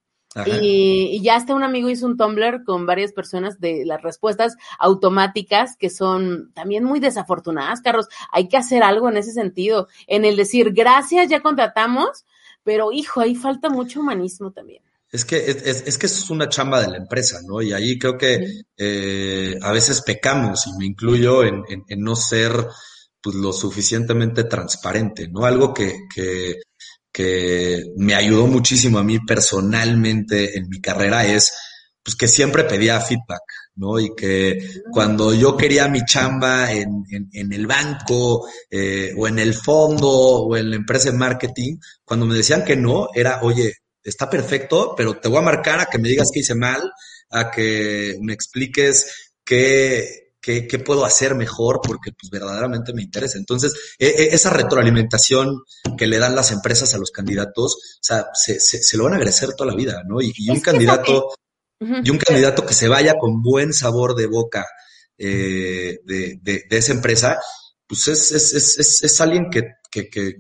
Y, 0.46 1.20
ya 1.22 1.36
hasta 1.36 1.56
un 1.56 1.64
amigo 1.64 1.90
hizo 1.90 2.06
un 2.06 2.16
Tumblr 2.16 2.64
con 2.64 2.86
varias 2.86 3.12
personas 3.12 3.60
de 3.60 3.84
las 3.86 4.02
respuestas 4.02 4.56
automáticas 4.78 5.76
que 5.76 5.90
son 5.90 6.54
también 6.54 6.86
muy 6.86 7.00
desafortunadas, 7.00 7.82
Carlos. 7.82 8.08
Hay 8.32 8.48
que 8.48 8.56
hacer 8.56 8.84
algo 8.84 9.10
en 9.10 9.18
ese 9.18 9.34
sentido, 9.34 9.88
en 10.08 10.24
el 10.24 10.38
decir 10.38 10.72
gracias, 10.72 11.28
ya 11.28 11.42
contratamos, 11.42 12.26
pero 12.64 12.92
hijo, 12.94 13.20
ahí 13.20 13.36
falta 13.36 13.70
mucho 13.70 14.00
humanismo 14.00 14.52
también. 14.52 14.84
Es 15.12 15.26
que 15.26 15.38
es, 15.38 15.84
es, 15.88 15.98
que 15.98 16.06
eso 16.06 16.24
es 16.24 16.30
una 16.30 16.50
chamba 16.50 16.82
de 16.82 16.90
la 16.90 16.98
empresa, 16.98 17.40
¿no? 17.44 17.62
Y 17.62 17.74
ahí 17.74 17.98
creo 17.98 18.16
que 18.18 18.62
eh, 18.78 19.58
a 19.62 19.72
veces 19.72 20.02
pecamos, 20.02 20.68
y 20.68 20.74
me 20.78 20.86
incluyo 20.86 21.44
en, 21.44 21.64
en, 21.68 22.00
no 22.02 22.16
ser 22.16 22.52
pues 23.22 23.36
lo 23.36 23.52
suficientemente 23.52 24.44
transparente, 24.44 25.28
¿no? 25.28 25.46
Algo 25.46 25.74
que, 25.74 26.08
que, 26.14 26.58
que 27.12 27.86
me 27.98 28.14
ayudó 28.14 28.46
muchísimo 28.48 29.00
a 29.00 29.04
mí 29.04 29.20
personalmente 29.20 30.58
en 30.58 30.70
mi 30.70 30.80
carrera 30.80 31.26
es 31.26 31.54
pues 32.04 32.16
que 32.16 32.28
siempre 32.28 32.64
pedía 32.64 33.02
feedback, 33.02 33.42
¿no? 33.76 34.00
Y 34.00 34.16
que 34.16 34.60
cuando 34.92 35.34
yo 35.34 35.58
quería 35.58 35.88
mi 35.88 36.06
chamba 36.06 36.72
en, 36.72 37.04
en, 37.10 37.30
en 37.34 37.54
el 37.54 37.68
banco 37.68 38.48
eh, 38.70 39.14
o 39.18 39.28
en 39.28 39.40
el 39.40 39.54
fondo 39.54 40.10
o 40.10 40.56
en 40.56 40.70
la 40.70 40.76
empresa 40.76 41.12
de 41.12 41.18
marketing, 41.18 41.78
cuando 42.04 42.26
me 42.26 42.36
decían 42.36 42.64
que 42.64 42.76
no, 42.76 43.10
era, 43.14 43.42
oye, 43.42 43.74
está 44.04 44.30
perfecto, 44.30 44.94
pero 44.96 45.20
te 45.20 45.28
voy 45.28 45.40
a 45.40 45.44
marcar 45.44 45.80
a 45.80 45.86
que 45.86 45.98
me 45.98 46.10
digas 46.10 46.30
qué 46.34 46.40
hice 46.40 46.56
mal, 46.56 46.92
a 47.30 47.52
que 47.52 48.18
me 48.22 48.34
expliques 48.34 49.32
qué, 49.44 50.34
qué, 50.42 50.68
qué 50.68 50.80
puedo 50.80 51.06
hacer 51.06 51.36
mejor, 51.36 51.82
porque 51.84 52.12
pues 52.12 52.30
verdaderamente 52.32 52.94
me 52.94 53.04
interesa. 53.04 53.38
Entonces, 53.38 53.74
e, 53.98 54.08
e, 54.08 54.36
esa 54.36 54.50
retroalimentación 54.50 55.64
que 55.98 56.08
le 56.08 56.20
dan 56.20 56.36
las 56.36 56.52
empresas 56.52 56.94
a 56.94 56.98
los 56.98 57.12
candidatos, 57.12 57.76
o 57.76 58.04
sea, 58.04 58.28
se, 58.34 58.60
se, 58.60 58.98
lo 58.98 59.04
van 59.06 59.14
a 59.14 59.16
agradecer 59.18 59.54
toda 59.54 59.72
la 59.72 59.78
vida, 59.78 60.04
¿no? 60.08 60.22
Y, 60.22 60.34
un 60.50 60.60
candidato, 60.60 61.30
y 61.80 62.10
un 62.10 62.18
candidato 62.18 62.66
que 62.66 62.74
se 62.74 62.88
vaya 62.88 63.16
con 63.18 63.42
buen 63.42 63.74
sabor 63.74 64.16
de 64.16 64.28
boca 64.28 64.66
eh, 65.18 66.00
de, 66.06 66.40
de, 66.42 66.64
de, 66.70 66.78
esa 66.78 66.94
empresa, 66.94 67.40
pues 67.86 68.08
es, 68.08 68.32
es, 68.32 68.54
es, 68.54 69.04
es 69.04 69.22
alguien 69.22 69.50
que, 69.50 69.64
que, 69.92 70.10
que, 70.10 70.40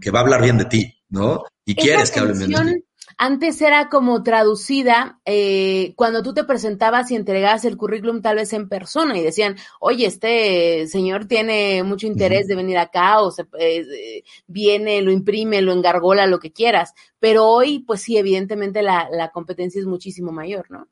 que 0.00 0.10
va 0.10 0.20
a 0.20 0.22
hablar 0.22 0.42
bien 0.42 0.56
de 0.56 0.64
ti, 0.66 0.99
¿no? 1.10 1.44
Y 1.64 1.74
quieres 1.74 2.10
que 2.10 2.20
hable 2.20 2.46
bien 2.46 2.84
Antes 3.18 3.60
era 3.60 3.88
como 3.88 4.22
traducida 4.22 5.20
eh, 5.26 5.92
cuando 5.96 6.22
tú 6.22 6.32
te 6.32 6.44
presentabas 6.44 7.10
y 7.10 7.16
entregabas 7.16 7.64
el 7.64 7.76
currículum 7.76 8.22
tal 8.22 8.36
vez 8.36 8.52
en 8.52 8.68
persona 8.68 9.18
y 9.18 9.22
decían, 9.22 9.56
oye, 9.80 10.06
este 10.06 10.86
señor 10.86 11.26
tiene 11.26 11.82
mucho 11.82 12.06
interés 12.06 12.46
de 12.46 12.56
venir 12.56 12.78
acá 12.78 13.20
o 13.20 13.30
se, 13.30 13.44
eh, 13.58 14.22
viene, 14.46 15.02
lo 15.02 15.10
imprime, 15.12 15.60
lo 15.60 15.72
engargola, 15.72 16.26
lo 16.26 16.38
que 16.38 16.52
quieras. 16.52 16.94
Pero 17.18 17.46
hoy, 17.46 17.80
pues 17.80 18.00
sí, 18.02 18.16
evidentemente 18.16 18.82
la, 18.82 19.08
la 19.10 19.30
competencia 19.30 19.80
es 19.80 19.86
muchísimo 19.86 20.32
mayor, 20.32 20.70
¿no? 20.70 20.88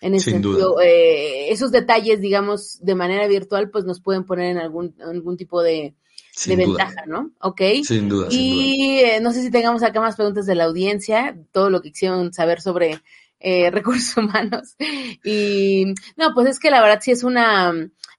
En 0.00 0.14
ese 0.14 0.32
sentido, 0.32 0.80
eh, 0.80 1.50
esos 1.50 1.72
detalles, 1.72 2.20
digamos, 2.20 2.78
de 2.82 2.94
manera 2.94 3.26
virtual, 3.26 3.70
pues 3.70 3.84
nos 3.84 4.00
pueden 4.00 4.24
poner 4.24 4.50
en 4.50 4.58
algún, 4.58 4.94
algún 5.00 5.38
tipo 5.38 5.62
de, 5.62 5.94
de 6.46 6.56
ventaja, 6.56 7.04
¿no? 7.06 7.30
Ok. 7.40 7.62
Sin 7.84 8.08
duda. 8.08 8.28
Y 8.30 9.00
eh, 9.00 9.20
no 9.20 9.32
sé 9.32 9.42
si 9.42 9.50
tengamos 9.50 9.82
acá 9.82 10.00
más 10.00 10.16
preguntas 10.16 10.46
de 10.46 10.54
la 10.54 10.64
audiencia, 10.64 11.36
todo 11.52 11.70
lo 11.70 11.80
que 11.80 11.90
quisieron 11.90 12.32
saber 12.32 12.60
sobre 12.60 13.00
eh, 13.40 13.70
recursos 13.72 14.16
humanos. 14.16 14.76
Y 15.24 15.94
no, 16.16 16.34
pues 16.34 16.48
es 16.48 16.58
que 16.58 16.70
la 16.70 16.80
verdad 16.80 17.00
sí 17.02 17.10
es 17.10 17.24
una, 17.24 17.72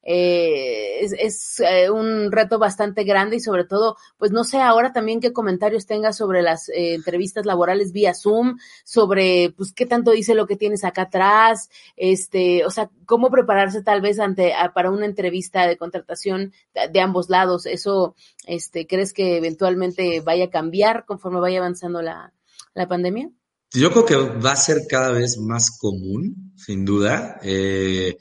eh, 0.10 1.02
es, 1.02 1.60
eh, 1.60 1.90
un 1.90 2.32
reto 2.32 2.58
bastante 2.60 3.04
grande 3.04 3.36
y 3.36 3.40
sobre 3.42 3.66
todo, 3.66 3.98
pues 4.18 4.32
no 4.32 4.46
sé 4.46 4.62
ahora 4.62 4.94
también 4.94 5.20
qué 5.20 5.34
comentarios 5.34 5.86
tengas 5.86 6.16
sobre 6.16 6.42
las 6.42 6.70
eh, 6.70 6.94
entrevistas 6.94 7.46
laborales 7.46 7.92
vía 7.92 8.14
Zoom, 8.14 8.58
sobre 8.86 9.54
pues 9.58 9.74
qué 9.74 9.86
tanto 9.86 10.12
dice 10.12 10.34
lo 10.34 10.48
que 10.48 10.56
tienes 10.56 10.86
acá 10.86 11.04
atrás, 11.04 11.70
este, 11.98 12.66
o 12.66 12.72
sea, 12.72 12.90
cómo 13.06 13.30
prepararse 13.30 13.84
tal 13.84 14.00
vez 14.00 14.18
ante 14.22 14.54
para 14.74 14.92
una 14.92 15.06
entrevista 15.06 15.68
de 15.68 15.76
contratación 15.76 16.54
de, 16.90 17.02
ambos 17.02 17.30
lados. 17.30 17.66
Eso, 17.66 18.16
este, 18.46 18.88
¿crees 18.88 19.12
que 19.12 19.36
eventualmente 19.36 20.22
vaya 20.22 20.46
a 20.46 20.50
cambiar 20.50 21.04
conforme 21.04 21.42
vaya 21.42 21.60
avanzando 21.60 22.02
la, 22.02 22.34
la 22.74 22.88
pandemia? 22.88 23.30
Yo 23.74 23.92
creo 23.92 24.06
que 24.06 24.16
va 24.40 24.54
a 24.54 24.56
ser 24.56 24.84
cada 24.88 25.12
vez 25.12 25.38
más 25.38 25.78
común, 25.78 26.54
sin 26.56 26.86
duda. 26.86 27.42
Eh, 27.44 28.18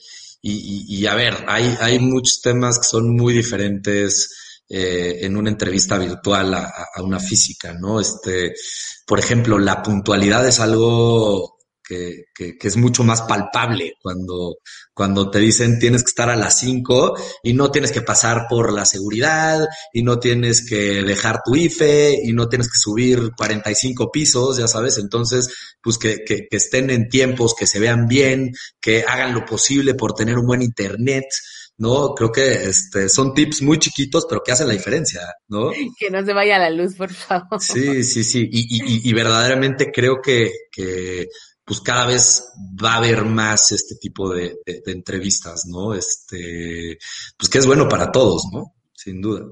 y, 0.48 0.98
y, 0.98 1.06
a 1.06 1.14
ver, 1.14 1.44
hay, 1.48 1.76
hay 1.80 1.98
muchos 1.98 2.40
temas 2.40 2.78
que 2.78 2.84
son 2.84 3.16
muy 3.16 3.34
diferentes 3.34 4.62
eh, 4.68 5.18
en 5.22 5.36
una 5.36 5.50
entrevista 5.50 5.98
virtual 5.98 6.54
a, 6.54 6.72
a, 6.94 7.02
una 7.02 7.18
física, 7.18 7.74
¿no? 7.74 8.00
Este, 8.00 8.54
por 9.06 9.18
ejemplo, 9.18 9.58
la 9.58 9.82
puntualidad 9.82 10.46
es 10.46 10.60
algo 10.60 11.55
que, 11.86 12.24
que, 12.34 12.58
que, 12.58 12.68
es 12.68 12.76
mucho 12.76 13.04
más 13.04 13.22
palpable 13.22 13.92
cuando, 14.02 14.56
cuando 14.92 15.30
te 15.30 15.38
dicen 15.38 15.78
tienes 15.78 16.02
que 16.02 16.08
estar 16.08 16.28
a 16.28 16.36
las 16.36 16.58
5 16.58 17.14
y 17.44 17.52
no 17.52 17.70
tienes 17.70 17.92
que 17.92 18.02
pasar 18.02 18.46
por 18.48 18.72
la 18.72 18.84
seguridad 18.84 19.64
y 19.92 20.02
no 20.02 20.18
tienes 20.18 20.66
que 20.68 21.02
dejar 21.02 21.40
tu 21.44 21.54
IFE 21.54 22.20
y 22.24 22.32
no 22.32 22.48
tienes 22.48 22.68
que 22.68 22.78
subir 22.78 23.30
45 23.36 24.10
pisos, 24.10 24.58
ya 24.58 24.66
sabes, 24.66 24.98
entonces 24.98 25.48
pues 25.80 25.98
que, 25.98 26.24
que, 26.26 26.48
que 26.50 26.56
estén 26.56 26.90
en 26.90 27.08
tiempos, 27.08 27.54
que 27.54 27.66
se 27.66 27.78
vean 27.78 28.08
bien, 28.08 28.52
que 28.80 29.04
hagan 29.06 29.34
lo 29.34 29.44
posible 29.44 29.94
por 29.94 30.14
tener 30.14 30.38
un 30.38 30.46
buen 30.46 30.62
internet, 30.62 31.26
¿no? 31.78 32.14
Creo 32.14 32.32
que 32.32 32.68
este, 32.68 33.08
son 33.08 33.34
tips 33.34 33.62
muy 33.62 33.78
chiquitos, 33.78 34.26
pero 34.28 34.42
que 34.42 34.52
hacen 34.52 34.68
la 34.68 34.74
diferencia, 34.74 35.20
¿no? 35.48 35.70
Que 35.98 36.10
no 36.10 36.24
se 36.24 36.32
vaya 36.32 36.58
la 36.58 36.70
luz, 36.70 36.94
por 36.94 37.12
favor. 37.12 37.60
Sí, 37.60 38.02
sí, 38.02 38.24
sí. 38.24 38.48
Y, 38.50 38.76
y, 38.76 39.08
y 39.08 39.12
verdaderamente 39.12 39.90
creo 39.92 40.20
que, 40.22 40.50
que, 40.72 41.26
pues 41.66 41.80
cada 41.80 42.06
vez 42.06 42.44
va 42.82 42.94
a 42.94 42.96
haber 42.98 43.24
más 43.24 43.72
este 43.72 43.96
tipo 43.96 44.32
de, 44.32 44.60
de, 44.64 44.92
entrevistas, 44.92 45.66
¿no? 45.66 45.94
Este, 45.94 46.96
pues 47.36 47.50
que 47.50 47.58
es 47.58 47.66
bueno 47.66 47.88
para 47.88 48.12
todos, 48.12 48.44
¿no? 48.52 48.72
Sin 48.94 49.20
duda. 49.20 49.44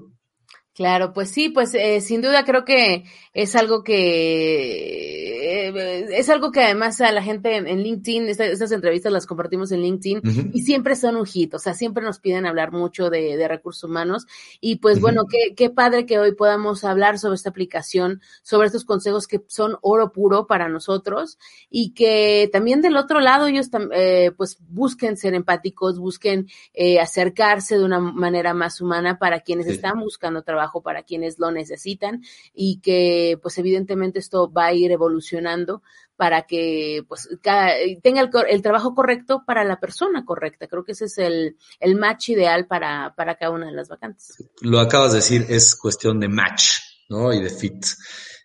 Claro, 0.75 1.13
pues 1.13 1.31
sí, 1.31 1.51
pues 1.51 1.73
eh, 1.75 2.01
sin 2.01 2.21
duda 2.21 2.45
creo 2.45 2.65
que 2.65 3.05
es 3.33 3.55
algo 3.55 3.85
que 3.85 5.69
eh, 5.69 6.07
es 6.11 6.29
algo 6.29 6.51
que 6.51 6.65
además 6.65 7.01
a 7.01 7.13
la 7.13 7.23
gente 7.23 7.55
en, 7.57 7.81
LinkedIn, 7.81 8.29
esta, 8.29 8.45
estas 8.47 8.73
entrevistas 8.73 9.13
las 9.13 9.25
compartimos 9.25 9.71
en 9.71 9.83
LinkedIn 9.83 10.19
uh 10.19 10.21
-huh. 10.23 10.51
y 10.53 10.63
siempre 10.63 10.97
son 10.97 11.15
un 11.15 11.27
hit, 11.27 11.55
o 11.55 11.61
sea, 11.61 11.75
siempre 11.75 12.03
nos 12.03 12.19
piden 12.19 12.45
hablar 12.45 12.73
mucho 12.73 13.09
de, 13.09 13.37
de 13.37 13.47
recursos 13.47 13.85
humanos 13.89 14.27
y 14.61 14.77
pues 14.77 14.97
uh 14.97 14.99
-huh. 14.99 15.03
bueno, 15.03 15.23
qué, 15.31 15.55
qué 15.55 15.71
padre 15.71 16.07
que 16.07 16.19
hoy 16.19 16.35
podamos 16.35 16.83
hablar 16.83 17.21
sobre 17.21 17.37
esta 17.37 17.51
aplicación, 17.51 18.21
sobre 18.43 18.67
estos 18.67 18.85
consejos 18.85 19.29
que 19.29 19.43
son 19.47 19.77
oro 19.81 20.11
puro 20.11 20.49
para 20.49 20.69
nosotros 20.69 21.39
y 21.71 21.95
que 21.95 22.49
también 22.53 22.83
del 22.83 22.97
otro 22.97 23.21
lado 23.21 23.47
ellos 23.47 23.71
eh, 23.93 24.33
pues 24.37 24.59
busquen 24.69 25.17
ser 25.17 25.35
empáticos, 25.35 26.01
busquen 26.01 26.49
eh, 26.73 26.99
acercarse 26.99 27.79
de 27.79 27.85
una 27.85 28.01
manera 28.01 28.55
más 28.55 28.81
humana 28.81 29.21
para 29.21 29.39
quienes 29.39 29.67
sí. 29.67 29.73
están 29.75 30.01
buscando 30.01 30.43
trabajo 30.43 30.64
trabajo 30.65 30.83
para 30.83 31.03
quienes 31.03 31.39
lo 31.39 31.51
necesitan 31.51 32.23
y 32.55 32.81
que 32.81 33.39
pues 33.43 33.59
evidentemente 33.59 34.19
esto 34.19 34.51
va 34.51 34.67
a 34.67 34.73
ir 34.73 34.91
evolucionando 34.91 35.83
para 36.17 36.47
que 36.47 37.05
pues 37.09 37.29
cada, 37.43 37.73
tenga 38.03 38.21
el, 38.21 38.31
el, 38.49 38.63
trabajo 38.63 38.95
correcto 38.95 39.43
para 39.45 39.65
la 39.65 39.81
persona 39.81 40.25
correcta. 40.25 40.69
Creo 40.69 40.85
que 40.85 40.93
ese 40.93 41.07
es 41.07 41.19
el, 41.19 41.57
el 41.81 41.97
match 41.97 42.31
ideal 42.31 42.67
para, 42.67 43.15
para 43.17 43.35
cada 43.37 43.53
una 43.53 43.67
de 43.67 43.73
las 43.73 43.89
vacantes. 43.89 44.37
Lo 44.61 44.79
acabas 44.79 45.13
de 45.13 45.19
decir, 45.19 45.47
es 45.49 45.75
cuestión 45.75 46.21
de 46.21 46.29
match, 46.29 46.79
¿no? 47.09 47.33
Y 47.33 47.43
de 47.43 47.51
fit. 47.51 47.85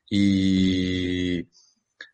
Y 0.09 1.47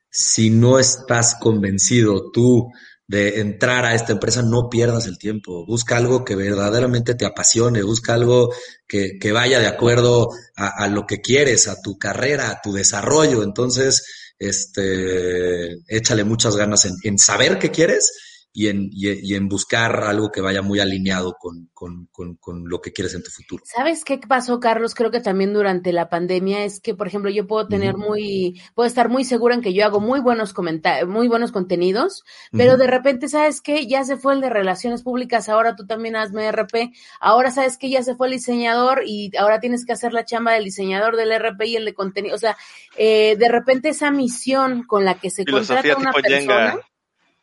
si 0.09 0.49
no 0.49 0.77
estás 0.77 1.35
convencido 1.35 2.31
tú 2.31 2.69
de 3.07 3.39
entrar 3.39 3.85
a 3.85 3.93
esta 3.93 4.13
empresa, 4.13 4.41
no 4.41 4.69
pierdas 4.69 5.05
el 5.05 5.17
tiempo. 5.17 5.65
Busca 5.65 5.97
algo 5.97 6.25
que 6.25 6.35
verdaderamente 6.35 7.15
te 7.15 7.25
apasione, 7.25 7.83
busca 7.83 8.13
algo 8.13 8.53
que, 8.87 9.19
que 9.19 9.31
vaya 9.31 9.59
de 9.59 9.67
acuerdo 9.67 10.29
a, 10.55 10.83
a, 10.83 10.87
lo 10.87 11.05
que 11.05 11.21
quieres, 11.21 11.67
a 11.67 11.81
tu 11.81 11.97
carrera, 11.97 12.49
a 12.49 12.61
tu 12.61 12.73
desarrollo. 12.73 13.43
Entonces, 13.43 14.33
este, 14.39 15.73
échale 15.87 16.23
muchas 16.23 16.55
ganas 16.55 16.85
en, 16.85 16.95
en 17.03 17.17
saber 17.19 17.59
qué 17.59 17.71
quieres 17.71 18.11
y 18.57 18.69
en, 18.69 18.89
y, 18.89 19.09
y, 19.09 19.35
en 19.35 19.49
buscar 19.49 20.05
algo 20.05 20.31
que 20.31 20.39
vaya 20.39 20.61
muy 20.61 20.79
alineado 20.79 21.35
con, 21.37 21.69
con, 21.73 22.05
con, 22.05 22.35
con, 22.35 22.69
lo 22.69 22.79
que 22.79 22.93
quieres 22.93 23.13
en 23.13 23.21
tu 23.21 23.29
futuro. 23.29 23.61
¿Sabes 23.65 24.05
qué 24.05 24.17
pasó, 24.17 24.61
Carlos? 24.61 24.95
Creo 24.95 25.11
que 25.11 25.19
también 25.19 25.53
durante 25.53 25.91
la 25.91 26.07
pandemia 26.07 26.63
es 26.63 26.79
que, 26.79 26.95
por 26.95 27.05
ejemplo, 27.05 27.29
yo 27.29 27.47
puedo 27.47 27.67
tener 27.67 27.95
uh 27.95 27.97
-huh. 27.97 28.07
muy, 28.07 28.61
puedo 28.73 28.87
estar 28.87 29.09
muy 29.09 29.25
segura 29.25 29.55
en 29.55 29.61
que 29.61 29.73
yo 29.73 29.83
hago 29.83 29.99
muy 29.99 30.21
buenos 30.21 30.53
comentarios, 30.53 31.09
muy 31.09 31.27
buenos 31.27 31.51
contenidos, 31.51 32.23
pero 32.53 32.71
uh 32.71 32.75
-huh. 32.75 32.79
de 32.79 32.87
repente, 32.87 33.27
¿sabes 33.27 33.59
qué? 33.59 33.87
Ya 33.87 34.05
se 34.05 34.15
fue 34.15 34.33
el 34.33 34.39
de 34.39 34.49
relaciones 34.49 35.03
públicas, 35.03 35.49
ahora 35.49 35.75
tú 35.75 35.85
también 35.85 36.15
hazme 36.15 36.49
RP, 36.49 36.93
ahora 37.19 37.51
sabes 37.51 37.77
que 37.77 37.89
ya 37.89 38.03
se 38.03 38.15
fue 38.15 38.27
el 38.27 38.33
diseñador 38.35 39.01
y 39.05 39.35
ahora 39.37 39.59
tienes 39.59 39.85
que 39.85 39.91
hacer 39.91 40.13
la 40.13 40.23
chamba 40.23 40.53
del 40.53 40.63
diseñador 40.63 41.17
del 41.17 41.37
RP 41.37 41.61
y 41.65 41.75
el 41.75 41.83
de 41.83 41.93
contenido, 41.93 42.33
o 42.33 42.39
sea, 42.39 42.55
eh, 42.95 43.35
de 43.37 43.49
repente 43.49 43.89
esa 43.89 44.11
misión 44.11 44.83
con 44.87 45.03
la 45.03 45.15
que 45.15 45.29
se 45.29 45.43
Filosofía 45.43 45.95
contrata 45.95 45.99
una 45.99 46.13
persona. 46.13 46.79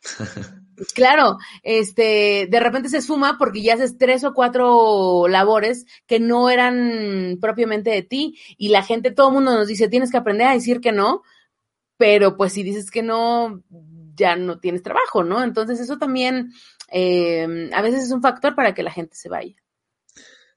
Claro, 0.93 1.37
este, 1.61 2.47
de 2.49 2.59
repente 2.59 2.89
se 2.89 3.01
suma 3.01 3.37
porque 3.37 3.61
ya 3.61 3.75
haces 3.75 3.97
tres 3.97 4.23
o 4.23 4.33
cuatro 4.33 5.27
labores 5.27 5.85
que 6.07 6.19
no 6.19 6.49
eran 6.49 7.37
propiamente 7.39 7.89
de 7.89 8.01
ti 8.01 8.39
y 8.57 8.69
la 8.69 8.83
gente, 8.83 9.11
todo 9.11 9.29
el 9.29 9.33
mundo 9.33 9.53
nos 9.53 9.67
dice, 9.67 9.87
tienes 9.87 10.11
que 10.11 10.17
aprender 10.17 10.47
a 10.47 10.53
decir 10.53 10.81
que 10.81 10.91
no, 10.91 11.21
pero 11.97 12.35
pues 12.37 12.53
si 12.53 12.63
dices 12.63 12.89
que 12.89 13.03
no, 13.03 13.63
ya 14.15 14.35
no 14.35 14.59
tienes 14.59 14.83
trabajo, 14.83 15.23
¿no? 15.23 15.43
Entonces 15.43 15.79
eso 15.79 15.97
también 15.97 16.51
eh, 16.91 17.69
a 17.73 17.81
veces 17.81 18.03
es 18.03 18.11
un 18.11 18.21
factor 18.21 18.55
para 18.55 18.73
que 18.73 18.83
la 18.83 18.91
gente 18.91 19.15
se 19.15 19.29
vaya. 19.29 19.55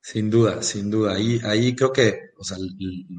Sin 0.00 0.30
duda, 0.30 0.62
sin 0.62 0.90
duda. 0.90 1.14
Ahí, 1.14 1.40
ahí 1.44 1.74
creo 1.74 1.92
que, 1.92 2.30
o 2.38 2.44
sea, 2.44 2.58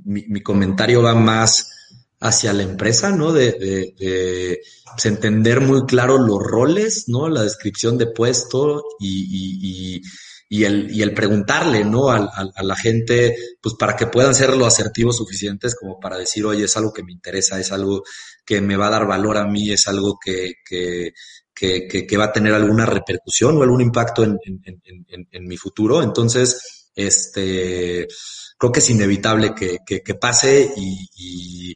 mi, 0.05 0.25
mi 0.27 0.41
comentario 0.41 1.01
va 1.03 1.13
más 1.13 1.76
hacia 2.19 2.53
la 2.53 2.63
empresa, 2.63 3.11
¿no? 3.11 3.31
De, 3.31 3.51
de, 3.53 3.95
de 3.97 4.61
pues, 4.85 5.05
entender 5.05 5.61
muy 5.61 5.85
claro 5.85 6.17
los 6.17 6.39
roles, 6.39 7.05
¿no? 7.07 7.29
La 7.29 7.43
descripción 7.43 7.97
de 7.97 8.07
puesto 8.07 8.83
y, 8.99 9.99
y, 9.99 10.01
y, 10.49 10.63
el, 10.63 10.89
y 10.91 11.01
el 11.01 11.13
preguntarle, 11.13 11.83
¿no? 11.83 12.09
A, 12.09 12.29
la 12.63 12.75
gente, 12.75 13.37
pues 13.61 13.75
para 13.75 13.95
que 13.95 14.07
puedan 14.07 14.33
ser 14.33 14.55
lo 14.55 14.65
asertivos 14.65 15.17
suficientes 15.17 15.75
como 15.75 15.99
para 15.99 16.17
decir, 16.17 16.45
oye, 16.45 16.65
es 16.65 16.75
algo 16.77 16.91
que 16.91 17.03
me 17.03 17.11
interesa, 17.11 17.59
es 17.59 17.71
algo 17.71 18.03
que 18.45 18.61
me 18.61 18.77
va 18.77 18.87
a 18.87 18.91
dar 18.91 19.07
valor 19.07 19.37
a 19.37 19.45
mí, 19.45 19.71
es 19.71 19.87
algo 19.87 20.17
que, 20.23 20.55
que, 20.65 21.13
que, 21.53 21.87
que, 21.87 22.17
va 22.17 22.25
a 22.25 22.31
tener 22.31 22.53
alguna 22.53 22.85
repercusión 22.85 23.57
o 23.57 23.63
algún 23.63 23.81
impacto 23.81 24.23
en, 24.23 24.39
en, 24.43 25.27
en, 25.31 25.47
mi 25.47 25.57
futuro. 25.57 26.01
Entonces, 26.01 26.91
este, 26.95 28.07
creo 28.57 28.71
que 28.71 28.79
es 28.79 28.89
inevitable 28.89 29.53
que, 29.53 29.79
que, 29.85 30.01
que 30.01 30.15
pase 30.15 30.71
y, 30.75 31.75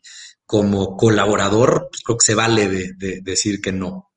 como 0.52 0.98
colaborador, 0.98 1.88
pues 1.90 2.04
creo 2.04 2.18
que 2.18 2.26
se 2.26 2.36
vale 2.36 2.68
de, 2.68 2.92
de, 2.98 3.22
decir 3.22 3.62
que 3.62 3.72
no, 3.72 4.12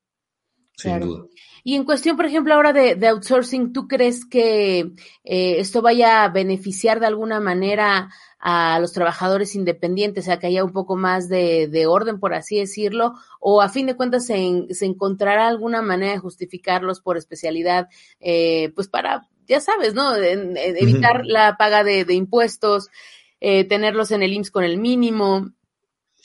claro. 0.77 1.05
sin 1.05 1.09
duda. 1.09 1.27
Y 1.63 1.77
en 1.77 1.85
cuestión, 1.85 2.17
por 2.17 2.27
ejemplo, 2.27 2.53
ahora 2.55 2.73
de, 2.73 2.97
de 2.97 3.07
outsourcing, 3.07 3.73
¿tú 3.73 3.87
crees 3.87 4.27
que 4.27 4.81
eh, 5.23 5.61
esto 5.61 5.81
vaya 5.81 6.25
a 6.25 6.29
beneficiar 6.31 6.99
de 6.99 7.07
alguna 7.07 7.39
manera 7.39 8.11
a 8.41 8.81
los 8.81 8.93
trabajadores 8.93 9.55
independientes, 9.55 10.25
o 10.25 10.27
sea, 10.27 10.41
que 10.41 10.49
haya 10.49 10.65
un 10.65 10.73
poco 10.73 10.97
más 10.97 11.29
de, 11.29 11.69
de 11.69 11.87
orden, 11.87 12.19
por 12.19 12.35
así 12.35 12.59
decirlo, 12.59 13.15
o 13.39 13.63
a 13.63 13.69
fin 13.69 13.87
de 13.87 13.95
cuentas 13.95 14.27
se, 14.27 14.35
en, 14.35 14.75
se 14.75 14.87
encontrará 14.87 15.47
alguna 15.47 15.83
manera 15.83 16.15
de 16.15 16.19
justificarlos 16.19 17.01
por 17.01 17.17
especialidad, 17.17 17.87
eh, 18.19 18.73
pues 18.75 18.89
para, 18.89 19.29
ya 19.47 19.61
sabes, 19.61 19.95
¿no? 19.95 20.17
En, 20.17 20.57
en 20.57 20.77
evitar 20.79 21.19
uh 21.19 21.23
-huh. 21.23 21.33
la 21.33 21.57
paga 21.57 21.85
de, 21.85 22.05
de 22.05 22.15
impuestos, 22.15 22.89
eh, 23.39 23.63
tenerlos 23.65 24.11
en 24.11 24.25
el 24.25 24.33
IMSS 24.33 24.51
con 24.51 24.65
el 24.65 24.79
mínimo, 24.79 25.54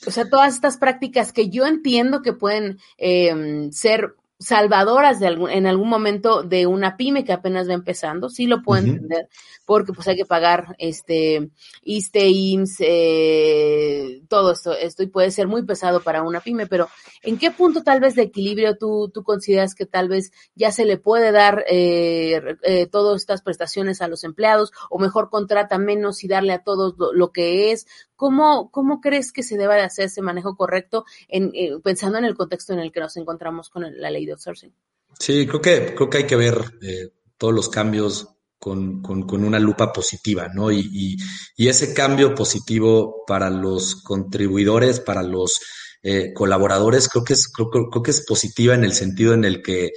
o 0.08 0.12
sea, 0.12 0.30
todas 0.30 0.54
estas 0.56 0.78
prácticas 0.78 1.34
que 1.34 1.50
yo 1.50 1.66
entiendo 1.66 2.22
que 2.22 2.34
pueden 2.34 2.80
eh, 2.98 3.70
ser 3.72 4.16
salvadoras 4.40 5.20
de 5.20 5.28
algún, 5.28 5.50
en 5.50 5.68
algún 5.68 5.90
momento 5.90 6.44
de 6.44 6.66
una 6.66 6.96
pyme 6.96 7.26
que 7.26 7.34
apenas 7.34 7.68
va 7.68 7.74
empezando, 7.74 8.30
sí 8.30 8.48
lo 8.48 8.64
puedo 8.64 8.82
uh 8.82 8.86
-huh. 8.86 8.90
entender, 8.92 9.28
porque 9.66 9.92
pues 9.92 10.08
hay 10.08 10.16
que 10.16 10.26
pagar 10.26 10.76
este 10.80 11.50
ISTE, 11.84 12.30
IMSS, 12.30 12.78
eh, 12.80 14.22
todo 14.30 14.54
esto, 14.54 14.74
esto 14.74 15.04
y 15.04 15.08
puede 15.08 15.32
ser 15.32 15.48
muy 15.48 15.64
pesado 15.64 16.02
para 16.02 16.24
una 16.24 16.40
pyme, 16.40 16.68
pero 16.68 16.88
¿en 17.22 17.38
qué 17.38 17.52
punto 17.52 17.84
tal 17.84 18.00
vez 18.00 18.16
de 18.16 18.22
equilibrio 18.24 18.78
tú, 18.78 19.12
tú 19.14 19.24
consideras 19.24 19.76
que 19.76 19.86
tal 19.86 20.08
vez 20.08 20.32
ya 20.56 20.72
se 20.72 20.86
le 20.86 20.96
puede 20.96 21.34
dar 21.34 21.66
eh, 21.70 22.56
eh, 22.64 22.88
todas 22.88 23.20
estas 23.20 23.42
prestaciones 23.42 24.02
a 24.02 24.08
los 24.08 24.24
empleados 24.24 24.72
o 24.90 25.00
mejor 25.00 25.30
contrata 25.30 25.78
menos 25.78 26.24
y 26.24 26.30
darle 26.30 26.54
a 26.54 26.64
todos 26.64 26.96
lo, 26.98 27.12
lo 27.12 27.34
que 27.34 27.74
es? 27.74 27.88
¿Cómo, 28.20 28.70
¿Cómo 28.70 29.00
crees 29.00 29.32
que 29.32 29.44
se 29.44 29.56
deba 29.56 29.76
de 29.76 29.84
hacer 29.84 30.08
ese 30.08 30.22
manejo 30.22 30.58
correcto 30.58 31.06
eh, 31.30 31.72
pensando 31.82 32.18
en 32.18 32.26
el 32.26 32.36
contexto 32.36 32.74
en 32.74 32.80
el 32.80 32.92
que 32.92 33.00
nos 33.00 33.16
encontramos 33.16 33.70
con 33.70 33.86
la 33.98 34.12
ley 34.12 34.26
de 34.26 34.34
outsourcing? 34.34 34.74
Sí, 35.18 35.48
creo 35.48 35.62
que, 35.62 35.96
creo 35.96 36.10
que 36.10 36.18
hay 36.18 36.28
que 36.28 36.36
ver 36.36 36.66
eh, 36.82 37.14
todos 37.38 37.54
los 37.54 37.70
cambios 37.70 38.28
con, 38.60 39.02
con, 39.02 39.26
con, 39.26 39.46
una 39.46 39.58
lupa 39.58 39.94
positiva, 39.94 40.50
¿no? 40.54 40.70
Y, 40.70 40.82
y, 40.92 41.16
y, 41.56 41.70
ese 41.70 41.94
cambio 41.94 42.36
positivo 42.36 43.24
para 43.26 43.50
los 43.50 44.04
contribuidores, 44.04 45.00
para 45.00 45.24
los 45.24 45.62
eh, 46.04 46.34
colaboradores, 46.34 47.08
creo 47.08 47.24
que, 47.24 47.32
es, 47.36 47.48
creo, 47.48 47.70
creo 47.70 48.04
que 48.04 48.12
es 48.12 48.26
positiva 48.26 48.76
en 48.76 48.84
el 48.84 48.92
sentido 48.92 49.34
en 49.34 49.46
el 49.46 49.62
que 49.64 49.92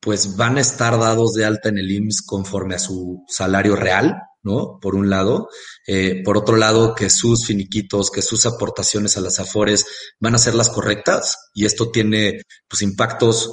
pues 0.00 0.36
van 0.36 0.58
a 0.58 0.60
estar 0.60 0.98
dados 0.98 1.34
de 1.34 1.44
alta 1.44 1.68
en 1.68 1.78
el 1.78 1.88
IMSS 1.88 2.22
conforme 2.22 2.74
a 2.74 2.80
su 2.80 3.24
salario 3.28 3.76
real, 3.76 4.16
¿no? 4.42 4.78
Por 4.80 4.94
un 4.94 5.10
lado. 5.10 5.48
Eh, 5.86 6.22
por 6.24 6.36
otro 6.36 6.56
lado, 6.56 6.94
que 6.94 7.10
sus 7.10 7.46
finiquitos, 7.46 8.10
que 8.10 8.22
sus 8.22 8.46
aportaciones 8.46 9.16
a 9.16 9.20
las 9.20 9.40
AFORES 9.40 9.86
van 10.20 10.34
a 10.34 10.38
ser 10.38 10.54
las 10.54 10.68
correctas 10.68 11.50
y 11.54 11.64
esto 11.64 11.90
tiene 11.90 12.42
pues 12.68 12.82
impactos 12.82 13.52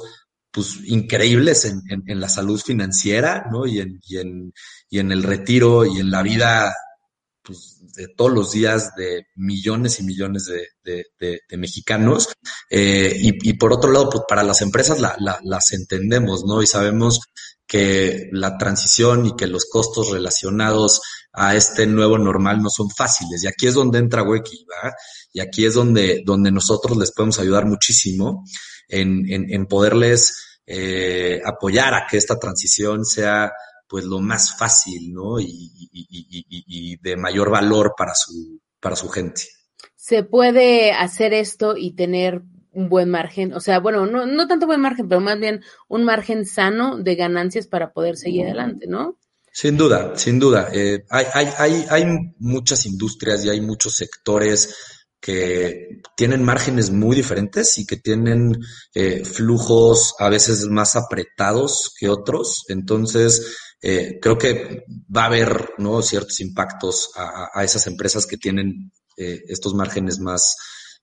pues 0.52 0.78
increíbles 0.84 1.64
en, 1.64 1.80
en, 1.88 2.20
la 2.20 2.28
salud 2.28 2.60
financiera, 2.60 3.46
¿no? 3.52 3.66
Y 3.66 3.78
en, 3.78 4.00
y 4.02 4.18
en, 4.18 4.52
y 4.88 4.98
en 4.98 5.12
el 5.12 5.22
retiro 5.22 5.84
y 5.86 6.00
en 6.00 6.10
la 6.10 6.22
vida 6.22 6.74
pues 7.42 7.80
de 7.94 8.08
todos 8.16 8.32
los 8.32 8.52
días 8.52 8.94
de 8.96 9.26
millones 9.34 10.00
y 10.00 10.04
millones 10.04 10.46
de, 10.46 11.40
mexicanos. 11.56 12.28
Eh, 12.68 13.16
y, 13.20 13.52
por 13.54 13.72
otro 13.72 13.90
lado, 13.90 14.10
pues 14.10 14.24
para 14.28 14.42
las 14.42 14.62
empresas 14.62 14.98
las 15.00 15.72
entendemos, 15.72 16.44
¿no? 16.44 16.62
Y 16.62 16.66
sabemos 16.66 17.20
que 17.70 18.28
la 18.32 18.58
transición 18.58 19.26
y 19.26 19.36
que 19.36 19.46
los 19.46 19.66
costos 19.66 20.10
relacionados 20.10 21.00
a 21.32 21.54
este 21.54 21.86
nuevo 21.86 22.18
normal 22.18 22.60
no 22.60 22.68
son 22.68 22.90
fáciles. 22.90 23.44
Y 23.44 23.46
aquí 23.46 23.68
es 23.68 23.74
donde 23.74 24.00
entra 24.00 24.24
Weki, 24.24 24.66
¿verdad? 24.68 24.96
Y 25.32 25.38
aquí 25.38 25.64
es 25.64 25.74
donde, 25.74 26.22
donde 26.26 26.50
nosotros 26.50 26.98
les 26.98 27.12
podemos 27.12 27.38
ayudar 27.38 27.66
muchísimo 27.66 28.44
en, 28.88 29.22
en, 29.28 29.66
poderles 29.66 30.60
eh, 30.66 31.40
apoyar 31.46 31.94
a 31.94 32.08
que 32.10 32.16
esta 32.16 32.40
transición 32.40 33.04
sea 33.04 33.52
pues 33.86 34.04
lo 34.04 34.18
más 34.18 34.58
fácil, 34.58 35.12
¿no? 35.12 35.38
Y, 35.38 35.70
y, 35.92 36.96
de 36.96 37.16
mayor 37.16 37.50
valor 37.50 37.94
para 37.96 38.16
su, 38.16 38.60
para 38.80 38.96
su 38.96 39.08
gente. 39.08 39.42
Se 39.94 40.24
puede 40.24 40.90
hacer 40.90 41.34
esto 41.34 41.76
y 41.76 41.94
tener 41.94 42.42
un 42.72 42.88
buen 42.88 43.10
margen, 43.10 43.52
o 43.52 43.60
sea, 43.60 43.80
bueno, 43.80 44.06
no, 44.06 44.26
no 44.26 44.46
tanto 44.46 44.66
buen 44.66 44.80
margen, 44.80 45.08
pero 45.08 45.20
más 45.20 45.38
bien 45.38 45.62
un 45.88 46.04
margen 46.04 46.46
sano 46.46 46.98
de 46.98 47.14
ganancias 47.16 47.66
para 47.66 47.92
poder 47.92 48.16
seguir 48.16 48.46
adelante, 48.46 48.86
¿no? 48.86 49.18
Sin 49.52 49.76
duda, 49.76 50.16
sin 50.16 50.38
duda. 50.38 50.68
Eh, 50.72 51.04
hay, 51.10 51.26
hay, 51.34 51.48
hay, 51.58 51.84
hay 51.90 52.04
muchas 52.38 52.86
industrias 52.86 53.44
y 53.44 53.50
hay 53.50 53.60
muchos 53.60 53.96
sectores 53.96 54.74
que 55.20 56.00
tienen 56.16 56.42
márgenes 56.42 56.90
muy 56.90 57.14
diferentes 57.14 57.76
y 57.78 57.86
que 57.86 57.96
tienen 57.96 58.58
eh, 58.94 59.24
flujos 59.24 60.14
a 60.18 60.30
veces 60.30 60.66
más 60.66 60.96
apretados 60.96 61.92
que 61.98 62.08
otros. 62.08 62.64
Entonces, 62.68 63.56
eh, 63.82 64.18
creo 64.20 64.38
que 64.38 64.84
va 65.14 65.24
a 65.24 65.26
haber 65.26 65.70
¿no? 65.78 66.00
ciertos 66.02 66.40
impactos 66.40 67.10
a, 67.16 67.62
esas 67.62 67.86
empresas 67.86 68.26
que 68.26 68.38
tienen 68.38 68.92
eh, 69.16 69.42
estos 69.48 69.74
márgenes 69.74 70.20
más, 70.20 70.56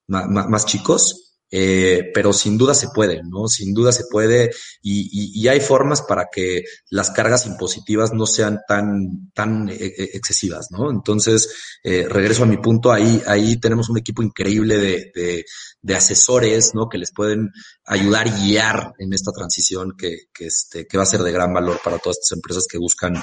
más, 0.07 0.27
más 0.27 0.65
chicos. 0.65 1.26
Eh, 1.49 2.11
pero 2.13 2.33
sin 2.33 2.57
duda 2.57 2.73
se 2.73 2.89
puede, 2.89 3.21
¿no? 3.23 3.47
Sin 3.47 3.73
duda 3.73 3.93
se 3.93 4.03
puede 4.11 4.51
y, 4.81 5.41
y, 5.41 5.47
hay 5.47 5.61
formas 5.61 6.01
para 6.01 6.27
que 6.29 6.63
las 6.89 7.11
cargas 7.11 7.45
impositivas 7.45 8.11
no 8.11 8.25
sean 8.25 8.59
tan, 8.67 9.31
tan 9.33 9.69
eh, 9.69 9.75
eh, 9.79 10.09
excesivas, 10.13 10.67
¿no? 10.71 10.91
Entonces, 10.91 11.49
eh, 11.83 12.05
regreso 12.09 12.43
a 12.43 12.47
mi 12.47 12.57
punto, 12.57 12.91
ahí, 12.91 13.21
ahí 13.27 13.57
tenemos 13.61 13.87
un 13.87 13.97
equipo 13.97 14.21
increíble 14.21 14.77
de, 14.77 15.11
de, 15.15 15.45
de, 15.81 15.95
asesores, 15.95 16.75
¿no? 16.75 16.89
Que 16.89 16.97
les 16.97 17.13
pueden 17.13 17.51
ayudar 17.85 18.27
y 18.27 18.31
guiar 18.31 18.91
en 18.99 19.13
esta 19.13 19.31
transición 19.31 19.93
que, 19.97 20.25
que, 20.33 20.47
este, 20.47 20.85
que 20.85 20.97
va 20.97 21.03
a 21.03 21.07
ser 21.07 21.21
de 21.21 21.31
gran 21.31 21.53
valor 21.53 21.79
para 21.81 21.97
todas 21.97 22.17
estas 22.17 22.35
empresas 22.35 22.67
que 22.69 22.77
buscan 22.77 23.15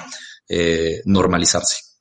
eh, 0.49 1.01
normalizarse. 1.05 1.94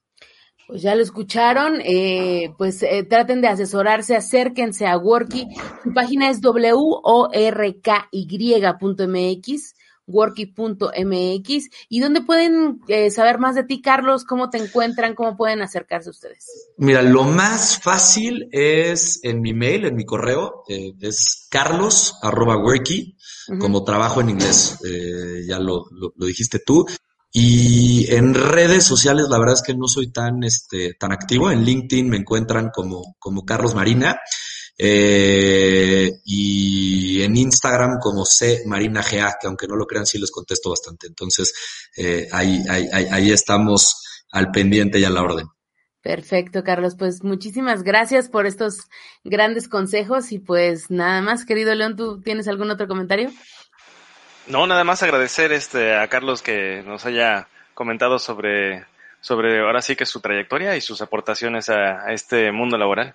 Pues 0.66 0.80
ya 0.80 0.94
lo 0.94 1.02
escucharon, 1.02 1.80
eh, 1.84 2.54
pues 2.56 2.82
eh, 2.82 3.04
traten 3.08 3.42
de 3.42 3.48
asesorarse, 3.48 4.16
acérquense 4.16 4.86
a 4.86 4.96
Worky. 4.96 5.46
Su 5.82 5.92
página 5.92 6.30
es 6.30 6.40
worky.mx, 6.40 7.04
worky.mx. 10.06 11.70
¿Y 11.90 12.00
dónde 12.00 12.22
pueden 12.22 12.80
eh, 12.88 13.10
saber 13.10 13.38
más 13.38 13.56
de 13.56 13.64
ti, 13.64 13.82
Carlos? 13.82 14.24
¿Cómo 14.24 14.48
te 14.48 14.56
encuentran? 14.56 15.14
¿Cómo 15.14 15.36
pueden 15.36 15.60
acercarse 15.60 16.08
ustedes? 16.08 16.70
Mira, 16.78 17.02
lo 17.02 17.24
más 17.24 17.78
fácil 17.82 18.48
es 18.50 19.20
en 19.22 19.42
mi 19.42 19.52
mail, 19.52 19.84
en 19.84 19.96
mi 19.96 20.06
correo, 20.06 20.62
es 20.66 21.46
carlos 21.50 22.14
arroba 22.22 22.56
worky, 22.56 23.18
como 23.60 23.84
trabajo 23.84 24.22
en 24.22 24.30
inglés, 24.30 24.78
ya 25.46 25.58
lo, 25.58 25.84
lo 25.90 26.26
dijiste 26.26 26.58
tú. 26.58 26.86
Y 27.36 28.14
en 28.14 28.32
redes 28.32 28.84
sociales, 28.84 29.26
la 29.28 29.40
verdad 29.40 29.54
es 29.54 29.62
que 29.62 29.74
no 29.74 29.88
soy 29.88 30.12
tan, 30.12 30.44
este, 30.44 30.94
tan 30.94 31.10
activo. 31.10 31.50
En 31.50 31.64
LinkedIn 31.64 32.08
me 32.08 32.18
encuentran 32.18 32.70
como, 32.72 33.16
como 33.18 33.44
Carlos 33.44 33.74
Marina. 33.74 34.20
Eh, 34.78 36.12
y 36.24 37.22
en 37.22 37.36
Instagram 37.36 37.98
como 38.00 38.24
C 38.24 38.62
Marina 38.66 39.02
GA, 39.02 39.34
que 39.40 39.48
aunque 39.48 39.66
no 39.66 39.74
lo 39.74 39.84
crean, 39.84 40.06
sí 40.06 40.18
les 40.20 40.30
contesto 40.30 40.70
bastante. 40.70 41.08
Entonces, 41.08 41.52
eh, 41.96 42.28
ahí, 42.30 42.62
ahí, 42.68 42.86
ahí 43.10 43.32
estamos 43.32 44.24
al 44.30 44.52
pendiente 44.52 45.00
y 45.00 45.04
a 45.04 45.10
la 45.10 45.22
orden. 45.22 45.48
Perfecto, 46.02 46.62
Carlos. 46.62 46.94
Pues 46.96 47.24
muchísimas 47.24 47.82
gracias 47.82 48.28
por 48.28 48.46
estos 48.46 48.88
grandes 49.24 49.66
consejos 49.66 50.30
y 50.30 50.38
pues 50.38 50.88
nada 50.88 51.20
más, 51.20 51.44
querido 51.44 51.74
León, 51.74 51.96
¿tú 51.96 52.20
tienes 52.20 52.46
algún 52.46 52.70
otro 52.70 52.86
comentario? 52.86 53.32
No, 54.46 54.66
nada 54.66 54.84
más 54.84 55.02
agradecer 55.02 55.52
este 55.52 55.96
a 55.96 56.06
Carlos 56.08 56.42
que 56.42 56.82
nos 56.86 57.06
haya 57.06 57.48
comentado 57.72 58.18
sobre, 58.18 58.84
sobre 59.20 59.60
ahora 59.60 59.80
sí 59.80 59.96
que 59.96 60.04
su 60.04 60.20
trayectoria 60.20 60.76
y 60.76 60.82
sus 60.82 61.00
aportaciones 61.00 61.70
a, 61.70 62.12
este 62.12 62.52
mundo 62.52 62.76
laboral. 62.76 63.14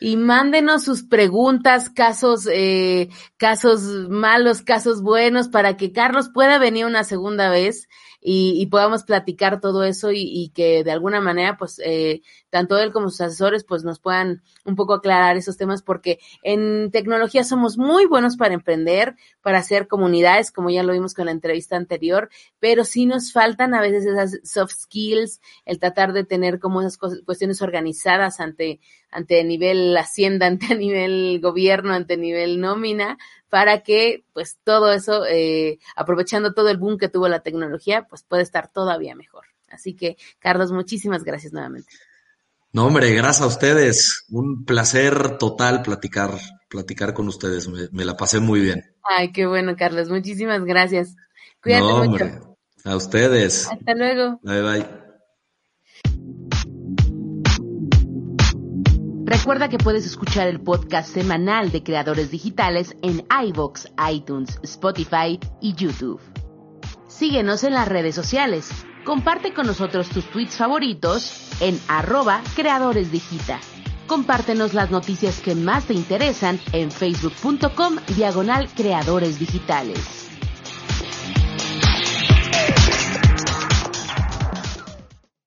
Y 0.00 0.16
mándenos 0.16 0.82
sus 0.82 1.04
preguntas, 1.04 1.88
casos, 1.90 2.48
eh, 2.52 3.08
casos 3.36 3.82
malos, 4.08 4.62
casos 4.62 5.02
buenos, 5.02 5.48
para 5.48 5.76
que 5.76 5.92
Carlos 5.92 6.30
pueda 6.34 6.58
venir 6.58 6.86
una 6.86 7.04
segunda 7.04 7.48
vez 7.48 7.88
y, 8.28 8.66
podamos 8.66 9.04
platicar 9.04 9.60
todo 9.60 9.84
eso 9.84 10.10
y, 10.12 10.50
que 10.52 10.82
de 10.82 10.90
alguna 10.90 11.20
manera, 11.20 11.56
pues, 11.56 11.80
eh, 11.84 12.22
tanto 12.50 12.76
él 12.76 12.92
como 12.92 13.08
sus 13.08 13.20
asesores, 13.20 13.62
pues, 13.62 13.84
nos 13.84 14.00
puedan 14.00 14.42
un 14.64 14.74
poco 14.74 14.94
aclarar 14.94 15.36
esos 15.36 15.56
temas, 15.56 15.80
porque 15.80 16.18
en 16.42 16.90
tecnología 16.90 17.44
somos 17.44 17.78
muy 17.78 18.04
buenos 18.06 18.36
para 18.36 18.54
emprender, 18.54 19.14
para 19.42 19.58
hacer 19.58 19.86
comunidades, 19.86 20.50
como 20.50 20.70
ya 20.70 20.82
lo 20.82 20.92
vimos 20.92 21.14
con 21.14 21.26
la 21.26 21.30
entrevista 21.30 21.76
anterior, 21.76 22.28
pero 22.58 22.82
sí 22.84 23.06
nos 23.06 23.32
faltan 23.32 23.74
a 23.74 23.80
veces 23.80 24.04
esas 24.04 24.40
soft 24.42 24.72
skills, 24.72 25.40
el 25.64 25.78
tratar 25.78 26.12
de 26.12 26.24
tener 26.24 26.58
como 26.58 26.80
esas 26.80 26.98
cuestiones 26.98 27.62
organizadas 27.62 28.40
ante, 28.40 28.80
ante 29.08 29.44
nivel 29.44 29.96
hacienda, 29.96 30.46
ante 30.48 30.74
nivel 30.74 31.38
gobierno, 31.40 31.94
ante 31.94 32.16
nivel 32.16 32.60
nómina, 32.60 33.18
para 33.48 33.82
que 33.82 34.24
pues 34.32 34.58
todo 34.64 34.92
eso, 34.92 35.24
eh, 35.26 35.78
aprovechando 35.94 36.52
todo 36.54 36.68
el 36.68 36.76
boom 36.76 36.98
que 36.98 37.08
tuvo 37.08 37.28
la 37.28 37.40
tecnología, 37.40 38.06
pues 38.08 38.22
puede 38.22 38.42
estar 38.42 38.72
todavía 38.72 39.14
mejor. 39.14 39.44
Así 39.68 39.94
que, 39.94 40.16
Carlos, 40.38 40.72
muchísimas 40.72 41.24
gracias 41.24 41.52
nuevamente. 41.52 41.92
No, 42.72 42.86
hombre, 42.86 43.12
gracias 43.14 43.42
a 43.42 43.46
ustedes. 43.46 44.24
Un 44.28 44.64
placer 44.64 45.38
total 45.38 45.82
platicar, 45.82 46.32
platicar 46.68 47.14
con 47.14 47.28
ustedes. 47.28 47.68
Me, 47.68 48.04
la 48.04 48.16
pasé 48.16 48.40
muy 48.40 48.60
bien. 48.60 48.94
Ay, 49.02 49.32
qué 49.32 49.46
bueno, 49.46 49.76
Carlos. 49.76 50.10
Muchísimas 50.10 50.64
gracias. 50.64 51.16
Cuídate 51.62 51.82
no, 51.82 51.96
hombre. 52.02 52.38
A 52.84 52.96
ustedes. 52.96 53.66
Hasta 53.70 53.94
luego. 53.94 54.38
Bye, 54.42 54.62
bye. 54.62 55.05
Recuerda 59.26 59.68
que 59.68 59.76
puedes 59.76 60.06
escuchar 60.06 60.46
el 60.46 60.60
podcast 60.60 61.12
semanal 61.12 61.72
de 61.72 61.82
creadores 61.82 62.30
digitales 62.30 62.94
en 63.02 63.26
iVoox, 63.28 63.86
iTunes, 64.08 64.60
Spotify 64.62 65.40
y 65.60 65.74
YouTube. 65.74 66.20
Síguenos 67.08 67.64
en 67.64 67.74
las 67.74 67.88
redes 67.88 68.14
sociales. 68.14 68.70
Comparte 69.04 69.52
con 69.52 69.66
nosotros 69.66 70.08
tus 70.10 70.26
tweets 70.30 70.54
favoritos 70.54 71.50
en 71.60 71.76
arroba 71.88 72.40
creadoresdigita. 72.54 73.58
Compártenos 74.06 74.74
las 74.74 74.92
noticias 74.92 75.40
que 75.40 75.56
más 75.56 75.86
te 75.86 75.94
interesan 75.94 76.60
en 76.70 76.92
facebook.com 76.92 77.96
diagonal 78.16 78.68
creadores 78.76 79.40
digitales. 79.40 80.25